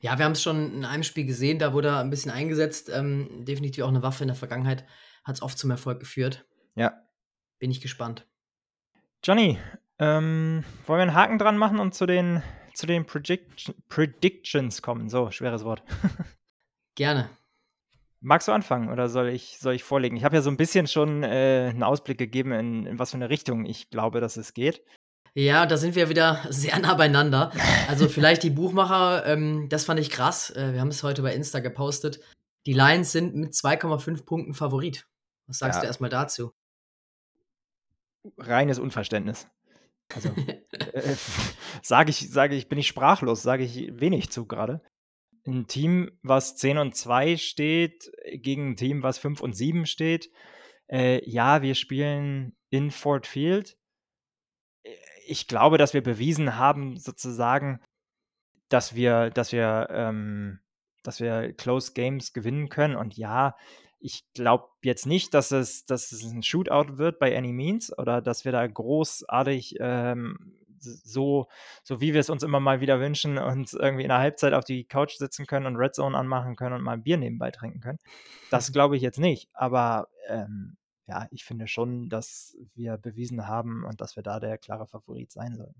Ja, 0.00 0.18
wir 0.18 0.24
haben 0.24 0.32
es 0.32 0.42
schon 0.42 0.72
in 0.72 0.84
einem 0.84 1.02
Spiel 1.02 1.26
gesehen, 1.26 1.58
da 1.58 1.72
wurde 1.72 1.88
er 1.88 2.00
ein 2.00 2.10
bisschen 2.10 2.30
eingesetzt. 2.30 2.90
Ähm, 2.92 3.44
definitiv 3.44 3.84
auch 3.84 3.88
eine 3.88 4.02
Waffe 4.02 4.24
in 4.24 4.28
der 4.28 4.36
Vergangenheit. 4.36 4.86
Hat 5.24 5.36
es 5.36 5.42
oft 5.42 5.58
zum 5.58 5.70
Erfolg 5.70 6.00
geführt. 6.00 6.46
Ja, 6.74 7.05
bin 7.58 7.70
ich 7.70 7.80
gespannt. 7.80 8.26
Johnny, 9.22 9.58
ähm, 9.98 10.64
wollen 10.86 10.98
wir 10.98 11.02
einen 11.02 11.14
Haken 11.14 11.38
dran 11.38 11.58
machen 11.58 11.78
und 11.78 11.94
zu 11.94 12.06
den, 12.06 12.42
zu 12.74 12.86
den 12.86 13.06
Predict 13.06 13.74
Predictions 13.88 14.82
kommen? 14.82 15.08
So, 15.08 15.30
schweres 15.30 15.64
Wort. 15.64 15.82
Gerne. 16.94 17.30
Magst 18.20 18.48
du 18.48 18.52
anfangen 18.52 18.90
oder 18.90 19.08
soll 19.08 19.28
ich, 19.28 19.58
soll 19.58 19.74
ich 19.74 19.84
vorlegen? 19.84 20.16
Ich 20.16 20.24
habe 20.24 20.36
ja 20.36 20.42
so 20.42 20.50
ein 20.50 20.56
bisschen 20.56 20.86
schon 20.86 21.22
äh, 21.22 21.68
einen 21.70 21.82
Ausblick 21.82 22.18
gegeben, 22.18 22.52
in, 22.52 22.86
in 22.86 22.98
was 22.98 23.10
für 23.10 23.16
eine 23.16 23.30
Richtung 23.30 23.64
ich 23.64 23.90
glaube, 23.90 24.20
dass 24.20 24.36
es 24.36 24.54
geht. 24.54 24.82
Ja, 25.34 25.66
da 25.66 25.76
sind 25.76 25.94
wir 25.94 26.08
wieder 26.08 26.40
sehr 26.50 26.78
nah 26.78 26.94
beieinander. 26.94 27.52
Also 27.88 28.08
vielleicht 28.08 28.42
die 28.42 28.50
Buchmacher, 28.50 29.26
ähm, 29.26 29.68
das 29.68 29.84
fand 29.84 30.00
ich 30.00 30.10
krass. 30.10 30.50
Äh, 30.50 30.72
wir 30.72 30.80
haben 30.80 30.88
es 30.88 31.02
heute 31.02 31.22
bei 31.22 31.34
Insta 31.34 31.60
gepostet. 31.60 32.20
Die 32.64 32.72
Lions 32.72 33.12
sind 33.12 33.34
mit 33.36 33.52
2,5 33.52 34.24
Punkten 34.24 34.54
Favorit. 34.54 35.06
Was 35.46 35.58
sagst 35.58 35.76
ja. 35.76 35.80
du 35.82 35.86
erstmal 35.86 36.10
dazu? 36.10 36.52
Reines 38.38 38.78
Unverständnis. 38.78 39.48
Also 40.14 40.28
äh, 40.92 41.14
sage 41.82 42.10
ich, 42.10 42.30
sage 42.30 42.54
ich, 42.54 42.68
bin 42.68 42.78
ich 42.78 42.88
sprachlos, 42.88 43.42
sage 43.42 43.64
ich 43.64 44.00
wenig 44.00 44.30
zu 44.30 44.46
gerade. 44.46 44.82
Ein 45.46 45.66
Team, 45.66 46.18
was 46.22 46.56
10 46.56 46.78
und 46.78 46.96
2 46.96 47.36
steht, 47.36 48.10
gegen 48.32 48.70
ein 48.70 48.76
Team, 48.76 49.02
was 49.02 49.18
5 49.18 49.40
und 49.40 49.54
7 49.54 49.86
steht. 49.86 50.30
Äh, 50.88 51.28
ja, 51.28 51.62
wir 51.62 51.74
spielen 51.74 52.56
in 52.70 52.90
Fort 52.90 53.26
Field. 53.26 53.76
Ich 55.26 55.46
glaube, 55.46 55.78
dass 55.78 55.94
wir 55.94 56.02
bewiesen 56.02 56.56
haben, 56.56 56.98
sozusagen, 56.98 57.80
dass 58.68 58.94
wir, 58.94 59.30
dass 59.30 59.52
wir, 59.52 59.88
ähm, 59.90 60.60
dass 61.02 61.20
wir 61.20 61.52
Close 61.52 61.92
Games 61.92 62.32
gewinnen 62.32 62.68
können. 62.68 62.96
Und 62.96 63.16
ja, 63.16 63.56
ich 63.98 64.24
glaube 64.34 64.68
jetzt 64.82 65.06
nicht, 65.06 65.34
dass 65.34 65.50
es, 65.50 65.86
dass 65.86 66.12
es 66.12 66.22
ein 66.24 66.42
Shootout 66.42 66.98
wird 66.98 67.18
bei 67.18 67.36
Any 67.36 67.52
Means 67.52 67.96
oder 67.96 68.20
dass 68.20 68.44
wir 68.44 68.52
da 68.52 68.66
großartig 68.66 69.76
ähm, 69.80 70.56
so, 70.78 71.48
so 71.82 72.00
wie 72.00 72.12
wir 72.12 72.20
es 72.20 72.30
uns 72.30 72.42
immer 72.42 72.60
mal 72.60 72.80
wieder 72.80 73.00
wünschen, 73.00 73.38
uns 73.38 73.72
irgendwie 73.72 74.04
in 74.04 74.08
der 74.08 74.18
Halbzeit 74.18 74.52
auf 74.52 74.64
die 74.64 74.84
Couch 74.84 75.16
sitzen 75.16 75.46
können 75.46 75.66
und 75.66 75.76
Red 75.76 75.94
Zone 75.94 76.16
anmachen 76.16 76.56
können 76.56 76.76
und 76.76 76.82
mal 76.82 76.92
ein 76.92 77.02
Bier 77.02 77.16
nebenbei 77.16 77.50
trinken 77.50 77.80
können. 77.80 77.98
Das 78.50 78.70
glaube 78.72 78.96
ich 78.96 79.02
jetzt 79.02 79.18
nicht. 79.18 79.48
Aber 79.52 80.08
ähm, 80.28 80.76
ja, 81.06 81.26
ich 81.30 81.44
finde 81.44 81.66
schon, 81.66 82.08
dass 82.08 82.56
wir 82.74 82.98
bewiesen 82.98 83.46
haben 83.46 83.84
und 83.84 84.00
dass 84.00 84.16
wir 84.16 84.22
da 84.22 84.40
der 84.40 84.58
klare 84.58 84.86
Favorit 84.86 85.32
sein 85.32 85.56
sollen. 85.56 85.74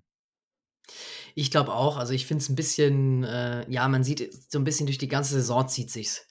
Ich 1.35 1.51
glaube 1.51 1.75
auch. 1.75 1.97
Also 1.97 2.13
ich 2.13 2.27
finde 2.27 2.43
es 2.43 2.49
ein 2.49 2.55
bisschen, 2.55 3.25
äh, 3.25 3.69
ja, 3.71 3.87
man 3.89 4.05
sieht 4.05 4.33
so 4.51 4.59
ein 4.59 4.65
bisschen 4.65 4.87
durch 4.87 4.99
die 4.99 5.09
ganze 5.09 5.35
Saison 5.35 5.69
zieht 5.69 5.91
sich's 5.91 6.27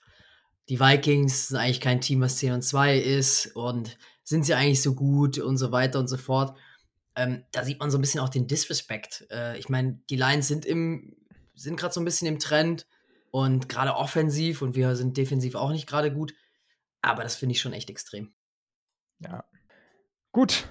die 0.70 0.80
Vikings 0.80 1.50
sind 1.50 1.58
eigentlich 1.58 1.82
kein 1.82 2.02
Team, 2.02 2.22
was 2.22 2.38
10 2.38 2.54
und 2.54 2.62
2 2.62 2.98
ist 2.98 3.56
und 3.56 3.98
sind 4.24 4.46
sie 4.46 4.56
eigentlich 4.56 4.82
so 4.82 4.96
gut 4.96 5.38
und 5.38 5.58
so 5.58 5.72
weiter 5.72 6.00
und 6.00 6.08
so 6.08 6.18
fort. 6.18 6.58
Ähm, 7.16 7.46
da 7.52 7.64
sieht 7.64 7.80
man 7.80 7.92
so 7.92 7.98
ein 7.98 8.02
bisschen 8.02 8.20
auch 8.20 8.30
den 8.30 8.48
Disrespect. 8.48 9.28
Äh, 9.32 9.58
ich 9.58 9.70
meine, 9.70 10.00
die 10.10 10.18
Lions 10.18 10.48
sind 10.48 10.66
im, 10.66 11.16
sind 11.54 11.80
gerade 11.80 11.94
so 11.94 12.02
ein 12.02 12.06
bisschen 12.06 12.28
im 12.28 12.40
Trend 12.40 12.88
und 13.32 13.70
gerade 13.70 13.96
offensiv 13.96 14.62
und 14.62 14.76
wir 14.76 14.96
sind 14.96 15.18
defensiv 15.18 15.56
auch 15.56 15.72
nicht 15.72 15.88
gerade 15.88 16.12
gut. 16.12 16.34
Aber 17.02 17.24
das 17.24 17.36
finde 17.36 17.54
ich 17.54 17.62
schon 17.62 17.74
echt 17.74 17.90
extrem. 17.90 18.34
Ja. 19.20 19.46
Gut. 20.32 20.68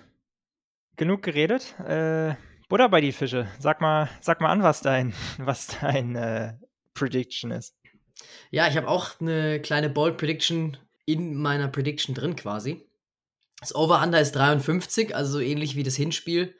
Genug 0.97 1.23
geredet. 1.23 1.79
Äh, 1.79 2.35
Butter 2.69 2.89
bei 2.89 3.01
die 3.01 3.13
Fische. 3.13 3.49
Sag 3.61 3.81
mal, 3.81 4.09
sag 4.21 4.41
mal 4.41 4.51
an, 4.51 4.63
was 4.63 4.81
dein, 4.81 5.15
was 5.39 5.69
dein 5.81 6.17
äh, 6.17 6.55
Prediction 6.95 7.53
ist. 7.53 7.77
Ja, 8.51 8.69
ich 8.69 8.77
habe 8.77 8.89
auch 8.89 9.21
eine 9.21 9.61
kleine 9.61 9.91
Bold 9.91 10.17
Prediction 10.17 10.77
in 11.07 11.35
meiner 11.37 11.69
Prediction 11.69 12.15
drin 12.15 12.37
quasi. 12.37 12.87
Das 13.61 13.75
Over-Under 13.75 14.21
ist 14.21 14.33
53, 14.33 15.15
also 15.15 15.33
so 15.33 15.41
ähnlich 15.41 15.77
wie 15.77 15.83
das 15.83 15.97
Hinspiel. 15.97 16.55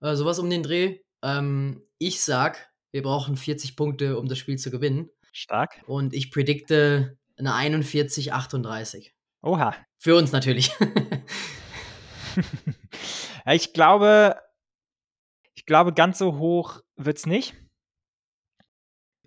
Äh, 0.00 0.14
sowas 0.14 0.38
um 0.38 0.50
den 0.50 0.62
Dreh. 0.62 0.98
Ähm, 1.22 1.82
ich 1.98 2.22
sag, 2.22 2.70
wir 2.90 3.02
brauchen 3.02 3.36
40 3.36 3.76
Punkte, 3.76 4.18
um 4.18 4.28
das 4.28 4.38
Spiel 4.38 4.58
zu 4.58 4.70
gewinnen. 4.70 5.10
Stark. 5.32 5.82
Und 5.86 6.14
ich 6.14 6.30
predikte 6.30 7.16
eine 7.36 7.54
41, 7.54 8.32
38. 8.32 9.14
Oha. 9.42 9.74
Für 9.98 10.16
uns 10.16 10.32
natürlich. 10.32 10.72
ja, 13.46 13.52
ich 13.52 13.72
glaube, 13.72 14.36
ich 15.54 15.66
glaube, 15.66 15.92
ganz 15.92 16.18
so 16.18 16.38
hoch 16.38 16.80
wird 16.96 17.18
es 17.18 17.26
nicht 17.26 17.54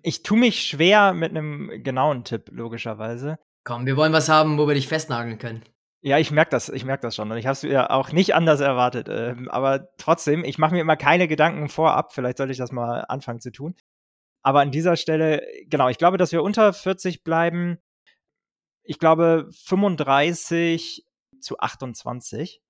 ich 0.02 0.22
tue 0.22 0.38
mich 0.38 0.62
schwer 0.62 1.14
mit 1.14 1.30
einem 1.30 1.82
genauen 1.82 2.24
Tipp, 2.24 2.48
logischerweise. 2.50 3.38
Komm, 3.64 3.86
wir 3.86 3.96
wollen 3.96 4.12
was 4.12 4.28
haben, 4.28 4.58
wo 4.58 4.66
wir 4.66 4.74
dich 4.74 4.88
festnageln 4.88 5.38
können. 5.38 5.62
Ja, 6.04 6.18
ich 6.18 6.32
merke 6.32 6.50
das, 6.50 6.68
ich 6.68 6.84
merke 6.84 7.02
das 7.02 7.14
schon 7.14 7.30
und 7.30 7.38
ich 7.38 7.46
habe 7.46 7.52
es 7.52 7.62
ja 7.62 7.88
auch 7.90 8.10
nicht 8.10 8.34
anders 8.34 8.60
erwartet. 8.60 9.08
Ähm, 9.08 9.48
aber 9.48 9.88
trotzdem, 9.98 10.44
ich 10.44 10.58
mache 10.58 10.74
mir 10.74 10.80
immer 10.80 10.96
keine 10.96 11.28
Gedanken 11.28 11.68
vorab. 11.68 12.12
Vielleicht 12.12 12.38
sollte 12.38 12.52
ich 12.52 12.58
das 12.58 12.72
mal 12.72 13.04
anfangen 13.08 13.40
zu 13.40 13.52
tun. 13.52 13.76
aber 14.42 14.60
an 14.60 14.72
dieser 14.72 14.96
Stelle, 14.96 15.46
genau, 15.66 15.88
ich 15.88 15.98
glaube, 15.98 16.18
dass 16.18 16.32
wir 16.32 16.42
unter 16.42 16.72
40 16.72 17.24
bleiben. 17.24 17.78
Ich 18.82 18.98
glaube 18.98 19.48
35 19.66 21.06
zu 21.40 21.58
28. 21.58 22.60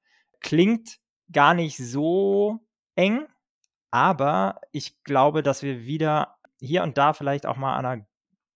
Klingt 0.41 0.99
gar 1.31 1.55
nicht 1.55 1.79
so 1.79 2.61
eng, 2.97 3.27
aber 3.91 4.61
ich 4.73 5.03
glaube, 5.05 5.43
dass 5.43 5.63
wir 5.63 5.85
wieder 5.87 6.37
hier 6.63 6.83
und 6.83 6.97
da 6.97 7.13
vielleicht 7.13 7.45
auch 7.45 7.57
mal 7.57 7.77
einer, 7.77 8.07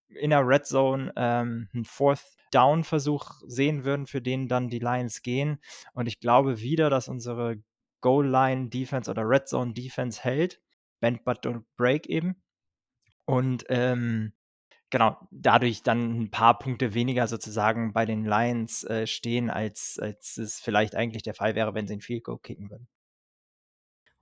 in 0.09 0.31
der 0.31 0.47
Red 0.47 0.67
Zone 0.67 1.13
ähm, 1.17 1.69
einen 1.75 1.85
Fourth 1.85 2.23
Down 2.53 2.85
Versuch 2.85 3.33
sehen 3.47 3.85
würden, 3.85 4.07
für 4.07 4.23
den 4.23 4.49
dann 4.49 4.69
die 4.69 4.79
Lions 4.79 5.23
gehen. 5.23 5.59
Und 5.93 6.07
ich 6.07 6.21
glaube 6.21 6.61
wieder, 6.61 6.89
dass 6.91 7.09
unsere 7.09 7.57
Goal 8.01 8.27
Line 8.27 8.69
Defense 8.69 9.11
oder 9.11 9.29
Red 9.29 9.49
Zone 9.49 9.75
Defense 9.75 10.23
hält. 10.23 10.61
Bend 11.01 11.25
but 11.25 11.45
don't 11.45 11.65
break 11.77 12.07
eben. 12.07 12.43
Und 13.25 13.65
ähm, 13.69 14.33
genau, 14.91 15.17
dadurch 15.33 15.83
dann 15.83 16.23
ein 16.23 16.31
paar 16.31 16.59
Punkte 16.59 16.95
weniger 16.95 17.27
sozusagen 17.27 17.93
bei 17.93 18.07
den 18.07 18.25
Lions 18.25 18.85
äh, 18.85 19.07
stehen, 19.09 19.51
als, 19.51 19.99
als 20.01 20.37
es 20.37 20.61
vielleicht 20.61 20.95
eigentlich 20.95 21.25
der 21.25 21.35
Fall 21.35 21.57
wäre, 21.57 21.75
wenn 21.75 21.89
sie 21.89 21.95
ein 21.95 22.01
Field 22.01 22.25
Goal 22.25 22.39
kicken 22.39 22.71
würden. 22.71 22.89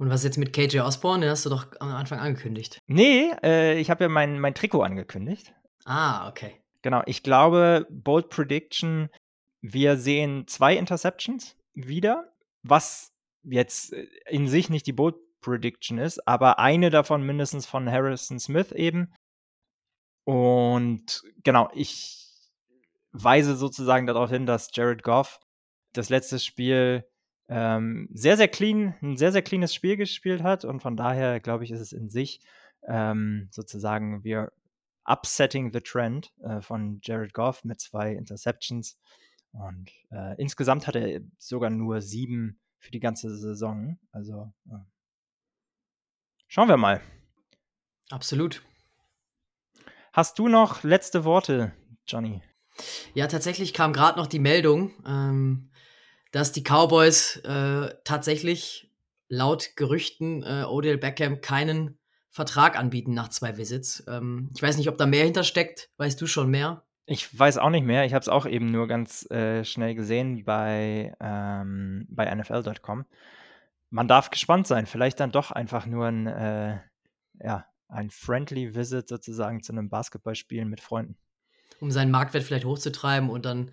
Und 0.04 0.10
was 0.10 0.22
jetzt 0.22 0.36
mit 0.36 0.52
KJ 0.52 0.80
Osborne? 0.80 1.22
Den 1.22 1.30
hast 1.30 1.46
du 1.46 1.48
doch 1.48 1.66
am 1.80 1.88
Anfang 1.88 2.18
angekündigt. 2.18 2.78
Nee, 2.86 3.30
äh, 3.42 3.80
ich 3.80 3.88
habe 3.88 4.04
ja 4.04 4.10
mein, 4.10 4.38
mein 4.38 4.54
Trikot 4.54 4.82
angekündigt. 4.82 5.54
Ah, 5.86 6.28
okay. 6.28 6.60
Genau, 6.82 7.02
ich 7.06 7.22
glaube, 7.22 7.86
Bold 7.88 8.28
Prediction, 8.28 9.08
wir 9.62 9.96
sehen 9.96 10.46
zwei 10.46 10.76
Interceptions 10.76 11.56
wieder, 11.72 12.30
was 12.62 13.14
jetzt 13.44 13.94
äh, 13.94 14.06
in 14.28 14.46
sich 14.46 14.68
nicht 14.68 14.86
die 14.86 14.92
Bold 14.92 15.14
Prediction 15.40 15.96
ist, 15.96 16.28
aber 16.28 16.58
eine 16.58 16.90
davon 16.90 17.24
mindestens 17.24 17.64
von 17.64 17.90
Harrison 17.90 18.38
Smith 18.38 18.72
eben. 18.72 19.10
Und 20.24 21.22
genau, 21.44 21.70
ich 21.72 22.28
weise 23.12 23.56
sozusagen 23.56 24.06
darauf 24.06 24.28
hin, 24.28 24.44
dass 24.44 24.68
Jared 24.70 25.02
Goff 25.02 25.40
das 25.94 26.10
letzte 26.10 26.38
Spiel 26.38 27.06
ähm, 27.48 28.08
sehr, 28.12 28.36
sehr 28.36 28.48
clean, 28.48 28.94
ein 29.02 29.16
sehr, 29.16 29.32
sehr 29.32 29.42
cleanes 29.42 29.74
Spiel 29.74 29.96
gespielt 29.96 30.42
hat 30.42 30.64
und 30.64 30.80
von 30.80 30.96
daher 30.96 31.40
glaube 31.40 31.64
ich, 31.64 31.70
ist 31.70 31.80
es 31.80 31.92
in 31.92 32.10
sich 32.10 32.40
ähm, 32.86 33.48
sozusagen 33.50 34.24
wir 34.24 34.52
upsetting 35.04 35.72
the 35.72 35.80
trend 35.80 36.32
äh, 36.42 36.60
von 36.60 37.00
Jared 37.02 37.34
Goff 37.34 37.64
mit 37.64 37.80
zwei 37.80 38.12
Interceptions 38.12 38.98
und 39.52 39.90
äh, 40.10 40.40
insgesamt 40.40 40.86
hat 40.86 40.96
er 40.96 41.20
sogar 41.38 41.70
nur 41.70 42.00
sieben 42.00 42.58
für 42.78 42.90
die 42.90 43.00
ganze 43.00 43.34
Saison. 43.36 43.98
Also 44.10 44.52
äh, 44.70 44.78
schauen 46.48 46.68
wir 46.68 46.76
mal. 46.76 47.00
Absolut. 48.10 48.62
Hast 50.12 50.38
du 50.38 50.48
noch 50.48 50.82
letzte 50.82 51.24
Worte, 51.24 51.72
Johnny? 52.06 52.42
Ja, 53.14 53.26
tatsächlich 53.28 53.72
kam 53.72 53.92
gerade 53.92 54.18
noch 54.18 54.26
die 54.26 54.38
Meldung, 54.38 54.92
ähm, 55.06 55.70
dass 56.34 56.50
die 56.50 56.64
Cowboys 56.64 57.36
äh, 57.44 57.94
tatsächlich 58.02 58.90
laut 59.28 59.76
Gerüchten 59.76 60.42
äh, 60.42 60.64
Odell 60.64 60.98
Beckham 60.98 61.40
keinen 61.40 61.96
Vertrag 62.28 62.76
anbieten 62.76 63.14
nach 63.14 63.28
zwei 63.28 63.56
Visits. 63.56 64.02
Ähm, 64.08 64.50
ich 64.52 64.60
weiß 64.60 64.76
nicht, 64.76 64.88
ob 64.88 64.98
da 64.98 65.06
mehr 65.06 65.22
hintersteckt. 65.22 65.90
Weißt 65.96 66.20
du 66.20 66.26
schon 66.26 66.50
mehr? 66.50 66.82
Ich 67.06 67.38
weiß 67.38 67.58
auch 67.58 67.70
nicht 67.70 67.86
mehr. 67.86 68.04
Ich 68.04 68.14
habe 68.14 68.22
es 68.22 68.28
auch 68.28 68.46
eben 68.46 68.72
nur 68.72 68.88
ganz 68.88 69.30
äh, 69.30 69.64
schnell 69.64 69.94
gesehen 69.94 70.44
bei, 70.44 71.14
ähm, 71.20 72.04
bei 72.10 72.34
NFL.com. 72.34 73.04
Man 73.90 74.08
darf 74.08 74.30
gespannt 74.30 74.66
sein. 74.66 74.86
Vielleicht 74.86 75.20
dann 75.20 75.30
doch 75.30 75.52
einfach 75.52 75.86
nur 75.86 76.06
ein, 76.06 76.26
äh, 76.26 76.80
ja, 77.44 77.64
ein 77.86 78.10
friendly 78.10 78.74
Visit 78.74 79.08
sozusagen 79.08 79.62
zu 79.62 79.70
einem 79.70 79.88
Basketballspielen 79.88 80.68
mit 80.68 80.80
Freunden. 80.80 81.16
Um 81.78 81.92
seinen 81.92 82.10
Marktwert 82.10 82.42
vielleicht 82.42 82.64
hochzutreiben 82.64 83.30
und 83.30 83.44
dann 83.44 83.70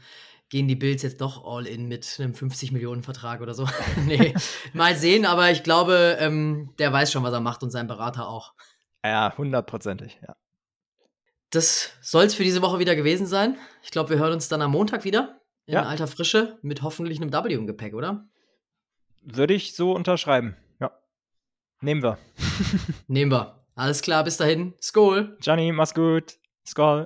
gehen 0.51 0.67
die 0.67 0.75
Bills 0.75 1.01
jetzt 1.01 1.21
doch 1.21 1.43
all 1.45 1.65
in 1.65 1.87
mit 1.87 2.17
einem 2.19 2.35
50 2.35 2.73
Millionen 2.73 3.01
Vertrag 3.01 3.41
oder 3.41 3.55
so. 3.55 3.67
nee, 4.05 4.35
mal 4.73 4.95
sehen, 4.95 5.25
aber 5.25 5.49
ich 5.49 5.63
glaube, 5.63 6.17
ähm, 6.19 6.73
der 6.77 6.93
weiß 6.93 7.11
schon, 7.11 7.23
was 7.23 7.33
er 7.33 7.39
macht 7.39 7.63
und 7.63 7.71
sein 7.71 7.87
Berater 7.87 8.27
auch. 8.27 8.53
Ja, 9.03 9.33
hundertprozentig, 9.35 10.19
ja. 10.21 10.35
Das 11.49 11.93
soll 12.01 12.25
es 12.25 12.35
für 12.35 12.43
diese 12.43 12.61
Woche 12.61 12.79
wieder 12.79 12.95
gewesen 12.95 13.25
sein. 13.25 13.57
Ich 13.81 13.91
glaube, 13.91 14.11
wir 14.11 14.19
hören 14.19 14.33
uns 14.33 14.47
dann 14.47 14.61
am 14.61 14.71
Montag 14.71 15.03
wieder 15.03 15.41
in 15.65 15.73
ja. 15.73 15.83
alter 15.83 16.07
Frische 16.07 16.59
mit 16.61 16.81
hoffentlich 16.81 17.19
einem 17.19 17.33
W 17.33 17.53
im 17.53 17.67
Gepäck, 17.67 17.93
oder? 17.93 18.25
Würde 19.23 19.53
ich 19.53 19.75
so 19.75 19.93
unterschreiben. 19.93 20.55
Ja. 20.79 20.91
Nehmen 21.81 22.03
wir. 22.03 22.17
Nehmen 23.07 23.31
wir. 23.31 23.63
Alles 23.75 24.01
klar, 24.01 24.23
bis 24.23 24.37
dahin. 24.37 24.73
Skol. 24.81 25.37
Johnny, 25.41 25.71
mach's 25.71 25.93
gut. 25.93 26.37
Skol. 26.65 26.99